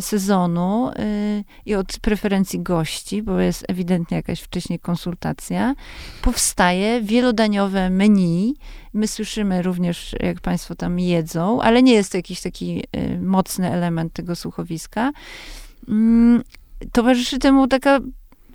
sezonu 0.00 0.90
yy, 0.98 1.44
i 1.66 1.74
od 1.74 1.98
preferencji 1.98 2.60
gości, 2.60 3.22
bo 3.22 3.40
jest 3.40 3.64
ewidentnie 3.68 4.16
jakaś 4.16 4.40
wcześniej 4.40 4.78
konsultacja. 4.78 5.74
Powstaje 6.22 7.02
wielodaniowe 7.02 7.90
menu. 7.90 8.54
My 8.92 9.08
słyszymy 9.08 9.62
również, 9.62 10.16
jak 10.20 10.40
Państwo 10.40 10.74
tam 10.74 10.98
jedzą, 10.98 11.62
ale 11.62 11.82
nie 11.82 11.92
jest 11.92 12.12
to 12.12 12.18
jakiś 12.18 12.40
taki 12.40 12.76
yy, 12.76 13.20
mocny 13.20 13.72
element 13.72 14.12
tego 14.12 14.36
słuchowiska. 14.36 15.12
Yy, 15.88 15.94
towarzyszy 16.92 17.38
temu 17.38 17.68
taka 17.68 18.00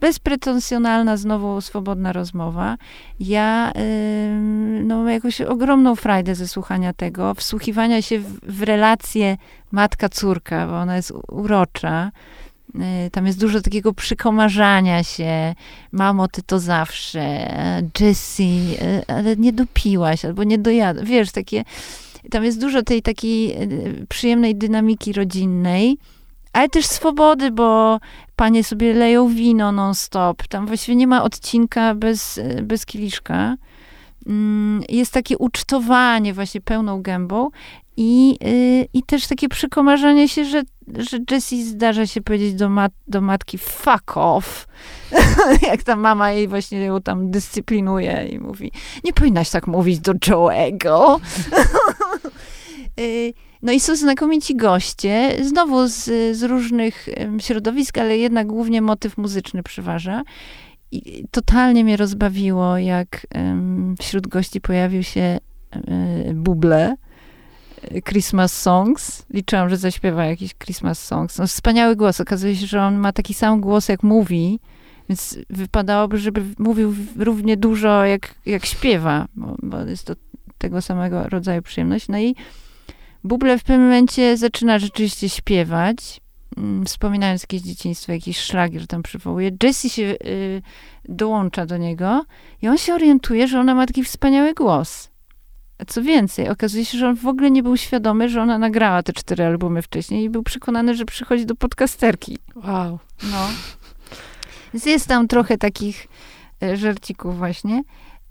bezpretensjonalna, 0.01 1.17
znowu 1.17 1.61
swobodna 1.61 2.13
rozmowa. 2.13 2.77
Ja 3.19 3.71
no, 4.83 4.97
mam 4.97 5.09
jakąś 5.09 5.41
ogromną 5.41 5.95
frajdę 5.95 6.35
ze 6.35 6.47
słuchania 6.47 6.93
tego, 6.93 7.33
wsłuchiwania 7.33 8.01
się 8.01 8.19
w, 8.19 8.39
w 8.43 8.63
relację 8.63 9.37
matka-córka, 9.71 10.67
bo 10.67 10.79
ona 10.79 10.95
jest 10.95 11.13
urocza. 11.27 12.11
Y, 12.75 13.09
tam 13.11 13.27
jest 13.27 13.39
dużo 13.39 13.61
takiego 13.61 13.93
przykomarzania 13.93 15.03
się. 15.03 15.55
Mamo, 15.91 16.27
ty 16.27 16.43
to 16.43 16.59
zawsze. 16.59 17.51
Jessie, 17.99 18.77
y, 18.81 19.03
ale 19.07 19.35
nie 19.35 19.53
dopiłaś, 19.53 20.25
albo 20.25 20.43
nie 20.43 20.57
dojadła. 20.57 21.03
Wiesz, 21.03 21.31
takie... 21.31 21.63
Tam 22.31 22.43
jest 22.43 22.61
dużo 22.61 22.83
tej 22.83 23.01
takiej 23.01 23.63
y, 23.63 24.05
przyjemnej 24.09 24.55
dynamiki 24.55 25.13
rodzinnej, 25.13 25.97
ale 26.53 26.69
też 26.69 26.85
swobody, 26.85 27.51
bo 27.51 27.99
panie 28.35 28.63
sobie 28.63 28.93
leją 28.93 29.27
wino 29.27 29.71
non-stop. 29.71 30.47
Tam 30.47 30.67
właściwie 30.67 30.95
nie 30.95 31.07
ma 31.07 31.23
odcinka 31.23 31.95
bez, 31.95 32.39
bez 32.63 32.85
kieliszka. 32.85 33.55
Mm, 34.27 34.83
jest 34.89 35.13
takie 35.13 35.37
ucztowanie 35.37 36.33
właśnie 36.33 36.61
pełną 36.61 37.01
gębą 37.01 37.49
i, 37.97 38.37
yy, 38.41 38.87
i 38.93 39.03
też 39.03 39.27
takie 39.27 39.49
przekomarzanie 39.49 40.29
się, 40.29 40.45
że, 40.45 40.61
że 40.97 41.17
Jessie 41.31 41.63
zdarza 41.63 42.07
się 42.07 42.21
powiedzieć 42.21 42.53
do, 42.53 42.69
mat, 42.69 42.91
do 43.07 43.21
matki 43.21 43.57
fuck 43.57 44.17
off. 44.17 44.67
Jak 45.69 45.83
ta 45.83 45.95
mama 45.95 46.31
jej 46.31 46.47
właśnie 46.47 46.79
ją 46.79 47.01
tam 47.01 47.31
dyscyplinuje 47.31 48.27
i 48.31 48.39
mówi, 48.39 48.71
nie 49.03 49.13
powinnaś 49.13 49.49
tak 49.49 49.67
mówić 49.67 49.99
do 49.99 50.13
Joe'ego. 50.13 51.19
no 53.61 53.71
i 53.71 53.79
są 53.79 53.95
znakomici 53.95 54.55
goście, 54.55 55.35
znowu 55.45 55.87
z, 55.87 56.03
z 56.37 56.43
różnych 56.43 57.09
środowisk, 57.39 57.97
ale 57.97 58.17
jednak 58.17 58.47
głównie 58.47 58.81
motyw 58.81 59.17
muzyczny 59.17 59.63
przeważa. 59.63 60.23
I 60.91 61.25
totalnie 61.31 61.83
mnie 61.83 61.97
rozbawiło, 61.97 62.77
jak 62.77 63.27
wśród 63.99 64.27
gości 64.27 64.61
pojawił 64.61 65.03
się 65.03 65.39
um, 65.73 66.43
Buble, 66.43 66.95
Christmas 68.07 68.61
Songs. 68.61 69.25
Liczyłam, 69.29 69.69
że 69.69 69.77
zaśpiewa 69.77 70.25
jakiś 70.25 70.55
Christmas 70.55 71.03
Songs. 71.03 71.37
No, 71.37 71.47
wspaniały 71.47 71.95
głos. 71.95 72.21
Okazuje 72.21 72.55
się, 72.55 72.67
że 72.67 72.81
on 72.81 72.97
ma 72.97 73.13
taki 73.13 73.33
sam 73.33 73.61
głos, 73.61 73.89
jak 73.89 74.03
mówi, 74.03 74.59
więc 75.09 75.37
wypadałoby, 75.49 76.17
żeby 76.17 76.43
mówił 76.59 76.95
równie 77.15 77.57
dużo, 77.57 78.05
jak, 78.05 78.35
jak 78.45 78.65
śpiewa, 78.65 79.27
bo, 79.35 79.55
bo 79.63 79.79
jest 79.81 80.05
to 80.05 80.13
tego 80.57 80.81
samego 80.81 81.23
rodzaju 81.23 81.61
przyjemność. 81.61 82.07
No 82.07 82.19
i 82.19 82.35
Buble 83.23 83.57
w 83.57 83.63
pewnym 83.63 83.81
momencie 83.87 84.37
zaczyna 84.37 84.79
rzeczywiście 84.79 85.29
śpiewać, 85.29 86.21
mm, 86.57 86.85
wspominając 86.85 87.43
jakieś 87.43 87.61
dzieciństwo, 87.61 88.11
jakiś 88.11 88.39
szlagier 88.39 88.87
tam 88.87 89.03
przywołuje. 89.03 89.51
Jessie 89.63 89.89
się 89.89 90.03
y, 90.03 90.61
dołącza 91.05 91.65
do 91.65 91.77
niego 91.77 92.25
i 92.61 92.67
on 92.67 92.77
się 92.77 92.93
orientuje, 92.93 93.47
że 93.47 93.59
ona 93.59 93.75
ma 93.75 93.85
taki 93.85 94.03
wspaniały 94.03 94.53
głos. 94.53 95.09
Co 95.87 96.01
więcej, 96.01 96.49
okazuje 96.49 96.85
się, 96.85 96.97
że 96.97 97.07
on 97.07 97.15
w 97.15 97.27
ogóle 97.27 97.51
nie 97.51 97.63
był 97.63 97.77
świadomy, 97.77 98.29
że 98.29 98.41
ona 98.41 98.57
nagrała 98.57 99.03
te 99.03 99.13
cztery 99.13 99.45
albumy 99.45 99.81
wcześniej 99.81 100.23
i 100.23 100.29
był 100.29 100.43
przekonany, 100.43 100.95
że 100.95 101.05
przychodzi 101.05 101.45
do 101.45 101.55
podcasterki. 101.55 102.37
Wow. 102.55 102.99
No. 103.23 103.47
Więc 104.73 104.85
jest 104.85 105.07
tam 105.07 105.27
trochę 105.27 105.57
takich 105.57 106.07
e, 106.63 106.77
żarcików 106.77 107.37
właśnie. 107.37 107.83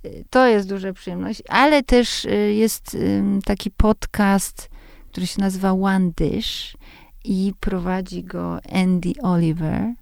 E, 0.04 0.08
to 0.30 0.46
jest 0.46 0.68
duża 0.68 0.92
przyjemność, 0.92 1.42
ale 1.48 1.82
też 1.82 2.26
e, 2.26 2.34
jest 2.34 2.96
taki 3.44 3.70
podcast, 3.70 4.70
który 5.18 5.26
się 5.26 5.40
nazywa 5.40 5.72
One 5.72 6.10
Dish 6.16 6.76
i 7.24 7.52
prowadzi 7.60 8.24
go 8.24 8.58
Andy 8.72 9.12
Oliver. 9.22 9.94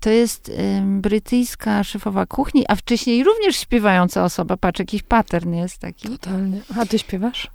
To 0.00 0.10
jest 0.10 0.48
um, 0.58 1.00
brytyjska 1.00 1.84
szefowa 1.84 2.26
kuchni, 2.26 2.64
a 2.68 2.74
wcześniej 2.76 3.24
również 3.24 3.56
śpiewająca 3.56 4.24
osoba. 4.24 4.56
Patrz, 4.56 4.78
jakiś 4.78 5.02
pattern 5.02 5.54
jest 5.54 5.78
taki. 5.78 6.08
Totalnie. 6.08 6.60
A 6.78 6.86
ty 6.86 6.98
śpiewasz? 6.98 7.50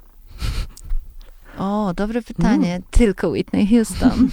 O, 1.58 1.94
dobre 1.96 2.22
pytanie. 2.22 2.70
Mm. 2.70 2.84
Tylko 2.92 3.30
Whitney 3.30 3.68
Houston. 3.68 4.30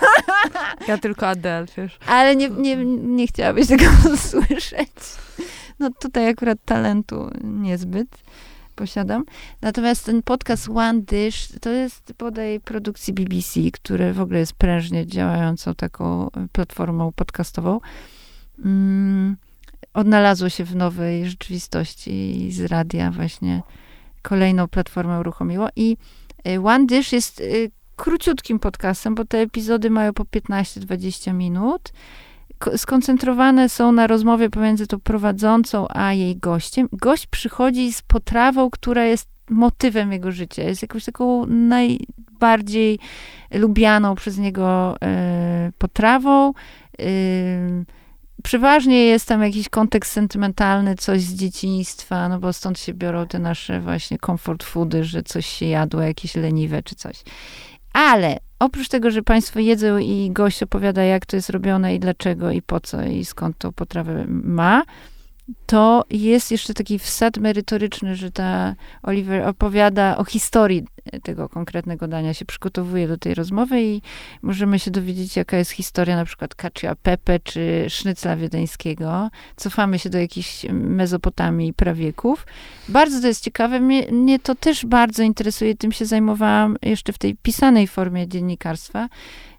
Ja 0.88 0.98
tylko 0.98 1.28
Adele, 1.28 1.66
wiesz. 1.76 1.98
Ale 2.06 2.36
nie, 2.36 2.50
nie, 2.50 2.76
nie 2.86 3.26
chciałabyś 3.26 3.66
tego 3.66 3.84
słyszeć. 4.30 4.90
No 5.78 5.90
tutaj 6.00 6.28
akurat 6.28 6.58
talentu 6.64 7.30
niezbyt 7.44 8.08
posiadam. 8.72 9.24
Natomiast 9.60 10.06
ten 10.06 10.22
podcast 10.22 10.68
One 10.68 11.02
Dish 11.02 11.48
to 11.60 11.70
jest 11.70 12.12
bodaj 12.18 12.60
produkcji 12.60 13.12
BBC, 13.12 13.60
które 13.72 14.12
w 14.12 14.20
ogóle 14.20 14.38
jest 14.38 14.52
prężnie 14.52 15.06
działającą 15.06 15.74
taką 15.74 16.30
platformą 16.52 17.12
podcastową. 17.12 17.80
Mm, 18.64 19.36
odnalazło 19.94 20.48
się 20.48 20.64
w 20.64 20.76
nowej 20.76 21.30
rzeczywistości 21.30 22.46
i 22.46 22.52
z 22.52 22.60
radia 22.60 23.10
właśnie 23.10 23.62
kolejną 24.22 24.68
platformę 24.68 25.20
uruchomiło. 25.20 25.68
I 25.76 25.96
y, 26.48 26.60
One 26.60 26.86
Dish 26.86 27.12
jest 27.12 27.40
y, 27.40 27.70
króciutkim 27.96 28.58
podcastem, 28.58 29.14
bo 29.14 29.24
te 29.24 29.38
epizody 29.38 29.90
mają 29.90 30.12
po 30.12 30.24
15-20 30.24 31.34
minut 31.34 31.92
skoncentrowane 32.76 33.68
są 33.68 33.92
na 33.92 34.06
rozmowie 34.06 34.50
pomiędzy 34.50 34.86
tą 34.86 35.00
prowadzącą 35.00 35.86
a 35.88 36.12
jej 36.12 36.36
gościem. 36.36 36.88
Gość 36.92 37.26
przychodzi 37.26 37.92
z 37.92 38.02
potrawą, 38.02 38.70
która 38.70 39.04
jest 39.04 39.28
motywem 39.50 40.12
jego 40.12 40.32
życia. 40.32 40.62
Jest 40.62 40.82
jakąś 40.82 41.04
taką 41.04 41.46
najbardziej 41.46 42.98
lubianą 43.54 44.14
przez 44.14 44.38
niego 44.38 44.96
y, 45.68 45.72
potrawą. 45.78 46.52
Y, 47.00 47.84
przeważnie 48.42 49.04
jest 49.04 49.28
tam 49.28 49.42
jakiś 49.42 49.68
kontekst 49.68 50.12
sentymentalny, 50.12 50.94
coś 50.94 51.20
z 51.20 51.34
dzieciństwa, 51.34 52.28
no 52.28 52.38
bo 52.38 52.52
stąd 52.52 52.78
się 52.78 52.94
biorą 52.94 53.26
te 53.26 53.38
nasze 53.38 53.80
właśnie 53.80 54.18
comfort 54.26 54.62
foody, 54.62 55.04
że 55.04 55.22
coś 55.22 55.46
się 55.46 55.66
jadło, 55.66 56.02
jakieś 56.02 56.34
leniwe 56.34 56.82
czy 56.82 56.94
coś. 56.94 57.22
Ale 57.92 58.38
oprócz 58.64 58.88
tego, 58.88 59.10
że 59.10 59.22
państwo 59.22 59.60
jedzą 59.60 59.98
i 59.98 60.30
gość 60.30 60.62
opowiada, 60.62 61.02
jak 61.02 61.26
to 61.26 61.36
jest 61.36 61.50
robione 61.50 61.94
i 61.94 62.00
dlaczego 62.00 62.50
i 62.50 62.62
po 62.62 62.80
co 62.80 63.02
i 63.02 63.24
skąd 63.24 63.58
tą 63.58 63.72
potrawę 63.72 64.24
ma, 64.28 64.82
to 65.66 66.04
jest 66.10 66.50
jeszcze 66.50 66.74
taki 66.74 66.98
wsad 66.98 67.38
merytoryczny, 67.38 68.16
że 68.16 68.30
ta 68.30 68.74
Oliver 69.02 69.48
opowiada 69.48 70.16
o 70.16 70.24
historii 70.24 70.84
tego 71.22 71.48
konkretnego 71.48 72.08
dania, 72.08 72.34
się 72.34 72.44
przygotowuje 72.44 73.08
do 73.08 73.18
tej 73.18 73.34
rozmowy 73.34 73.82
i 73.82 74.02
możemy 74.42 74.78
się 74.78 74.90
dowiedzieć, 74.90 75.36
jaka 75.36 75.56
jest 75.56 75.70
historia 75.70 76.16
na 76.16 76.24
przykład 76.24 76.54
Kacia 76.54 76.94
Pepe 77.02 77.40
czy 77.40 77.84
sznycla 77.88 78.36
wiedeńskiego. 78.36 79.30
Cofamy 79.56 79.98
się 79.98 80.10
do 80.10 80.18
jakichś 80.18 80.66
Mezopotamii 80.72 81.72
prawieków. 81.72 82.46
Bardzo 82.88 83.20
to 83.20 83.26
jest 83.26 83.44
ciekawe. 83.44 83.80
Mnie, 83.80 84.12
mnie 84.12 84.38
to 84.38 84.54
też 84.54 84.86
bardzo 84.86 85.22
interesuje. 85.22 85.74
Tym 85.74 85.92
się 85.92 86.06
zajmowałam 86.06 86.76
jeszcze 86.82 87.12
w 87.12 87.18
tej 87.18 87.36
pisanej 87.42 87.86
formie 87.86 88.28
dziennikarstwa 88.28 89.08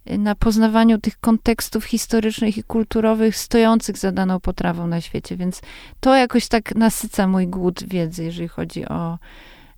na 0.06 0.36
poznawaniu 0.36 0.98
tych 0.98 1.20
kontekstów 1.20 1.86
historycznych 1.86 2.58
i 2.58 2.64
kulturowych 2.64 3.38
stojących 3.38 3.98
za 3.98 4.12
daną 4.12 4.40
potrawą 4.40 4.88
na 4.88 5.02
świecie. 5.02 5.38
Więc 5.38 5.62
to 6.00 6.16
jakoś 6.16 6.48
tak 6.48 6.76
nasyca 6.76 7.28
mój 7.28 7.48
głód 7.48 7.84
wiedzy, 7.84 8.24
jeżeli 8.24 8.48
chodzi 8.48 8.86
o 8.86 9.18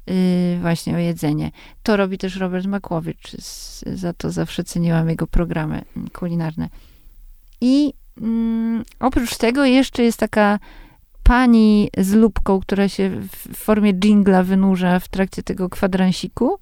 yy, 0.08 0.16
właśnie 0.62 0.96
o 0.96 0.98
jedzenie. 0.98 1.52
To 1.84 1.98
robi 1.98 2.18
też 2.18 2.36
Robert 2.36 2.66
Makłowicz. 2.66 3.32
za 3.86 4.14
to 4.14 4.32
zawsze 4.32 4.64
ceniłam 4.64 5.10
jego 5.10 5.28
programy 5.28 5.82
kulinarne. 6.14 6.70
I 7.62 7.94
yy, 8.22 8.84
oprócz 9.00 9.38
tego 9.38 9.66
jeszcze 9.66 10.04
jest 10.04 10.20
taka 10.20 10.60
pani 11.24 11.90
z 11.98 12.14
lubką, 12.14 12.60
która 12.60 12.90
się 12.90 13.10
w 13.10 13.56
formie 13.56 13.94
dżingla 13.94 14.44
wynurza 14.44 15.00
w 15.00 15.08
trakcie 15.08 15.44
tego 15.44 15.70
kwadransiku 15.70 16.60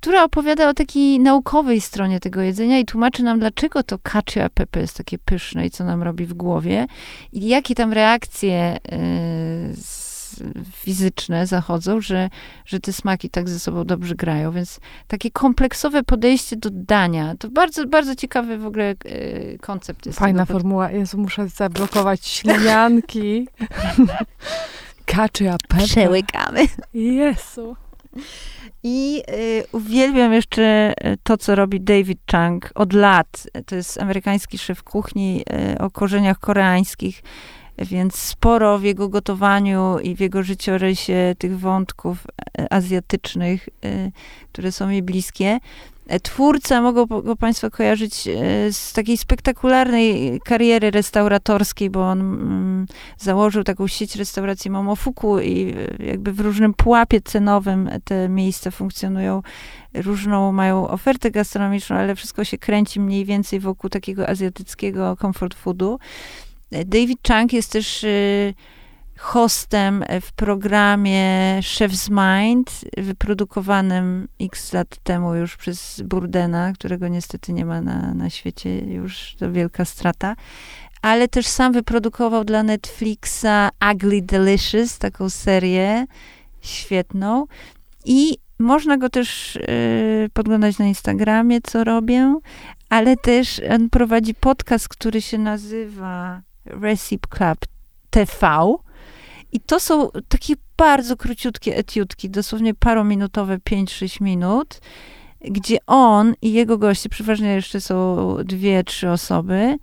która 0.00 0.24
opowiada 0.24 0.68
o 0.68 0.74
takiej 0.74 1.20
naukowej 1.20 1.80
stronie 1.80 2.20
tego 2.20 2.40
jedzenia 2.40 2.78
i 2.78 2.84
tłumaczy 2.84 3.22
nam, 3.22 3.38
dlaczego 3.38 3.82
to 3.82 3.98
cacio 4.12 4.40
e 4.40 4.50
pepe 4.50 4.80
jest 4.80 4.96
takie 4.96 5.18
pyszne 5.18 5.66
i 5.66 5.70
co 5.70 5.84
nam 5.84 6.02
robi 6.02 6.26
w 6.26 6.34
głowie 6.34 6.86
i 7.32 7.48
jakie 7.48 7.74
tam 7.74 7.92
reakcje 7.92 8.78
y, 8.92 10.10
fizyczne 10.72 11.46
zachodzą, 11.46 12.00
że, 12.00 12.30
że 12.66 12.80
te 12.80 12.92
smaki 12.92 13.30
tak 13.30 13.48
ze 13.48 13.58
sobą 13.58 13.84
dobrze 13.84 14.14
grają. 14.14 14.52
Więc 14.52 14.80
takie 15.06 15.30
kompleksowe 15.30 16.02
podejście 16.02 16.56
do 16.56 16.70
dania, 16.72 17.34
to 17.38 17.48
bardzo, 17.48 17.86
bardzo 17.86 18.14
ciekawy 18.14 18.58
w 18.58 18.66
ogóle 18.66 18.94
y, 19.06 19.58
koncept 19.60 20.06
jest. 20.06 20.18
Fajna 20.18 20.44
formuła. 20.44 20.90
Jezu, 20.90 21.18
muszę 21.18 21.48
zablokować 21.48 22.26
ślinianki. 22.26 23.48
Kaczy 25.06 25.50
a 25.50 25.56
pepe. 25.68 25.84
Przełykamy. 25.84 26.66
Jezu. 26.94 27.76
I 28.82 29.22
y, 29.30 29.64
uwielbiam 29.72 30.32
jeszcze 30.32 30.92
y, 31.04 31.16
to, 31.22 31.36
co 31.36 31.54
robi 31.54 31.80
David 31.80 32.18
Chang 32.30 32.70
od 32.74 32.92
lat. 32.92 33.46
To 33.66 33.74
jest 33.76 34.02
amerykański 34.02 34.58
szef 34.58 34.82
kuchni 34.82 35.44
y, 35.74 35.78
o 35.78 35.90
korzeniach 35.90 36.38
koreańskich, 36.38 37.22
więc 37.78 38.14
sporo 38.14 38.78
w 38.78 38.82
jego 38.82 39.08
gotowaniu 39.08 39.98
i 39.98 40.16
w 40.16 40.20
jego 40.20 40.42
życiorysie 40.42 41.34
tych 41.38 41.58
wątków 41.58 42.26
y, 42.60 42.66
azjatycznych, 42.70 43.68
y, 43.84 44.12
które 44.52 44.72
są 44.72 44.86
mi 44.86 45.02
bliskie. 45.02 45.58
E, 46.10 46.20
twórca, 46.20 46.82
mogą 46.82 47.06
go 47.06 47.36
Państwo 47.36 47.70
kojarzyć 47.70 48.28
e, 48.28 48.72
z 48.72 48.92
takiej 48.92 49.16
spektakularnej 49.16 50.40
kariery 50.44 50.90
restauratorskiej, 50.90 51.90
bo 51.90 52.08
on 52.08 52.20
mm, 52.20 52.86
założył 53.18 53.64
taką 53.64 53.86
sieć 53.86 54.16
restauracji 54.16 54.70
Momofuku 54.70 55.40
i 55.40 55.74
e, 56.00 56.04
jakby 56.04 56.32
w 56.32 56.40
różnym 56.40 56.74
pułapie 56.74 57.20
cenowym 57.20 57.90
te 58.04 58.28
miejsca 58.28 58.70
funkcjonują. 58.70 59.42
Różną 59.94 60.52
mają 60.52 60.88
ofertę 60.88 61.30
gastronomiczną, 61.30 61.96
ale 61.96 62.14
wszystko 62.16 62.44
się 62.44 62.58
kręci 62.58 63.00
mniej 63.00 63.24
więcej 63.24 63.60
wokół 63.60 63.90
takiego 63.90 64.28
azjatyckiego 64.28 65.16
comfort 65.16 65.54
foodu. 65.54 65.98
David 66.86 67.18
Chang 67.28 67.52
jest 67.52 67.72
też 67.72 68.06
hostem 69.20 70.04
w 70.20 70.32
programie 70.32 71.58
Chef's 71.62 72.10
Mind, 72.10 72.80
wyprodukowanym 72.98 74.28
x 74.40 74.72
lat 74.72 74.96
temu 75.02 75.34
już 75.34 75.56
przez 75.56 76.02
Burdena, 76.04 76.72
którego 76.72 77.08
niestety 77.08 77.52
nie 77.52 77.64
ma 77.64 77.80
na, 77.80 78.14
na 78.14 78.30
świecie, 78.30 78.78
już 78.78 79.34
to 79.38 79.52
wielka 79.52 79.84
strata. 79.84 80.36
Ale 81.02 81.28
też 81.28 81.46
sam 81.46 81.72
wyprodukował 81.72 82.44
dla 82.44 82.62
Netflixa 82.62 83.70
Ugly 83.92 84.22
Delicious, 84.22 84.98
taką 84.98 85.30
serię 85.30 86.06
świetną. 86.60 87.46
I 88.04 88.38
można 88.58 88.96
go 88.96 89.08
też 89.08 89.56
y, 89.56 90.30
podglądać 90.32 90.78
na 90.78 90.86
Instagramie, 90.86 91.60
co 91.60 91.84
robię, 91.84 92.36
ale 92.88 93.16
też 93.16 93.60
on 93.70 93.90
prowadzi 93.90 94.34
podcast, 94.34 94.88
który 94.88 95.22
się 95.22 95.38
nazywa 95.38 96.42
Recipe 96.64 97.28
Club 97.28 97.58
TV 98.10 98.74
i 99.52 99.60
to 99.60 99.80
są 99.80 100.08
takie 100.28 100.54
bardzo 100.76 101.16
króciutkie 101.16 101.76
etiutki, 101.76 102.30
dosłownie 102.30 102.74
parominutowe, 102.74 103.58
5-6 103.58 104.22
minut, 104.22 104.80
gdzie 105.40 105.78
on 105.86 106.34
i 106.42 106.52
jego 106.52 106.78
goście, 106.78 107.08
przeważnie 107.08 107.48
jeszcze 107.48 107.80
są 107.80 108.16
dwie, 108.44 108.84
trzy 108.84 109.10
osoby, 109.10 109.76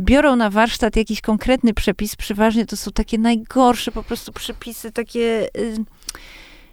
biorą 0.00 0.36
na 0.36 0.50
warsztat 0.50 0.96
jakiś 0.96 1.20
konkretny 1.20 1.74
przepis. 1.74 2.16
Przeważnie 2.16 2.66
to 2.66 2.76
są 2.76 2.90
takie 2.90 3.18
najgorsze 3.18 3.92
po 3.92 4.02
prostu 4.02 4.32
przepisy, 4.32 4.92
takie. 4.92 5.48
Y, 5.56 5.84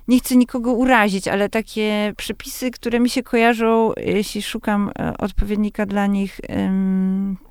nie 0.08 0.20
chcę 0.20 0.36
nikogo 0.36 0.74
urazić, 0.74 1.28
ale 1.28 1.50
takie 1.50 2.14
przepisy, 2.18 2.72
które 2.72 3.00
mi 3.00 3.10
się 3.10 3.24
kojarzą, 3.24 3.92
jeśli 3.98 4.42
szukam 4.42 4.92
e, 5.00 5.18
odpowiednika 5.18 5.86
dla 5.86 6.08
nich 6.08 6.42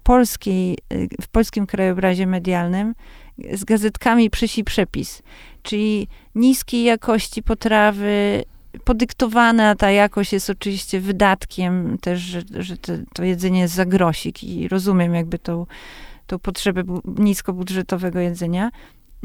polskiej, 0.02 0.78
y, 0.92 1.08
w 1.20 1.28
polskim 1.28 1.66
krajobrazie 1.66 2.26
medialnym, 2.26 2.94
z 3.52 3.64
gazetkami 3.64 4.30
przysi 4.30 4.64
przepis, 4.64 5.22
czyli 5.62 6.08
niskiej 6.34 6.84
jakości 6.84 7.42
potrawy, 7.42 8.44
podyktowana 8.84 9.74
ta 9.74 9.90
jakość 9.90 10.32
jest 10.32 10.50
oczywiście 10.50 11.00
wydatkiem 11.00 11.98
też, 11.98 12.20
że, 12.20 12.42
że 12.50 12.76
to, 13.14 13.24
jedzenie 13.24 13.60
jest 13.60 13.74
za 13.74 13.86
grosik 13.86 14.44
i 14.44 14.68
rozumiem 14.68 15.14
jakby 15.14 15.38
tą, 15.38 15.66
tą 16.26 16.38
potrzebę 16.38 16.82
niskobudżetowego 17.18 18.20
jedzenia, 18.20 18.70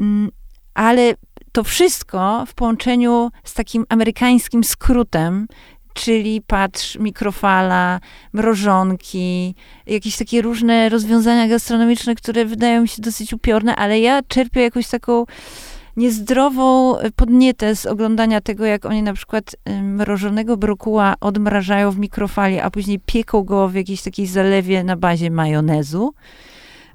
mm, 0.00 0.30
ale 0.74 1.14
to 1.52 1.64
wszystko 1.64 2.44
w 2.46 2.54
połączeniu 2.54 3.30
z 3.44 3.54
takim 3.54 3.86
amerykańskim 3.88 4.64
skrótem, 4.64 5.46
czyli 5.94 6.42
patrz, 6.46 6.98
mikrofala, 6.98 8.00
mrożonki, 8.32 9.54
jakieś 9.86 10.16
takie 10.16 10.42
różne 10.42 10.88
rozwiązania 10.88 11.48
gastronomiczne, 11.48 12.14
które 12.14 12.44
wydają 12.44 12.82
mi 12.82 12.88
się 12.88 13.02
dosyć 13.02 13.32
upiorne, 13.32 13.76
ale 13.76 14.00
ja 14.00 14.22
czerpię 14.22 14.60
jakąś 14.60 14.88
taką 14.88 15.24
niezdrową 15.96 16.96
podnietę 17.16 17.76
z 17.76 17.86
oglądania 17.86 18.40
tego, 18.40 18.64
jak 18.64 18.86
oni 18.86 19.02
na 19.02 19.12
przykład 19.12 19.56
mrożonego 19.82 20.56
brokuła 20.56 21.14
odmrażają 21.20 21.90
w 21.90 21.98
mikrofali, 21.98 22.60
a 22.60 22.70
później 22.70 23.00
pieką 23.06 23.42
go 23.42 23.68
w 23.68 23.74
jakiejś 23.74 24.02
takiej 24.02 24.26
zalewie 24.26 24.84
na 24.84 24.96
bazie 24.96 25.30
majonezu. 25.30 26.14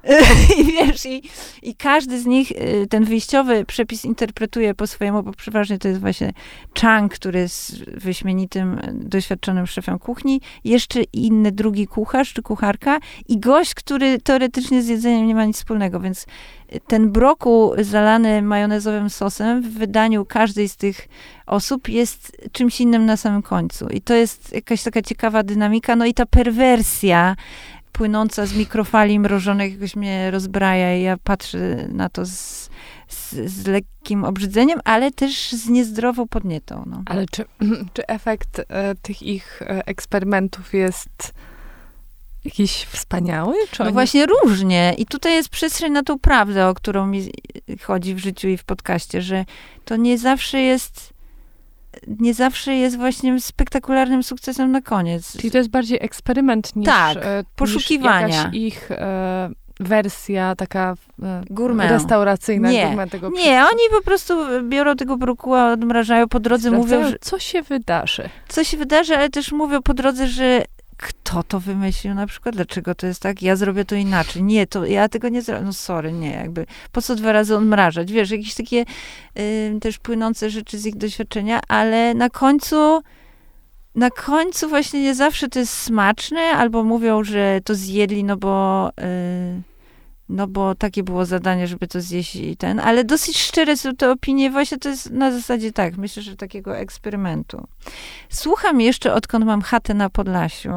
I 0.58 0.64
wiesz, 0.64 1.06
i, 1.06 1.22
i 1.62 1.74
każdy 1.74 2.20
z 2.20 2.26
nich 2.26 2.50
y, 2.50 2.86
ten 2.90 3.04
wyjściowy 3.04 3.64
przepis 3.64 4.04
interpretuje 4.04 4.74
po 4.74 4.86
swojemu, 4.86 5.22
bo 5.22 5.32
przeważnie 5.32 5.78
to 5.78 5.88
jest 5.88 6.00
właśnie 6.00 6.32
Chang, 6.80 7.14
który 7.14 7.38
jest 7.38 7.84
wyśmienitym, 7.84 8.80
doświadczonym 8.92 9.66
szefem 9.66 9.98
kuchni, 9.98 10.40
jeszcze 10.64 11.02
inny 11.02 11.52
drugi 11.52 11.86
kucharz 11.86 12.32
czy 12.32 12.42
kucharka 12.42 12.98
i 13.28 13.40
gość, 13.40 13.74
który 13.74 14.20
teoretycznie 14.20 14.82
z 14.82 14.88
jedzeniem 14.88 15.26
nie 15.26 15.34
ma 15.34 15.44
nic 15.44 15.56
wspólnego, 15.56 16.00
więc 16.00 16.26
ten 16.86 17.12
broku 17.12 17.72
zalany 17.78 18.42
majonezowym 18.42 19.10
sosem 19.10 19.62
w 19.62 19.68
wydaniu 19.78 20.24
każdej 20.24 20.68
z 20.68 20.76
tych 20.76 21.08
osób 21.46 21.88
jest 21.88 22.48
czymś 22.52 22.80
innym 22.80 23.06
na 23.06 23.16
samym 23.16 23.42
końcu. 23.42 23.88
I 23.88 24.00
to 24.00 24.14
jest 24.14 24.52
jakaś 24.52 24.82
taka 24.82 25.02
ciekawa 25.02 25.42
dynamika, 25.42 25.96
no 25.96 26.06
i 26.06 26.14
ta 26.14 26.26
perwersja 26.26 27.36
płynąca 27.96 28.46
z 28.46 28.54
mikrofali 28.54 29.20
mrożonych 29.20 29.72
jakoś 29.72 29.96
mnie 29.96 30.30
rozbraja 30.30 30.96
i 30.96 31.02
ja 31.02 31.16
patrzę 31.24 31.88
na 31.88 32.08
to 32.08 32.26
z, 32.26 32.70
z, 33.08 33.34
z 33.34 33.66
lekkim 33.66 34.24
obrzydzeniem, 34.24 34.80
ale 34.84 35.10
też 35.10 35.52
z 35.52 35.68
niezdrową 35.68 36.28
podnietą. 36.28 36.84
No. 36.86 37.02
Ale 37.06 37.26
czy, 37.30 37.44
czy 37.94 38.06
efekt 38.06 38.60
e, 38.68 38.94
tych 38.94 39.22
ich 39.22 39.62
e, 39.62 39.86
eksperymentów 39.86 40.74
jest 40.74 41.34
jakiś 42.44 42.84
wspaniały? 42.84 43.54
Czy 43.70 43.80
no 43.80 43.84
oni... 43.84 43.92
właśnie 43.92 44.26
różnie. 44.26 44.94
I 44.98 45.06
tutaj 45.06 45.32
jest 45.32 45.48
przestrzeń 45.48 45.92
na 45.92 46.02
tą 46.02 46.18
prawdę, 46.18 46.68
o 46.68 46.74
którą 46.74 47.06
mi 47.06 47.30
chodzi 47.82 48.14
w 48.14 48.18
życiu 48.18 48.48
i 48.48 48.56
w 48.56 48.64
podcaście, 48.64 49.22
że 49.22 49.44
to 49.84 49.96
nie 49.96 50.18
zawsze 50.18 50.60
jest 50.60 51.15
nie 52.20 52.34
zawsze 52.34 52.74
jest 52.74 52.96
właśnie 52.96 53.40
spektakularnym 53.40 54.22
sukcesem 54.22 54.72
na 54.72 54.80
koniec. 54.80 55.36
Czyli 55.36 55.50
to 55.50 55.58
jest 55.58 55.70
bardziej 55.70 55.98
eksperyment 56.02 56.76
niż, 56.76 56.86
tak, 56.86 57.16
e, 57.16 57.44
poszukiwania. 57.56 58.48
Niż 58.48 58.54
ich 58.62 58.90
e, 58.90 59.50
wersja 59.80 60.54
taka 60.56 60.94
e, 61.22 61.42
Gourmet. 61.50 61.90
restauracyjna. 61.90 62.70
Nie, 62.70 62.96
tego 63.10 63.30
nie 63.30 63.64
oni 63.72 63.82
po 63.90 64.02
prostu 64.02 64.34
biorą 64.62 64.96
tego 64.96 65.16
brokuła, 65.16 65.72
odmrażają 65.72 66.28
po 66.28 66.40
drodze, 66.40 66.70
mówią, 66.70 67.08
że... 67.08 67.16
Co 67.20 67.38
się 67.38 67.62
wydarzy? 67.62 68.28
Co 68.48 68.64
się 68.64 68.76
wydarzy, 68.76 69.16
ale 69.16 69.30
też 69.30 69.52
mówią 69.52 69.82
po 69.82 69.94
drodze, 69.94 70.26
że 70.26 70.64
kto 70.96 71.42
to 71.42 71.60
wymyślił 71.60 72.14
na 72.14 72.26
przykład, 72.26 72.54
dlaczego 72.54 72.94
to 72.94 73.06
jest 73.06 73.22
tak, 73.22 73.42
ja 73.42 73.56
zrobię 73.56 73.84
to 73.84 73.94
inaczej. 73.94 74.42
Nie, 74.42 74.66
to 74.66 74.84
ja 74.84 75.08
tego 75.08 75.28
nie 75.28 75.42
zrobię. 75.42 75.64
No 75.64 75.72
sorry, 75.72 76.12
nie, 76.12 76.30
jakby 76.30 76.66
po 76.92 77.02
co 77.02 77.14
dwa 77.14 77.32
razy 77.32 77.56
odmrażać? 77.56 78.12
Wiesz, 78.12 78.30
jakieś 78.30 78.54
takie 78.54 78.84
y, 79.38 79.78
też 79.80 79.98
płynące 79.98 80.50
rzeczy 80.50 80.78
z 80.78 80.86
ich 80.86 80.96
doświadczenia, 80.96 81.60
ale 81.68 82.14
na 82.14 82.30
końcu 82.30 83.02
na 83.94 84.10
końcu 84.10 84.68
właśnie 84.68 85.02
nie 85.02 85.14
zawsze 85.14 85.48
to 85.48 85.58
jest 85.58 85.72
smaczne, 85.72 86.40
albo 86.40 86.84
mówią, 86.84 87.24
że 87.24 87.60
to 87.64 87.74
zjedli, 87.74 88.24
no 88.24 88.36
bo 88.36 88.88
y, 88.88 89.75
no 90.28 90.46
bo 90.46 90.74
takie 90.74 91.02
było 91.02 91.24
zadanie, 91.24 91.66
żeby 91.66 91.86
to 91.86 92.00
zjeść 92.00 92.36
i 92.36 92.56
ten, 92.56 92.80
ale 92.80 93.04
dosyć 93.04 93.38
szczere 93.38 93.76
są 93.76 93.96
te 93.96 94.10
opinie, 94.10 94.50
właśnie 94.50 94.78
to 94.78 94.88
jest 94.88 95.10
na 95.10 95.32
zasadzie 95.32 95.72
tak, 95.72 95.96
myślę, 95.96 96.22
że 96.22 96.36
takiego 96.36 96.76
eksperymentu. 96.76 97.66
Słucham 98.28 98.80
jeszcze, 98.80 99.14
odkąd 99.14 99.44
mam 99.44 99.62
chatę 99.62 99.94
na 99.94 100.10
Podlasiu, 100.10 100.72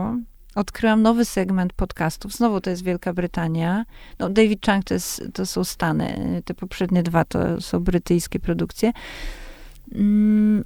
odkryłam 0.55 1.01
nowy 1.01 1.25
segment 1.25 1.73
podcastów, 1.73 2.33
znowu 2.33 2.61
to 2.61 2.69
jest 2.69 2.83
Wielka 2.83 3.13
Brytania, 3.13 3.85
no 4.19 4.29
David 4.29 4.65
Chang 4.65 4.85
to, 4.85 4.93
jest, 4.93 5.23
to 5.33 5.45
są 5.45 5.63
Stany, 5.63 6.41
te 6.45 6.53
poprzednie 6.53 7.03
dwa 7.03 7.25
to 7.25 7.61
są 7.61 7.79
brytyjskie 7.79 8.39
produkcje. 8.39 8.91
Mm, 9.95 10.63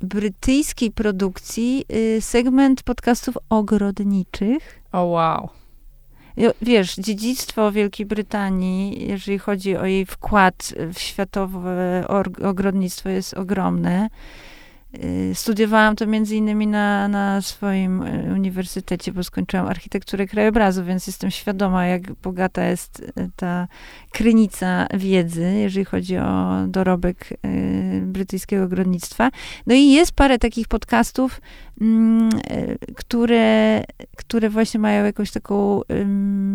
brytyjskiej 0.00 0.90
produkcji 0.90 1.84
y, 1.92 2.20
segment 2.20 2.82
podcastów 2.82 3.38
ogrodniczych. 3.48 4.80
O 4.92 4.98
oh, 4.98 5.04
wow 5.04 5.59
wiesz, 6.62 6.96
dziedzictwo 6.96 7.72
Wielkiej 7.72 8.06
Brytanii, 8.06 9.08
jeżeli 9.08 9.38
chodzi 9.38 9.76
o 9.76 9.86
jej 9.86 10.06
wkład 10.06 10.74
w 10.94 10.98
światowe 10.98 12.04
ogrodnictwo, 12.42 13.08
jest 13.08 13.34
ogromne. 13.34 14.08
Y, 15.04 15.34
studiowałam 15.34 15.96
to 15.96 16.06
między 16.06 16.36
innymi 16.36 16.66
na, 16.66 17.08
na 17.08 17.42
swoim 17.42 18.02
y, 18.02 18.32
uniwersytecie, 18.34 19.12
bo 19.12 19.24
skończyłam 19.24 19.66
architekturę 19.66 20.26
krajobrazu, 20.26 20.84
więc 20.84 21.06
jestem 21.06 21.30
świadoma, 21.30 21.86
jak 21.86 22.12
bogata 22.12 22.64
jest 22.64 23.00
y, 23.00 23.30
ta 23.36 23.68
krynica 24.12 24.86
wiedzy, 24.94 25.52
jeżeli 25.56 25.84
chodzi 25.84 26.18
o 26.18 26.66
dorobek 26.66 27.28
brytyjskiego 28.02 28.64
ogrodnictwa. 28.64 29.30
No 29.66 29.74
i 29.74 29.90
jest 29.90 30.12
parę 30.12 30.38
takich 30.38 30.68
podcastów, 30.68 31.40
które, 32.96 33.84
które 34.16 34.50
właśnie 34.50 34.80
mają 34.80 35.04
jakąś 35.04 35.30
taką 35.30 35.80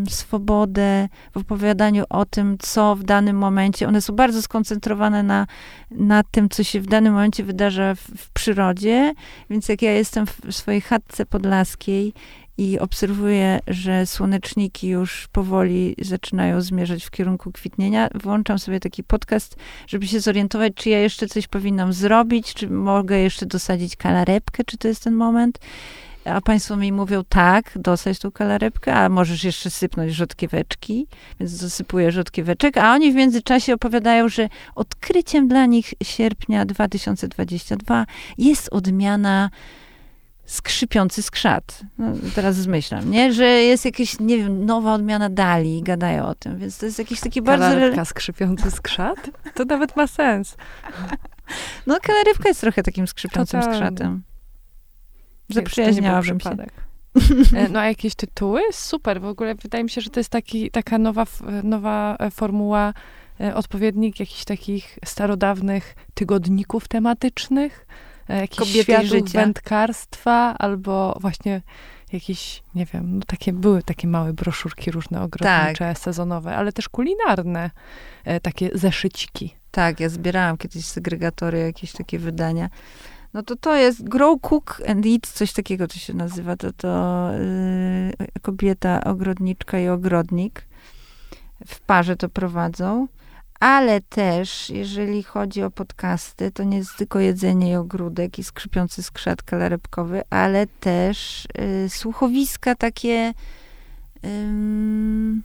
swobodę 0.10 1.10
w 1.32 1.38
opowiadaniu 1.38 2.04
o 2.10 2.26
tym, 2.26 2.58
co 2.60 2.96
w 2.96 3.04
danym 3.04 3.38
momencie. 3.38 3.88
One 3.88 4.02
są 4.02 4.16
bardzo 4.16 4.42
skoncentrowane 4.42 5.24
na, 5.24 5.48
na 5.92 6.24
tym, 6.24 6.50
co 6.50 6.64
się 6.64 6.82
w 6.82 6.88
danym 6.88 7.14
momencie 7.14 7.44
wydarza 7.44 7.96
w, 7.96 8.00
w 8.00 8.32
przyrodzie, 8.32 9.14
więc 9.50 9.70
jak 9.70 9.82
ja 9.82 9.92
jestem 9.92 10.26
w 10.26 10.56
swojej 10.56 10.82
chatce 10.82 11.26
podlaskiej 11.26 12.14
i 12.58 12.80
obserwuję, 12.80 13.60
że 13.68 14.06
słoneczniki 14.06 14.88
już 14.88 15.28
powoli 15.32 15.96
zaczynają 16.02 16.62
zmierzać 16.62 17.06
w 17.06 17.12
kierunku 17.12 17.52
kwitnienia, 17.52 18.10
włączam 18.24 18.60
sobie 18.60 18.80
taki 18.80 19.04
podcast, 19.04 19.56
żeby 19.88 20.08
się 20.08 20.20
zorientować, 20.20 20.74
czy 20.76 20.90
ja 20.90 21.00
jeszcze 21.00 21.28
coś 21.28 21.48
powinnam 21.48 21.94
zrobić, 21.94 22.54
czy 22.54 22.70
mogę 22.70 23.20
jeszcze 23.20 23.46
dosadzić 23.46 23.96
kalarepkę, 23.96 24.64
czy 24.64 24.78
to 24.78 24.88
jest 24.88 25.04
ten 25.04 25.14
moment. 25.14 25.60
a 26.26 26.42
państwo 26.42 26.78
mi 26.78 26.92
mówią, 26.92 27.24
tak, 27.30 27.72
dosadź 27.76 28.20
tą 28.20 28.32
kalarepkę, 28.32 28.94
a 28.94 29.10
możesz 29.10 29.44
jeszcze 29.44 29.70
sypnąć 29.70 30.14
rzodkieweczki, 30.14 31.08
więc 31.40 31.62
dosypuję 31.62 32.12
rzodkieweczek, 32.12 32.78
a 32.78 32.94
oni 32.94 33.12
w 33.12 33.16
międzyczasie 33.16 33.74
opowiadają, 33.74 34.30
że 34.30 34.50
odkryciem 34.76 35.48
dla 35.48 35.66
nich 35.66 35.94
sierpnia 36.04 36.66
2022 36.66 38.06
jest 38.38 38.70
odmiana 38.72 39.50
skrzypiący 40.46 41.22
skrzat. 41.22 41.82
No, 41.98 42.12
teraz 42.36 42.56
zmyślam, 42.56 43.12
nie? 43.12 43.34
Że 43.34 43.46
jest 43.46 43.86
jakaś, 43.86 44.20
nie 44.20 44.38
wiem, 44.38 44.66
nowa 44.66 44.94
odmiana 44.94 45.30
dali, 45.30 45.84
gadają 45.84 46.26
o 46.26 46.36
tym, 46.36 46.58
więc 46.58 46.78
to 46.78 46.86
jest 46.86 47.00
jakiś 47.00 47.20
taki 47.20 47.42
bardzo... 47.42 47.66
Kalarepka 47.66 48.06
skrzypiący 48.06 48.72
skrzat? 48.72 49.30
To 49.56 49.66
nawet 49.66 49.96
ma 49.96 50.08
sens. 50.08 50.58
No, 51.88 51.98
kalarywka 52.02 52.50
jest 52.50 52.62
trochę 52.62 52.84
takim 52.84 53.08
skrzypiącym 53.08 53.60
Totalnie. 53.60 53.78
skrzatem. 53.88 54.24
Zaprzyjaźniałabym 55.50 56.26
się. 56.26 56.38
przypadek. 56.38 56.74
E, 57.54 57.70
No 57.70 57.80
a 57.80 57.86
jakieś 57.86 58.16
tytuły? 58.16 58.62
Super. 58.72 59.22
W 59.22 59.26
ogóle 59.26 59.56
wydaje 59.56 59.84
mi 59.84 59.90
się, 59.90 60.02
że 60.02 60.10
to 60.10 60.20
jest 60.20 60.30
taki, 60.30 60.72
taka 60.72 60.98
nowa, 60.98 61.26
nowa 61.64 62.16
e, 62.20 62.32
formuła, 62.32 62.94
e, 63.42 63.56
odpowiednik 63.56 64.20
jakichś 64.20 64.44
takich 64.46 65.00
starodawnych 65.06 65.96
tygodników 66.14 66.88
tematycznych, 66.88 67.88
jakichś 68.34 68.60
Kobiety 68.60 68.80
i 68.80 69.08
światów 69.08 69.32
wędkarstwa, 69.32 70.56
albo 70.60 71.18
właśnie 71.22 71.62
jakieś, 72.14 72.64
nie 72.76 72.86
wiem, 72.86 73.18
no 73.18 73.26
takie, 73.28 73.54
były 73.54 73.84
takie 73.84 74.08
małe 74.08 74.34
broszurki 74.34 74.92
różne 74.92 75.22
ogrodnicze, 75.22 75.86
Tak. 75.86 76.00
sezonowe, 76.00 76.56
ale 76.56 76.72
też 76.72 76.90
kulinarne, 76.90 77.72
e, 78.26 78.40
takie 78.40 78.70
zeszyciki. 78.74 79.56
Tak, 79.72 80.00
ja 80.00 80.10
zbierałam 80.10 80.58
kiedyś 80.58 80.86
segregatory, 80.86 81.60
jakieś 81.60 81.92
takie 81.92 82.20
wydania. 82.20 82.70
No 83.34 83.44
to 83.44 83.56
to 83.56 83.76
jest 83.76 84.10
Grow, 84.10 84.42
Cook 84.42 84.82
and 84.88 85.06
Eat, 85.06 85.28
coś 85.28 85.54
takiego 85.54 85.88
to 85.88 86.00
się 86.00 86.14
nazywa. 86.14 86.56
To 86.56 86.74
to 86.74 87.30
yy, 88.20 88.42
kobieta, 88.42 89.04
ogrodniczka 89.04 89.80
i 89.80 89.88
ogrodnik. 89.88 90.66
W 91.68 91.80
parze 91.80 92.16
to 92.16 92.30
prowadzą. 92.30 93.08
Ale 93.66 94.02
też, 94.02 94.70
jeżeli 94.70 95.24
chodzi 95.24 95.64
o 95.64 95.72
podcasty, 95.72 96.52
to 96.52 96.64
nie 96.64 96.78
jest 96.78 96.98
tylko 96.98 97.20
jedzenie 97.20 97.72
i 97.72 97.76
ogródek 97.76 98.40
i 98.40 98.44
skrzypiący 98.44 99.04
skrzat 99.04 99.44
kalarepkowy, 99.44 100.22
ale 100.30 100.68
też 100.68 101.48
yy, 101.84 101.90
słuchowiska 101.90 102.76
takie 102.76 103.34
ym, 104.26 105.44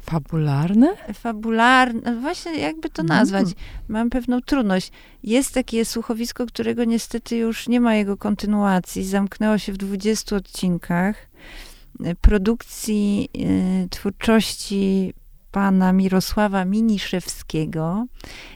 Fabularne? 0.00 0.96
fabularne, 1.14 2.00
no 2.04 2.20
właśnie 2.20 2.58
jakby 2.58 2.90
to 2.90 3.02
nazwać. 3.02 3.46
Mam 3.88 4.10
pewną 4.10 4.40
trudność. 4.40 4.92
Jest 5.22 5.54
takie 5.54 5.84
słuchowisko, 5.84 6.46
którego 6.46 6.84
niestety 6.84 7.36
już 7.36 7.68
nie 7.68 7.80
ma 7.80 7.94
jego 7.94 8.16
kontynuacji. 8.16 9.04
Zamknęło 9.04 9.58
się 9.58 9.72
w 9.72 9.76
20 9.76 10.36
odcinkach 10.36 11.16
produkcji 12.20 13.28
e, 13.34 13.88
twórczości 13.88 15.14
pana 15.56 15.92
Mirosława 15.92 16.64
Miniszewskiego. 16.64 18.06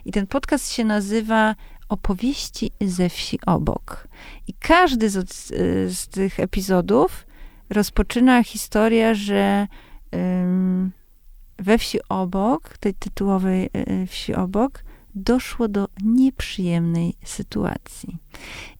I 0.04 0.12
ten 0.12 0.26
podcast 0.26 0.72
się 0.72 0.84
nazywa 0.84 1.54
Opowieści 1.88 2.70
ze 2.80 3.08
wsi 3.08 3.38
obok. 3.46 4.08
I 4.46 4.54
każdy 4.54 5.10
z, 5.10 5.16
e, 5.16 5.24
z 5.94 6.08
tych 6.08 6.40
epizodów 6.40 7.26
rozpoczyna 7.70 8.42
historia, 8.42 9.14
że 9.14 9.66
ym, 10.14 10.92
we 11.58 11.78
wsi 11.78 11.98
obok, 12.08 12.78
tej 12.78 12.94
tytułowej 12.94 13.70
e, 13.72 14.06
wsi 14.06 14.34
obok, 14.34 14.84
doszło 15.14 15.68
do 15.68 15.88
nieprzyjemnej 16.02 17.14
sytuacji. 17.24 18.16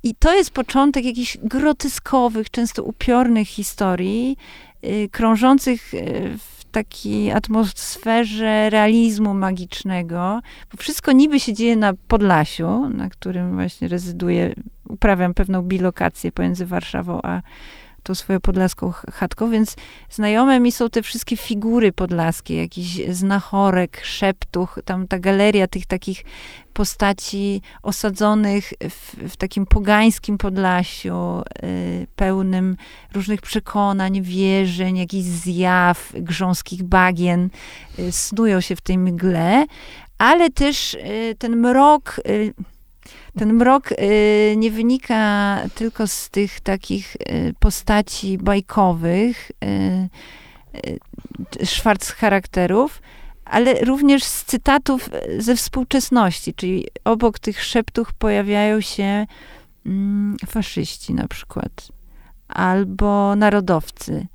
I 0.03 0.15
to 0.15 0.35
jest 0.35 0.51
początek 0.51 1.05
jakichś 1.05 1.39
groteskowych, 1.43 2.51
często 2.51 2.83
upiornych 2.83 3.49
historii, 3.49 4.37
y, 4.85 5.09
krążących 5.13 5.95
y, 5.95 6.39
w 6.39 6.60
takiej 6.73 7.33
atmosferze 7.33 8.71
realizmu 8.71 9.35
magicznego, 9.35 10.41
bo 10.73 10.77
wszystko 10.77 11.13
niby 11.13 11.41
się 11.41 11.53
dzieje 11.53 11.77
na 11.77 11.93
Podlasiu, 12.09 12.89
na 12.89 13.09
którym 13.09 13.55
właśnie 13.55 13.89
rezyduję, 13.89 14.55
uprawiam 14.89 15.35
pewną 15.35 15.63
bilokację 15.63 16.33
pomiędzy 16.33 16.67
Warszawą 16.67 17.21
a 17.23 17.43
tą 18.03 18.15
swoją 18.15 18.41
podlaską 18.41 18.93
ch- 18.93 19.05
chatką, 19.13 19.51
więc 19.51 19.77
znajome 20.11 20.61
mi 20.61 20.73
są 20.73 20.91
te 20.91 21.03
wszystkie 21.03 21.37
figury 21.37 21.93
podlaskie, 21.93 22.57
jakiś 22.57 23.01
znachorek, 23.09 24.01
szeptuch, 24.05 24.79
tam 24.85 25.09
ta 25.09 25.19
galeria 25.19 25.67
tych 25.67 25.87
takich 25.87 26.25
postaci 26.73 27.63
osadzonych 27.83 28.73
w, 28.91 29.33
w 29.33 29.37
takim 29.37 29.67
pogańskim 29.67 30.39
Podlasiu, 30.39 31.43
y, 31.65 32.07
pełnym 32.17 32.77
różnych 33.13 33.41
przekonań, 33.41 34.23
wierzeń, 34.23 34.97
jakichś 34.97 35.29
zjaw, 35.29 36.13
grząskich 36.15 36.83
bagien, 36.83 37.51
y, 37.99 38.13
snują 38.13 38.61
się 38.61 38.77
w 38.77 38.81
tej 38.81 38.99
mgle, 38.99 39.67
ale 40.19 40.51
też 40.51 40.95
y, 40.95 41.37
ten 41.39 41.57
mrok, 41.57 42.21
y, 42.29 42.55
ten 43.39 43.53
mrok 43.53 43.93
y, 43.93 44.55
nie 44.57 44.71
wynika 44.71 45.57
tylko 45.75 46.07
z 46.07 46.31
tych 46.31 46.61
takich 46.61 47.17
y, 47.17 47.55
postaci 47.59 48.39
bajkowych, 48.39 49.51
y, 49.65 51.67
szwarc 51.67 52.11
charakterów, 52.11 53.03
ale 53.45 53.85
również 53.85 54.25
z 54.25 54.45
cytatów 54.45 55.11
ze 55.39 55.57
współczesności, 55.57 56.55
czyli 56.55 56.87
obok 57.05 57.39
tych 57.39 57.65
szeptów 57.65 58.13
pojawiają 58.13 58.81
się 58.81 59.27
mm, 59.87 60.37
faszyści 60.47 61.15
na 61.15 61.29
przykład, 61.29 61.89
albo 62.55 63.37
narodowcy. 63.37 64.27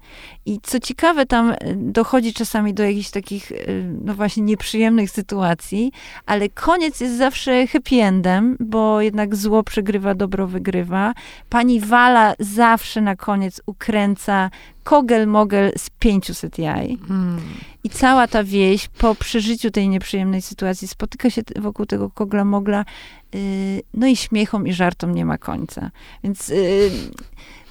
I 0.45 0.59
co 0.63 0.79
ciekawe, 0.79 1.25
tam 1.25 1.51
y, 1.51 1.57
dochodzi 1.75 2.33
czasami 2.33 2.73
do 2.73 2.83
jakichś 2.83 3.09
takich, 3.09 3.51
y, 3.51 3.95
no 4.03 4.13
właśnie, 4.13 4.43
nieprzyjemnych 4.43 5.09
sytuacji, 5.09 5.91
ale 6.25 6.49
koniec 6.49 7.01
jest 7.01 7.17
zawsze 7.17 7.67
happy 7.67 7.95
endem, 7.95 8.57
bo 8.59 9.01
jednak 9.01 9.35
zło 9.35 9.63
przegrywa, 9.63 10.15
dobro 10.15 10.47
wygrywa. 10.47 11.13
Pani 11.49 11.79
Wala 11.79 12.33
zawsze 12.39 13.01
na 13.01 13.15
koniec 13.15 13.61
ukręca 13.65 14.49
kogel-mogel 14.85 15.71
z 15.77 15.89
500 15.89 16.57
jaj. 16.57 16.97
Mm. 17.09 17.41
I 17.83 17.89
cała 17.89 18.27
ta 18.27 18.43
wieś 18.43 18.87
po 18.87 19.15
przeżyciu 19.15 19.71
tej 19.71 19.89
nieprzyjemnej 19.89 20.41
sytuacji 20.41 20.87
spotyka 20.87 21.29
się 21.29 21.41
wokół 21.59 21.85
tego 21.85 22.09
kogla-mogla, 22.09 22.85
yy, 23.33 23.39
no 23.93 24.07
i 24.07 24.15
śmiechom 24.15 24.67
i 24.67 24.73
żartom 24.73 25.15
nie 25.15 25.25
ma 25.25 25.37
końca. 25.37 25.91
Więc 26.23 26.47
yy, 26.47 26.91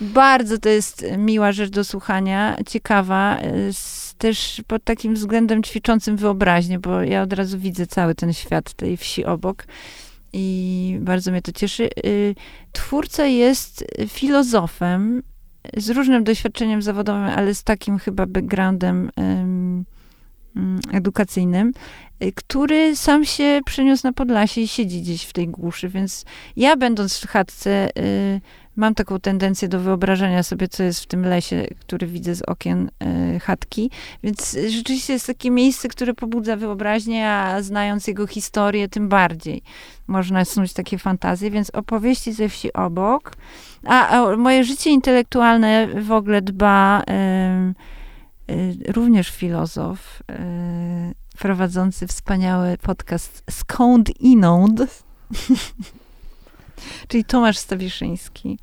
bardzo 0.00 0.58
to 0.58 0.68
jest 0.68 1.04
miła 1.18 1.52
rzecz 1.52 1.70
do 1.70 1.84
słuchania, 1.84 2.56
ciekawa, 2.66 3.38
yy, 3.42 3.70
też 4.18 4.62
pod 4.66 4.84
takim 4.84 5.14
względem 5.14 5.62
ćwiczącym 5.62 6.16
wyobraźnię, 6.16 6.78
bo 6.78 7.02
ja 7.02 7.22
od 7.22 7.32
razu 7.32 7.58
widzę 7.58 7.86
cały 7.86 8.14
ten 8.14 8.32
świat 8.32 8.74
tej 8.74 8.96
wsi 8.96 9.24
obok. 9.24 9.66
I 10.32 10.98
bardzo 11.00 11.30
mnie 11.30 11.42
to 11.42 11.52
cieszy. 11.52 11.88
Yy, 12.04 12.34
Twórca 12.72 13.26
jest 13.26 13.84
filozofem 14.08 15.22
z 15.76 15.90
różnym 15.90 16.24
doświadczeniem 16.24 16.82
zawodowym, 16.82 17.22
ale 17.22 17.54
z 17.54 17.64
takim 17.64 17.98
chyba 17.98 18.26
backgroundem 18.26 19.10
em, 19.16 19.84
mm, 20.56 20.80
edukacyjnym, 20.92 21.72
y, 22.24 22.32
który 22.32 22.96
sam 22.96 23.24
się 23.24 23.60
przeniósł 23.64 24.06
na 24.06 24.12
Podlasie 24.12 24.60
i 24.60 24.68
siedzi 24.68 25.02
gdzieś 25.02 25.24
w 25.24 25.32
tej 25.32 25.48
głuszy, 25.48 25.88
więc 25.88 26.24
ja 26.56 26.76
będąc 26.76 27.18
w 27.18 27.26
chatce 27.26 27.88
y, 27.98 28.40
mam 28.76 28.94
taką 28.94 29.20
tendencję 29.20 29.68
do 29.68 29.80
wyobrażenia 29.80 30.42
sobie, 30.42 30.68
co 30.68 30.82
jest 30.82 31.00
w 31.00 31.06
tym 31.06 31.22
lesie, 31.22 31.66
który 31.80 32.06
widzę 32.06 32.34
z 32.34 32.42
okien 32.42 32.90
y, 33.36 33.40
chatki, 33.40 33.90
więc 34.22 34.56
rzeczywiście 34.68 35.12
jest 35.12 35.26
takie 35.26 35.50
miejsce, 35.50 35.88
które 35.88 36.14
pobudza 36.14 36.56
wyobraźnię, 36.56 37.30
a 37.30 37.62
znając 37.62 38.06
jego 38.06 38.26
historię, 38.26 38.88
tym 38.88 39.08
bardziej 39.08 39.62
można 40.06 40.44
snuć 40.44 40.72
takie 40.72 40.98
fantazje, 40.98 41.50
więc 41.50 41.70
opowieści 41.70 42.32
ze 42.32 42.48
wsi 42.48 42.72
obok, 42.72 43.36
a, 43.86 44.08
a 44.08 44.36
moje 44.36 44.64
życie 44.64 44.90
intelektualne 44.90 45.86
w 46.02 46.12
ogóle 46.12 46.42
dba 46.42 47.02
em, 47.06 47.74
y, 48.50 48.92
również 48.92 49.30
filozof 49.30 50.22
y, 50.30 50.34
prowadzący 51.38 52.06
wspaniały 52.06 52.78
podcast 52.78 53.42
Skąd 53.50 54.20
inąd, 54.20 55.04
czyli 57.08 57.24
Tomasz 57.24 57.58
Stawiszyński. 57.58 58.58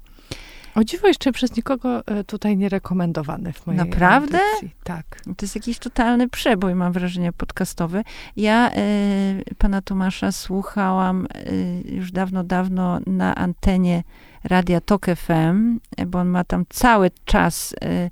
O 0.75 0.83
dziwo 0.83 1.07
jeszcze 1.07 1.31
przez 1.31 1.55
nikogo 1.57 2.07
e, 2.07 2.23
tutaj 2.23 2.57
nie 2.57 2.69
rekomendowany 2.69 3.53
w 3.53 3.67
mojej 3.67 3.77
Naprawdę? 3.77 4.39
audycji. 4.39 4.75
Tak. 4.83 5.21
To 5.25 5.45
jest 5.45 5.55
jakiś 5.55 5.79
totalny 5.79 6.29
przebój, 6.29 6.75
mam 6.75 6.93
wrażenie, 6.93 7.31
podcastowy. 7.31 8.03
Ja 8.35 8.71
y, 8.71 9.55
pana 9.57 9.81
Tomasza 9.81 10.31
słuchałam 10.31 11.27
y, 11.47 11.83
już 11.85 12.11
dawno, 12.11 12.43
dawno 12.43 12.99
na 13.07 13.35
antenie 13.35 14.03
Radia 14.43 14.81
Tok 14.81 15.05
FM, 15.15 15.79
bo 16.07 16.19
on 16.19 16.27
ma 16.27 16.43
tam 16.43 16.65
cały 16.69 17.11
czas 17.25 17.71
y, 17.73 18.09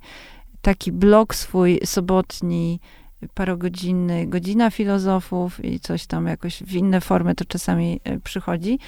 taki 0.62 0.92
blog 0.92 1.34
swój 1.34 1.80
sobotni, 1.84 2.80
parogodzinny, 3.34 4.26
godzina 4.26 4.70
filozofów 4.70 5.64
i 5.64 5.80
coś 5.80 6.06
tam 6.06 6.26
jakoś 6.26 6.62
w 6.62 6.72
inne 6.72 7.00
formy 7.00 7.34
to 7.34 7.44
czasami 7.44 8.00
y, 8.08 8.20
przychodzi 8.20 8.78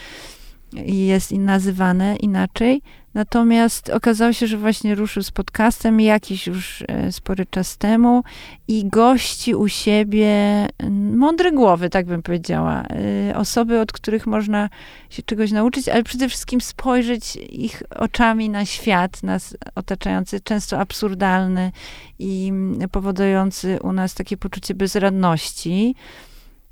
i 0.85 1.07
jest 1.07 1.33
nazywane 1.33 2.17
inaczej. 2.17 2.83
Natomiast 3.15 3.91
okazało 3.91 4.33
się, 4.33 4.47
że 4.47 4.57
właśnie 4.57 4.95
ruszył 4.95 5.23
z 5.23 5.31
podcastem 5.31 6.01
jakiś 6.01 6.47
już 6.47 6.85
e, 6.89 7.13
spory 7.13 7.47
czas 7.47 7.79
temu 7.79 8.23
i 8.69 8.89
gości 8.89 9.55
u 9.55 9.69
siebie 9.69 10.29
mądre 11.17 11.53
głowy, 11.53 11.91
tak 11.91 12.07
bym 12.07 12.23
powiedziała. 12.23 12.83
E, 13.31 13.37
osoby, 13.37 13.81
od 13.81 13.93
których 13.93 14.27
można 14.27 14.69
się 15.11 15.23
czegoś 15.23 15.53
nauczyć, 15.53 15.89
ale 15.89 16.03
przede 16.03 16.29
wszystkim 16.29 16.61
spojrzeć 16.61 17.37
ich 17.37 17.83
oczami 17.97 18.49
na 18.49 18.65
świat, 18.67 19.23
nas 19.23 19.57
otaczający, 19.75 20.41
często 20.41 20.79
absurdalny 20.79 21.73
i 22.19 22.53
powodujący 22.93 23.79
u 23.83 23.93
nas 23.93 24.15
takie 24.15 24.37
poczucie 24.37 24.75
bezradności. 24.75 25.95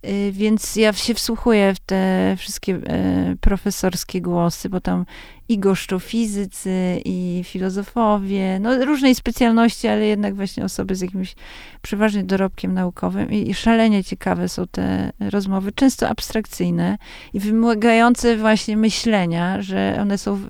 Y, 0.09 0.33
więc 0.33 0.77
ja 0.77 0.93
się 0.93 1.15
wsłuchuję 1.15 1.75
w 1.75 1.79
te 1.79 2.35
wszystkie 2.39 2.75
e, 2.87 3.37
profesorskie 3.41 4.21
głosy, 4.21 4.69
bo 4.69 4.81
tam 4.81 5.05
i 5.49 5.59
goszczą 5.59 5.99
fizycy, 5.99 7.03
i 7.05 7.43
filozofowie, 7.45 8.59
no 8.61 8.85
różnej 8.85 9.15
specjalności, 9.15 9.89
ale 9.89 10.07
jednak 10.07 10.35
właśnie 10.35 10.65
osoby 10.65 10.95
z 10.95 11.01
jakimś 11.01 11.35
przeważnie 11.83 12.25
dorobkiem 12.25 12.75
naukowym 12.75 13.31
i, 13.31 13.55
szalenie 13.55 14.05
ciekawe 14.05 14.49
są 14.49 14.67
te 14.67 15.13
rozmowy, 15.21 15.73
często 15.73 16.09
abstrakcyjne 16.09 16.99
i 17.33 17.41
wymagające 17.41 18.37
właśnie 18.37 18.77
myślenia, 18.77 19.63
że 19.63 19.99
one 20.01 20.19
są 20.19 20.41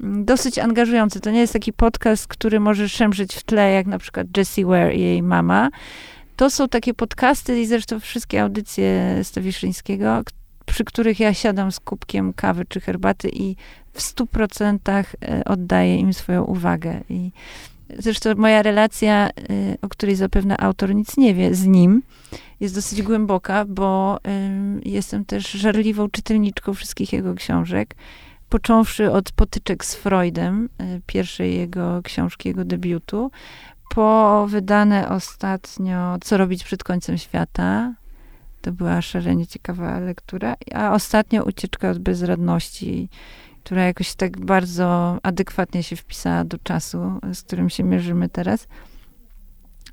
dosyć 0.00 0.58
angażujące. 0.58 1.20
To 1.20 1.30
nie 1.30 1.40
jest 1.40 1.52
taki 1.52 1.72
podcast, 1.72 2.26
który 2.26 2.60
może 2.60 2.88
szemrzyć 2.88 3.34
w 3.34 3.42
tle, 3.42 3.72
jak 3.72 3.86
na 3.86 3.98
przykład 3.98 4.26
Jessie 4.36 4.64
Ware 4.64 4.94
i 4.94 5.00
jej 5.00 5.22
mama, 5.22 5.70
to 6.40 6.50
są 6.50 6.68
takie 6.68 6.94
podcasty 6.94 7.60
i 7.60 7.66
zresztą 7.66 8.00
wszystkie 8.00 8.42
audycje 8.42 9.18
Stawiszyńskiego, 9.22 10.22
przy 10.66 10.84
których 10.84 11.20
ja 11.20 11.34
siadam 11.34 11.72
z 11.72 11.80
kubkiem 11.80 12.32
kawy 12.32 12.64
czy 12.68 12.80
herbaty 12.80 13.30
i 13.32 13.56
w 13.92 14.02
stu 14.02 14.26
procentach 14.26 15.14
e, 15.22 15.44
oddaję 15.44 15.96
im 15.96 16.12
swoją 16.12 16.44
uwagę. 16.44 17.00
I 17.08 17.30
zresztą 17.98 18.34
moja 18.34 18.62
relacja, 18.62 19.28
e, 19.28 19.30
o 19.82 19.88
której 19.88 20.16
zapewne 20.16 20.56
autor 20.56 20.94
nic 20.94 21.16
nie 21.16 21.34
wie, 21.34 21.54
z 21.54 21.66
nim 21.66 22.02
jest 22.60 22.74
dosyć 22.74 23.02
głęboka, 23.02 23.64
bo 23.64 24.18
jestem 24.84 25.24
też 25.24 25.50
żarliwą 25.50 26.10
czytelniczką 26.10 26.74
wszystkich 26.74 27.12
jego 27.12 27.34
książek 27.34 27.94
począwszy 28.48 29.10
od 29.10 29.32
potyczek 29.32 29.84
z 29.84 29.94
Freudem, 29.94 30.68
e, 30.78 31.00
pierwszej 31.06 31.56
jego 31.56 32.02
książki, 32.02 32.48
jego 32.48 32.64
debiutu, 32.64 33.30
po 33.94 34.46
wydane 34.48 35.08
ostatnio 35.08 36.16
Co 36.22 36.36
robić 36.36 36.64
przed 36.64 36.84
końcem 36.84 37.18
świata. 37.18 37.94
To 38.62 38.72
była 38.72 39.02
szalenie 39.02 39.46
ciekawa 39.46 39.98
lektura. 39.98 40.54
A 40.74 40.92
ostatnio 40.92 41.44
Ucieczka 41.44 41.90
od 41.90 41.98
bezradności, 41.98 43.08
która 43.64 43.84
jakoś 43.84 44.14
tak 44.14 44.40
bardzo 44.44 45.18
adekwatnie 45.22 45.82
się 45.82 45.96
wpisała 45.96 46.44
do 46.44 46.58
czasu, 46.58 46.98
z 47.32 47.42
którym 47.42 47.70
się 47.70 47.84
mierzymy 47.84 48.28
teraz. 48.28 48.68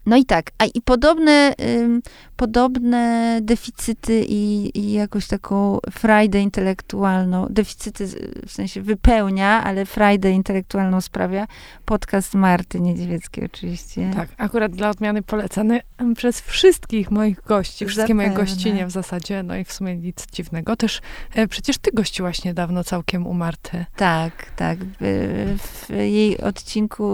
No 0.07 0.17
i 0.17 0.25
tak, 0.25 0.51
a 0.57 0.65
i 0.65 0.81
podobne, 0.81 1.53
ym, 1.79 2.01
podobne 2.35 3.39
deficyty 3.41 4.25
i, 4.29 4.71
i 4.79 4.91
jakąś 4.91 5.27
taką 5.27 5.79
frajdę 5.91 6.41
intelektualną, 6.41 7.47
deficyty 7.49 8.07
w 8.47 8.51
sensie 8.51 8.81
wypełnia, 8.81 9.63
ale 9.63 9.85
frajdę 9.85 10.31
intelektualną 10.31 11.01
sprawia 11.01 11.47
podcast 11.85 12.33
Marty 12.33 12.79
Niedźwieckiej 12.79 13.45
oczywiście. 13.45 14.11
Tak, 14.15 14.29
akurat 14.37 14.71
dla 14.71 14.89
odmiany 14.89 15.21
polecany 15.21 15.81
przez 16.15 16.41
wszystkich 16.41 17.11
moich 17.11 17.41
gości, 17.43 17.85
wszystkie 17.85 18.13
Zapewne. 18.13 18.23
moje 18.23 18.37
gościnie 18.37 18.85
w 18.85 18.91
zasadzie, 18.91 19.43
no 19.43 19.55
i 19.55 19.63
w 19.63 19.73
sumie 19.73 19.95
nic 19.95 20.27
dziwnego. 20.31 20.75
Też 20.75 21.01
e, 21.35 21.47
przecież 21.47 21.77
ty 21.77 21.91
gościłaś 21.93 22.43
niedawno 22.43 22.83
całkiem 22.83 23.27
u 23.27 23.33
Marty. 23.33 23.85
Tak, 23.95 24.51
tak. 24.55 24.79
W, 25.01 25.55
w 25.59 25.89
jej 25.89 26.41
odcinku 26.41 27.05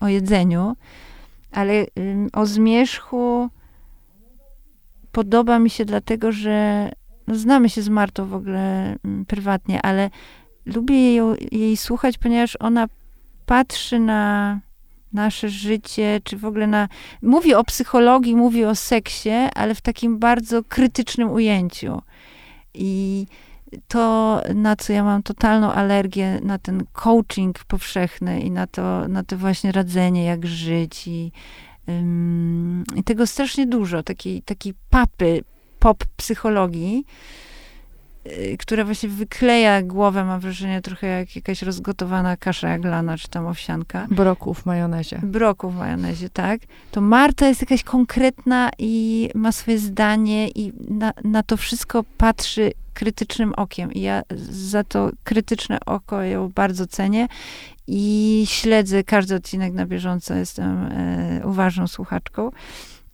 o 0.00 0.08
jedzeniu 0.08 0.76
ale 1.52 1.86
o 2.32 2.46
zmierzchu 2.46 3.48
podoba 5.12 5.58
mi 5.58 5.70
się 5.70 5.84
dlatego, 5.84 6.32
że 6.32 6.90
no, 7.26 7.34
znamy 7.34 7.70
się 7.70 7.82
z 7.82 7.88
Martą 7.88 8.26
w 8.26 8.34
ogóle 8.34 8.96
prywatnie, 9.26 9.82
ale 9.82 10.10
lubię 10.66 11.14
jej, 11.14 11.20
jej 11.52 11.76
słuchać, 11.76 12.18
ponieważ 12.18 12.56
ona 12.60 12.86
patrzy 13.46 13.98
na 13.98 14.60
nasze 15.12 15.48
życie, 15.48 16.20
czy 16.24 16.36
w 16.36 16.44
ogóle 16.44 16.66
na. 16.66 16.88
Mówi 17.22 17.54
o 17.54 17.64
psychologii, 17.64 18.36
mówi 18.36 18.64
o 18.64 18.74
seksie, 18.74 19.30
ale 19.54 19.74
w 19.74 19.80
takim 19.80 20.18
bardzo 20.18 20.64
krytycznym 20.64 21.30
ujęciu. 21.30 22.02
I 22.74 23.26
to, 23.88 24.42
na 24.54 24.76
co 24.76 24.92
ja 24.92 25.04
mam 25.04 25.22
totalną 25.22 25.72
alergię, 25.72 26.40
na 26.42 26.58
ten 26.58 26.84
coaching 26.92 27.64
powszechny 27.64 28.40
i 28.40 28.50
na 28.50 28.66
to, 28.66 29.08
na 29.08 29.22
to 29.24 29.36
właśnie 29.36 29.72
radzenie, 29.72 30.24
jak 30.24 30.46
żyć 30.46 31.08
i, 31.08 31.32
ym, 31.88 32.84
i 32.96 33.04
tego 33.04 33.26
strasznie 33.26 33.66
dużo, 33.66 34.02
takiej, 34.02 34.42
takiej 34.42 34.74
papy 34.90 35.44
pop 35.78 36.04
psychologii, 36.16 37.04
która 38.58 38.84
właśnie 38.84 39.08
wykleja 39.08 39.82
głowę, 39.82 40.24
mam 40.24 40.40
wrażenie, 40.40 40.82
trochę 40.82 41.06
jak 41.06 41.36
jakaś 41.36 41.62
rozgotowana 41.62 42.36
kasza 42.36 42.68
jaglana, 42.68 43.18
czy 43.18 43.28
tam 43.28 43.46
owsianka. 43.46 44.06
Broku 44.10 44.54
w 44.54 44.66
majonezie. 44.66 45.20
Broku 45.22 45.70
w 45.70 45.76
majonezie, 45.76 46.30
tak. 46.30 46.60
To 46.90 47.00
Marta 47.00 47.48
jest 47.48 47.60
jakaś 47.60 47.82
konkretna 47.82 48.70
i 48.78 49.30
ma 49.34 49.52
swoje 49.52 49.78
zdanie 49.78 50.48
i 50.48 50.72
na, 50.88 51.12
na 51.24 51.42
to 51.42 51.56
wszystko 51.56 52.04
patrzy 52.16 52.72
krytycznym 52.94 53.54
okiem. 53.56 53.92
I 53.92 54.00
ja 54.00 54.22
za 54.50 54.84
to 54.84 55.10
krytyczne 55.24 55.78
oko 55.86 56.22
ją 56.22 56.48
bardzo 56.48 56.86
cenię 56.86 57.28
i 57.86 58.44
śledzę 58.48 59.04
każdy 59.04 59.34
odcinek 59.34 59.72
na 59.72 59.86
bieżąco. 59.86 60.34
Jestem 60.34 60.86
e, 60.86 61.40
uważną 61.44 61.86
słuchaczką. 61.86 62.50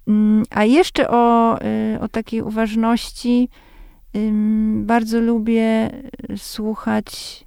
Mm, 0.08 0.42
a 0.50 0.64
jeszcze 0.64 1.10
o, 1.10 1.58
e, 1.60 2.00
o 2.00 2.08
takiej 2.08 2.42
uważności 2.42 3.48
bardzo 4.84 5.20
lubię 5.20 5.90
słuchać 6.36 7.44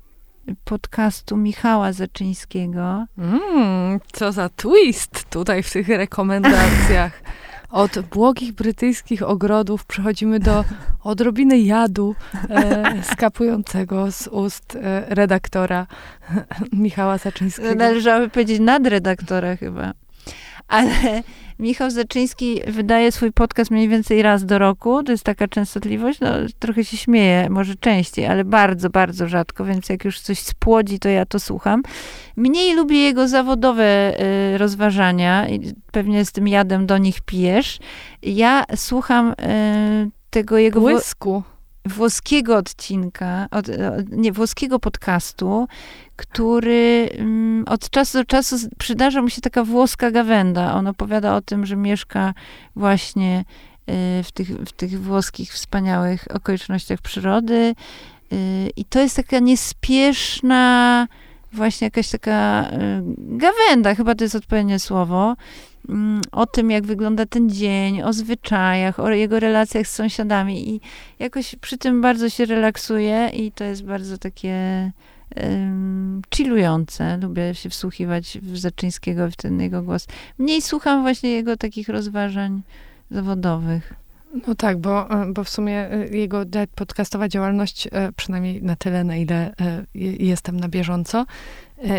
podcastu 0.66 1.38
Michała 1.38 1.94
Zaczyńskiego. 1.94 3.06
Mm, 3.18 4.00
co 4.12 4.32
za 4.32 4.50
twist 4.50 5.30
tutaj 5.30 5.64
w 5.64 5.72
tych 5.72 5.88
rekomendacjach. 5.88 7.22
Od 7.70 8.00
błogich 8.00 8.54
brytyjskich 8.54 9.24
ogrodów 9.24 9.86
przechodzimy 9.86 10.40
do 10.40 10.64
odrobiny 11.04 11.60
jadu 11.60 12.16
e, 12.50 13.04
skapującego 13.04 14.12
z 14.12 14.28
ust 14.28 14.76
e, 14.76 15.06
redaktora 15.16 15.88
Michała 16.74 17.18
Zaczyńskiego. 17.18 17.76
Należałoby 17.76 18.30
powiedzieć 18.30 18.60
nadredaktora 18.60 19.56
chyba. 19.56 19.94
Ale 20.68 21.24
Michał 21.60 21.92
Zaczyński 21.92 22.62
wydaje 22.68 23.12
swój 23.12 23.32
podcast 23.32 23.72
mniej 23.72 23.90
więcej 23.90 24.22
raz 24.22 24.46
do 24.46 24.60
roku. 24.60 25.04
To 25.04 25.12
jest 25.12 25.24
taka 25.24 25.48
częstotliwość. 25.48 26.20
No, 26.20 26.30
trochę 26.60 26.86
się 26.86 26.98
śmieję, 26.98 27.50
może 27.50 27.76
częściej, 27.76 28.26
ale 28.26 28.46
bardzo, 28.46 28.90
bardzo 28.90 29.28
rzadko, 29.28 29.66
więc 29.66 29.90
jak 29.90 30.06
już 30.06 30.20
coś 30.20 30.40
spłodzi, 30.40 31.00
to 31.00 31.10
ja 31.10 31.26
to 31.26 31.40
słucham. 31.40 31.84
Mniej 32.36 32.76
lubię 32.76 32.98
jego 32.98 33.28
zawodowe 33.28 34.14
y, 34.54 34.58
rozważania 34.58 35.50
i 35.50 35.74
pewnie 35.92 36.26
z 36.26 36.32
tym 36.32 36.48
jadem 36.48 36.86
do 36.86 36.98
nich 36.98 37.22
pijesz. 37.22 37.80
Ja 38.22 38.66
słucham 38.76 39.30
y, 39.30 39.36
tego 40.30 40.58
jego... 40.58 40.80
Błysku 40.80 41.44
włoskiego 41.88 42.58
odcinka, 42.58 43.48
od, 43.52 43.70
od, 43.70 44.10
nie, 44.12 44.32
włoskiego 44.32 44.80
podcastu, 44.80 45.68
który 46.18 47.10
um, 47.20 47.64
od 47.68 47.90
czasu 47.90 48.18
do 48.18 48.26
czasu 48.26 48.56
przydarza 48.78 49.22
mu 49.22 49.30
się 49.30 49.42
taka 49.42 49.64
włoska 49.64 50.12
gawenda. 50.12 50.74
On 50.76 50.88
opowiada 50.88 51.36
o 51.36 51.42
tym, 51.42 51.66
że 51.66 51.76
mieszka 51.76 52.34
właśnie 52.76 53.46
y, 54.20 54.24
w, 54.24 54.32
tych, 54.32 54.48
w 54.48 54.72
tych 54.72 55.02
włoskich 55.02 55.54
wspaniałych 55.54 56.28
okolicznościach 56.36 57.02
przyrody. 57.02 57.76
Y, 58.34 58.70
I 58.76 58.86
to 58.86 59.00
jest 59.00 59.16
taka 59.16 59.40
niespieszna, 59.40 61.08
właśnie 61.54 61.86
jakaś 61.86 62.10
taka 62.10 62.64
y, 62.64 63.02
gawenda, 63.18 63.96
chyba 63.96 64.16
to 64.16 64.24
jest 64.24 64.36
odpowiednie 64.36 64.80
słowo, 64.80 65.36
Mm, 65.90 66.22
o 66.32 66.46
tym, 66.46 66.72
jak 66.72 66.86
wygląda 66.86 67.26
ten 67.26 67.50
dzień, 67.50 68.02
o 68.02 68.14
zwyczajach, 68.14 69.00
o 69.00 69.10
jego 69.10 69.40
relacjach 69.40 69.88
z 69.88 69.92
sąsiadami 69.92 70.70
i 70.70 70.82
jakoś 71.20 71.56
przy 71.56 71.78
tym 71.78 72.02
bardzo 72.02 72.30
się 72.30 72.46
relaksuję 72.46 73.30
i 73.34 73.52
to 73.52 73.64
jest 73.64 73.84
bardzo 73.84 74.18
takie 74.18 74.92
chillujące. 76.36 77.18
Lubię 77.18 77.56
się 77.56 77.70
wsłuchiwać 77.70 78.38
w 78.42 78.58
Zaczyńskiego, 78.58 79.32
w 79.32 79.36
ten 79.36 79.62
jego 79.62 79.84
głos. 79.84 80.08
Mniej 80.38 80.62
słucham 80.62 81.02
właśnie 81.02 81.30
jego 81.30 81.58
takich 81.58 81.90
rozważań 81.90 82.62
zawodowych. 83.12 83.94
No 84.48 84.56
tak, 84.56 84.78
bo, 84.78 85.08
bo 85.34 85.44
w 85.44 85.50
sumie 85.50 85.92
e, 85.92 86.08
jego 86.08 86.44
podcastowa 86.76 87.28
działalność, 87.28 87.88
e, 87.92 88.12
przynajmniej 88.12 88.64
na 88.64 88.76
tyle, 88.76 89.04
na 89.04 89.16
ile 89.16 89.56
e, 89.62 89.84
jestem 90.20 90.60
na 90.60 90.68
bieżąco, 90.68 91.26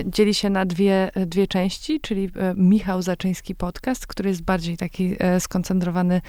dzieli 0.06 0.34
się 0.34 0.50
na 0.50 0.64
dwie, 0.64 1.10
dwie 1.26 1.46
części, 1.46 2.00
czyli 2.00 2.30
Michał 2.56 3.02
Zaczyński 3.02 3.54
podcast, 3.54 4.06
który 4.06 4.28
jest 4.28 4.42
bardziej 4.42 4.76
taki 4.76 5.16
skoncentrowany 5.38 6.20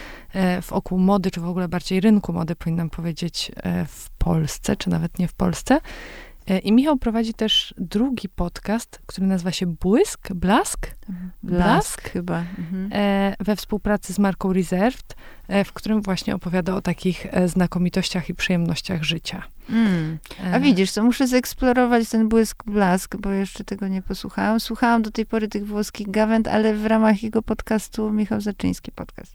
wokół 0.70 1.00
mody, 1.00 1.32
czy 1.32 1.42
w 1.42 1.46
ogóle 1.46 1.68
bardziej 1.68 2.02
rynku 2.02 2.34
mody, 2.34 2.56
powinnam 2.56 2.90
powiedzieć, 2.90 3.52
w 3.88 4.10
Polsce, 4.10 4.76
czy 4.76 4.90
nawet 4.90 5.20
nie 5.20 5.28
w 5.28 5.34
Polsce. 5.34 5.80
E, 6.50 6.60
I 6.60 6.72
Michał 6.72 6.98
prowadzi 6.98 7.34
też 7.34 7.74
drugi 7.78 8.30
podcast, 8.30 9.02
który 9.06 9.28
nazywa 9.28 9.52
się 9.52 9.66
Błysk, 9.66 10.34
Blask? 10.34 10.88
Blask, 11.44 12.02
chyba. 12.02 12.44
Mhm. 12.58 12.90
E, 12.94 13.36
we 13.40 13.56
współpracy 13.56 14.14
z 14.14 14.20
marką 14.20 14.54
Reserved, 14.54 15.16
e, 15.48 15.64
w 15.64 15.74
którym 15.74 16.02
właśnie 16.02 16.36
opowiada 16.36 16.76
o 16.76 16.82
takich 16.82 17.28
znakomitościach 17.46 18.30
i 18.30 18.36
przyjemnościach 18.36 19.04
życia. 19.04 19.44
Mm. 19.70 20.18
A 20.54 20.60
widzisz, 20.60 20.92
to 20.92 21.04
muszę 21.04 21.28
zeksplorować 21.28 22.10
ten 22.10 22.30
błysk 22.30 22.64
blask, 22.66 23.16
bo 23.18 23.30
jeszcze 23.30 23.64
tego 23.64 23.88
nie 23.88 24.02
posłuchałam. 24.02 24.60
Słuchałam 24.60 25.02
do 25.02 25.12
tej 25.12 25.26
pory 25.26 25.48
tych 25.48 25.68
włoskich 25.68 26.12
gawęd, 26.12 26.48
ale 26.48 26.74
w 26.74 26.86
ramach 26.86 27.24
jego 27.24 27.42
podcastu 27.42 28.12
Michał 28.12 28.42
Zaczyński 28.42 28.92
podcast. 28.92 29.34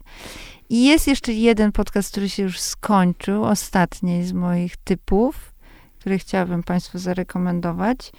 I 0.69 0.85
jest 0.85 1.07
jeszcze 1.07 1.33
jeden 1.33 1.71
podcast, 1.71 2.11
który 2.11 2.29
się 2.29 2.43
już 2.43 2.59
skończył, 2.59 3.43
ostatni 3.43 4.23
z 4.23 4.33
moich 4.33 4.77
typów, 4.77 5.54
który 6.05 6.19
chciałabym 6.19 6.63
Państwu 6.63 6.99
zarekomendować. 6.99 8.11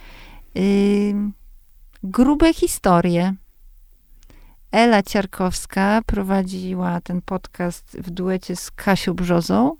Grube 2.03 2.53
historie. 2.53 3.33
Ela 4.71 5.03
Ciarkowska 5.03 6.01
prowadziła 6.05 7.01
ten 7.01 7.21
podcast 7.21 7.97
w 7.99 8.09
duecie 8.09 8.55
z 8.55 8.71
Kasią 8.71 9.13
Brzozą, 9.13 9.75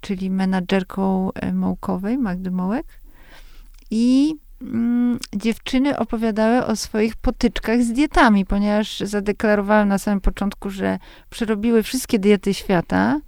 czyli 0.00 0.30
menadżerką 0.30 1.32
e, 1.32 1.52
Mołkowej, 1.52 2.18
Magdy 2.18 2.50
Mołek. 2.50 2.86
I 3.90 4.34
mm, 4.62 5.18
dziewczyny 5.36 5.98
opowiadały 5.98 6.66
o 6.66 6.76
swoich 6.76 7.16
potyczkach 7.16 7.82
z 7.82 7.92
dietami, 7.92 8.46
ponieważ 8.46 9.00
zadeklarowałem 9.00 9.88
na 9.88 9.98
samym 9.98 10.20
początku, 10.20 10.70
że 10.70 10.98
przerobiły 11.30 11.82
wszystkie 11.82 12.18
diety 12.18 12.54
świata 12.54 13.20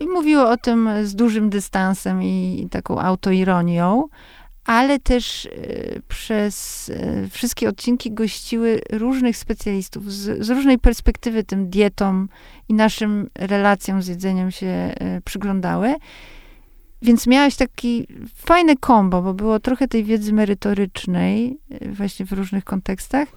i 0.00 0.06
mówiły 0.06 0.48
o 0.48 0.56
tym 0.56 0.88
z 1.02 1.14
dużym 1.14 1.50
dystansem 1.50 2.22
i, 2.22 2.62
i 2.62 2.68
taką 2.68 3.00
autoironią, 3.00 4.08
ale 4.66 4.98
też 4.98 5.46
e, 5.46 5.50
przez 6.08 6.88
e, 6.94 7.28
wszystkie 7.28 7.68
odcinki 7.68 8.12
gościły 8.12 8.80
różnych 8.92 9.36
specjalistów 9.36 10.12
z, 10.12 10.46
z 10.46 10.50
różnej 10.50 10.78
perspektywy 10.78 11.44
tym 11.44 11.70
dietom 11.70 12.28
i 12.68 12.74
naszym 12.74 13.30
relacjom 13.34 14.02
z 14.02 14.06
jedzeniem 14.06 14.50
się 14.50 14.66
e, 14.66 15.20
przyglądały. 15.24 15.94
Więc 17.02 17.26
miałaś 17.26 17.56
taki 17.56 18.06
fajne 18.34 18.76
kombo, 18.76 19.22
bo 19.22 19.34
było 19.34 19.60
trochę 19.60 19.88
tej 19.88 20.04
wiedzy 20.04 20.32
merytorycznej, 20.32 21.58
właśnie 21.86 22.26
w 22.26 22.32
różnych 22.32 22.64
kontekstach, 22.64 23.28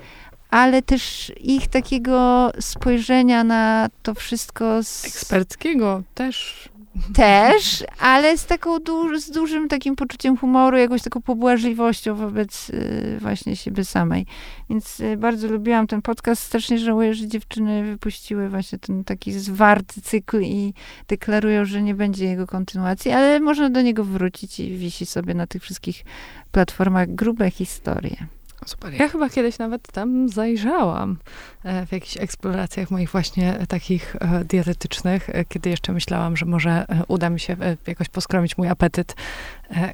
ale 0.50 0.82
też 0.82 1.32
ich 1.42 1.68
takiego 1.68 2.52
spojrzenia 2.60 3.44
na 3.44 3.88
to 4.04 4.14
wszystko 4.14 4.84
z, 4.84 5.06
Eksperckiego 5.06 6.04
też. 6.14 6.70
też, 7.14 7.84
ale 8.00 8.38
z 8.38 8.46
taką 8.46 8.80
du- 8.80 9.20
z 9.20 9.32
dużym 9.32 9.68
takim 9.68 9.96
poczuciem 9.96 10.38
humoru, 10.38 10.78
jakąś 10.78 11.02
taką 11.02 11.22
pobłażliwością 11.22 12.16
wobec 12.16 12.70
y, 12.70 13.18
właśnie 13.22 13.56
siebie 13.56 13.86
samej. 13.86 14.26
Więc 14.70 15.00
y, 15.00 15.18
bardzo 15.18 15.48
lubiłam 15.48 15.88
ten 15.88 16.02
podcast. 16.02 16.44
Strasznie 16.44 16.80
żałuję, 16.80 17.14
że 17.14 17.28
dziewczyny 17.28 17.84
wypuściły 17.84 18.50
właśnie 18.50 18.80
ten 18.80 19.04
taki 19.04 19.32
zwarty 19.32 20.02
cykl 20.02 20.42
i 20.42 20.74
deklarują, 21.08 21.66
że 21.66 21.82
nie 21.82 21.96
będzie 21.96 22.26
jego 22.26 22.48
kontynuacji, 22.48 23.12
ale 23.12 23.40
można 23.40 23.70
do 23.70 23.82
niego 23.82 24.04
wrócić 24.04 24.60
i 24.60 24.78
wisi 24.78 25.06
sobie 25.06 25.34
na 25.34 25.48
tych 25.48 25.62
wszystkich 25.64 26.04
platformach 26.52 27.16
grube 27.16 27.52
historie. 27.52 28.28
Super. 28.66 28.94
Ja 28.94 29.08
chyba 29.10 29.30
kiedyś 29.30 29.58
nawet 29.58 29.92
tam 29.92 30.30
zajrzałam 30.30 31.18
e, 31.64 31.86
w 31.86 31.92
jakichś 31.92 32.18
eksploracjach 32.18 32.92
moich 32.92 33.10
właśnie 33.10 33.60
e, 33.60 33.68
takich 33.68 34.16
e, 34.16 34.46
dietetycznych, 34.46 35.30
kiedy 35.48 35.70
jeszcze 35.70 35.94
myślałam, 35.94 36.38
że 36.38 36.46
może 36.46 36.86
uda 37.08 37.30
mi 37.30 37.40
się 37.40 37.56
jakoś 37.88 38.10
poskromić 38.10 38.58
mój 38.58 38.68
apetyt, 38.68 39.16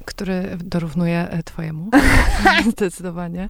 który 0.04 0.56
dorównuje 0.64 1.42
twojemu. 1.44 1.90
Zdecydowanie. 2.72 3.48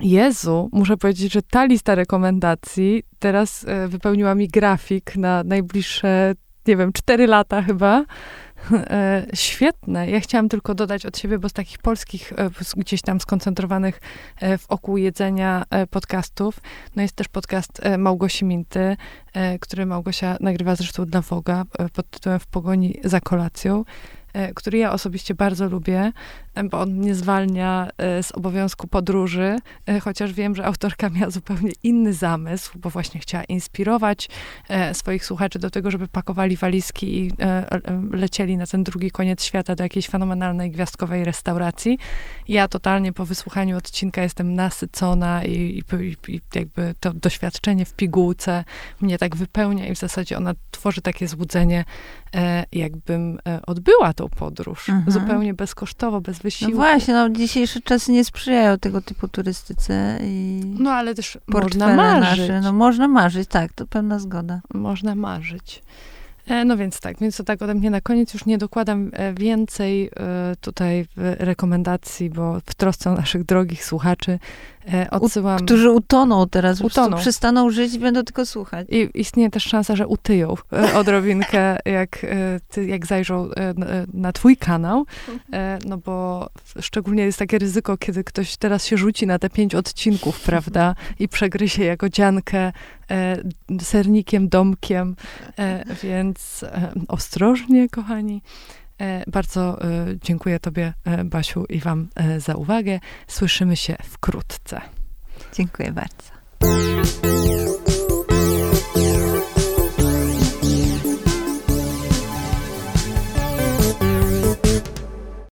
Jezu, 0.00 0.68
muszę 0.72 0.96
powiedzieć, 0.96 1.32
że 1.32 1.42
ta 1.42 1.64
lista 1.64 1.94
rekomendacji 1.94 3.02
teraz 3.18 3.66
wypełniła 3.88 4.34
mi 4.34 4.48
grafik 4.48 5.16
na 5.16 5.44
najbliższe, 5.44 6.34
nie 6.66 6.76
wiem, 6.76 6.92
cztery 6.92 7.26
lata 7.26 7.62
chyba. 7.62 8.04
E, 8.72 9.26
świetne. 9.34 10.10
Ja 10.10 10.20
chciałam 10.20 10.48
tylko 10.48 10.74
dodać 10.74 11.06
od 11.06 11.18
siebie, 11.18 11.38
bo 11.38 11.48
z 11.48 11.52
takich 11.52 11.78
polskich, 11.78 12.32
e, 12.36 12.50
gdzieś 12.76 13.02
tam 13.02 13.20
skoncentrowanych 13.20 14.00
e, 14.40 14.58
wokół 14.58 14.96
jedzenia 14.96 15.64
podcastów, 15.90 16.60
no 16.96 17.02
jest 17.02 17.16
też 17.16 17.28
podcast 17.28 17.82
Małgosi 17.98 18.44
Minty, 18.44 18.96
który 19.60 19.86
Małgosia 19.86 20.36
nagrywa 20.40 20.76
zresztą 20.76 21.06
dla 21.06 21.20
Woga 21.20 21.64
pod 21.92 22.10
tytułem 22.10 22.38
W 22.38 22.46
pogoni 22.46 23.00
za 23.04 23.20
kolacją, 23.20 23.84
który 24.54 24.78
ja 24.78 24.92
osobiście 24.92 25.34
bardzo 25.34 25.68
lubię, 25.68 26.12
bo 26.64 26.80
on 26.80 27.00
nie 27.00 27.14
zwalnia 27.14 27.88
e, 27.98 28.22
z 28.22 28.32
obowiązku 28.32 28.88
podróży, 28.88 29.58
e, 29.86 30.00
chociaż 30.00 30.32
wiem, 30.32 30.54
że 30.54 30.64
autorka 30.64 31.10
miała 31.10 31.30
zupełnie 31.30 31.72
inny 31.82 32.12
zamysł, 32.12 32.78
bo 32.78 32.90
właśnie 32.90 33.20
chciała 33.20 33.44
inspirować 33.44 34.28
e, 34.68 34.94
swoich 34.94 35.24
słuchaczy 35.24 35.58
do 35.58 35.70
tego, 35.70 35.90
żeby 35.90 36.08
pakowali 36.08 36.56
walizki 36.56 37.18
i 37.18 37.32
e, 37.40 37.72
e, 37.72 37.80
lecieli 38.12 38.56
na 38.56 38.66
ten 38.66 38.84
drugi 38.84 39.10
koniec 39.10 39.44
świata 39.44 39.74
do 39.74 39.82
jakiejś 39.82 40.08
fenomenalnej 40.08 40.70
gwiazdkowej 40.70 41.24
restauracji. 41.24 41.98
Ja 42.48 42.68
totalnie 42.68 43.12
po 43.12 43.24
wysłuchaniu 43.24 43.76
odcinka 43.76 44.22
jestem 44.22 44.54
nasycona 44.54 45.44
i, 45.44 45.82
i, 46.00 46.32
i, 46.32 46.40
jakby 46.54 46.94
to 47.00 47.12
doświadczenie 47.12 47.84
w 47.84 47.94
pigułce 47.94 48.64
mnie 49.00 49.18
tak 49.18 49.36
wypełnia 49.36 49.86
i 49.86 49.94
w 49.94 49.98
zasadzie 49.98 50.36
ona 50.36 50.54
tworzy 50.70 51.00
takie 51.00 51.28
złudzenie, 51.28 51.84
e, 52.34 52.64
jakbym 52.72 53.38
e, 53.46 53.60
odbyła 53.66 54.12
tą 54.14 54.28
podróż. 54.28 54.88
Mhm. 54.88 55.12
Zupełnie 55.12 55.54
bezkosztowo, 55.54 56.20
bez 56.20 56.44
No 56.48 56.50
wysiłku. 56.50 56.76
właśnie, 56.76 57.14
no 57.14 57.28
dzisiejsze 57.30 57.80
czasy 57.80 58.12
nie 58.12 58.24
sprzyjają 58.24 58.78
tego 58.78 59.00
typu 59.00 59.28
turystyce 59.28 60.18
i 60.22 60.60
No 60.78 60.90
ale 60.92 61.14
też 61.14 61.38
można 61.48 61.96
marzyć. 61.96 62.38
nasze. 62.40 62.60
No 62.60 62.72
można 62.72 63.08
marzyć, 63.08 63.48
tak, 63.48 63.72
to 63.72 63.86
pełna 63.86 64.18
zgoda. 64.18 64.60
Można 64.74 65.14
marzyć. 65.14 65.82
E, 66.46 66.64
No 66.64 66.76
więc 66.76 67.00
tak, 67.00 67.18
więc 67.18 67.36
to 67.36 67.44
tak 67.44 67.62
ode 67.62 67.74
mnie 67.74 67.90
na 67.90 68.00
koniec 68.00 68.34
już 68.34 68.46
nie 68.46 68.58
dokładam 68.58 69.10
e, 69.12 69.34
więcej 69.34 70.10
e, 70.16 70.56
tutaj 70.60 71.06
rekomendacji, 71.16 72.30
bo 72.30 72.60
w 72.66 72.74
trosce 72.74 73.10
o 73.10 73.14
naszych 73.14 73.44
drogich 73.44 73.84
słuchaczy 73.84 74.38
e, 74.92 75.10
odsyłam. 75.10 75.58
Którzy 75.58 75.90
utoną 75.90 76.48
teraz, 76.48 76.80
Utoną. 76.80 77.16
przestaną 77.16 77.70
żyć 77.70 77.94
i 77.94 77.98
będą 77.98 78.22
tylko 78.22 78.46
słuchać. 78.46 78.86
I 78.90 79.10
istnieje 79.14 79.50
też 79.50 79.62
szansa, 79.64 79.96
że 79.96 80.06
utyją 80.06 80.54
e, 80.72 80.94
odrobinkę, 80.94 81.78
jak, 81.98 82.24
e, 82.76 82.84
jak 82.84 83.06
zajrzą 83.06 83.48
na, 84.14 84.32
twój 84.32 84.56
kanał, 84.56 85.06
e, 85.52 85.78
no 85.86 85.98
bo 85.98 86.48
szczególnie 86.80 87.22
jest 87.22 87.38
takie 87.38 87.58
ryzyko, 87.58 87.96
kiedy 87.96 88.24
ktoś 88.24 88.56
teraz 88.56 88.84
się 88.84 88.96
rzuci 88.96 89.26
na 89.26 89.38
te 89.38 89.50
pięć 89.50 89.74
odcinków, 89.74 90.40
prawda, 90.40 90.94
i 91.18 91.28
przegryzie 91.28 91.84
jagodziankę 91.84 92.72
e, 93.10 93.36
sernikiem, 93.80 94.48
domkiem, 94.48 95.16
więc 96.02 96.64
ostrożnie, 97.08 97.88
kochani. 97.88 98.42
E, 99.00 99.24
Bardzo 99.30 99.82
e, 99.82 100.06
dziękuję 100.22 100.60
Tobie, 100.60 100.94
e, 101.04 101.24
Basiu, 101.24 101.64
i 101.64 101.80
Wam 101.80 102.08
za 102.38 102.54
uwagę. 102.54 103.00
Słyszymy 103.26 103.76
się 103.76 103.96
wkrótce. 104.02 104.80
Dziękuję 105.52 105.92
bardzo. 105.92 106.38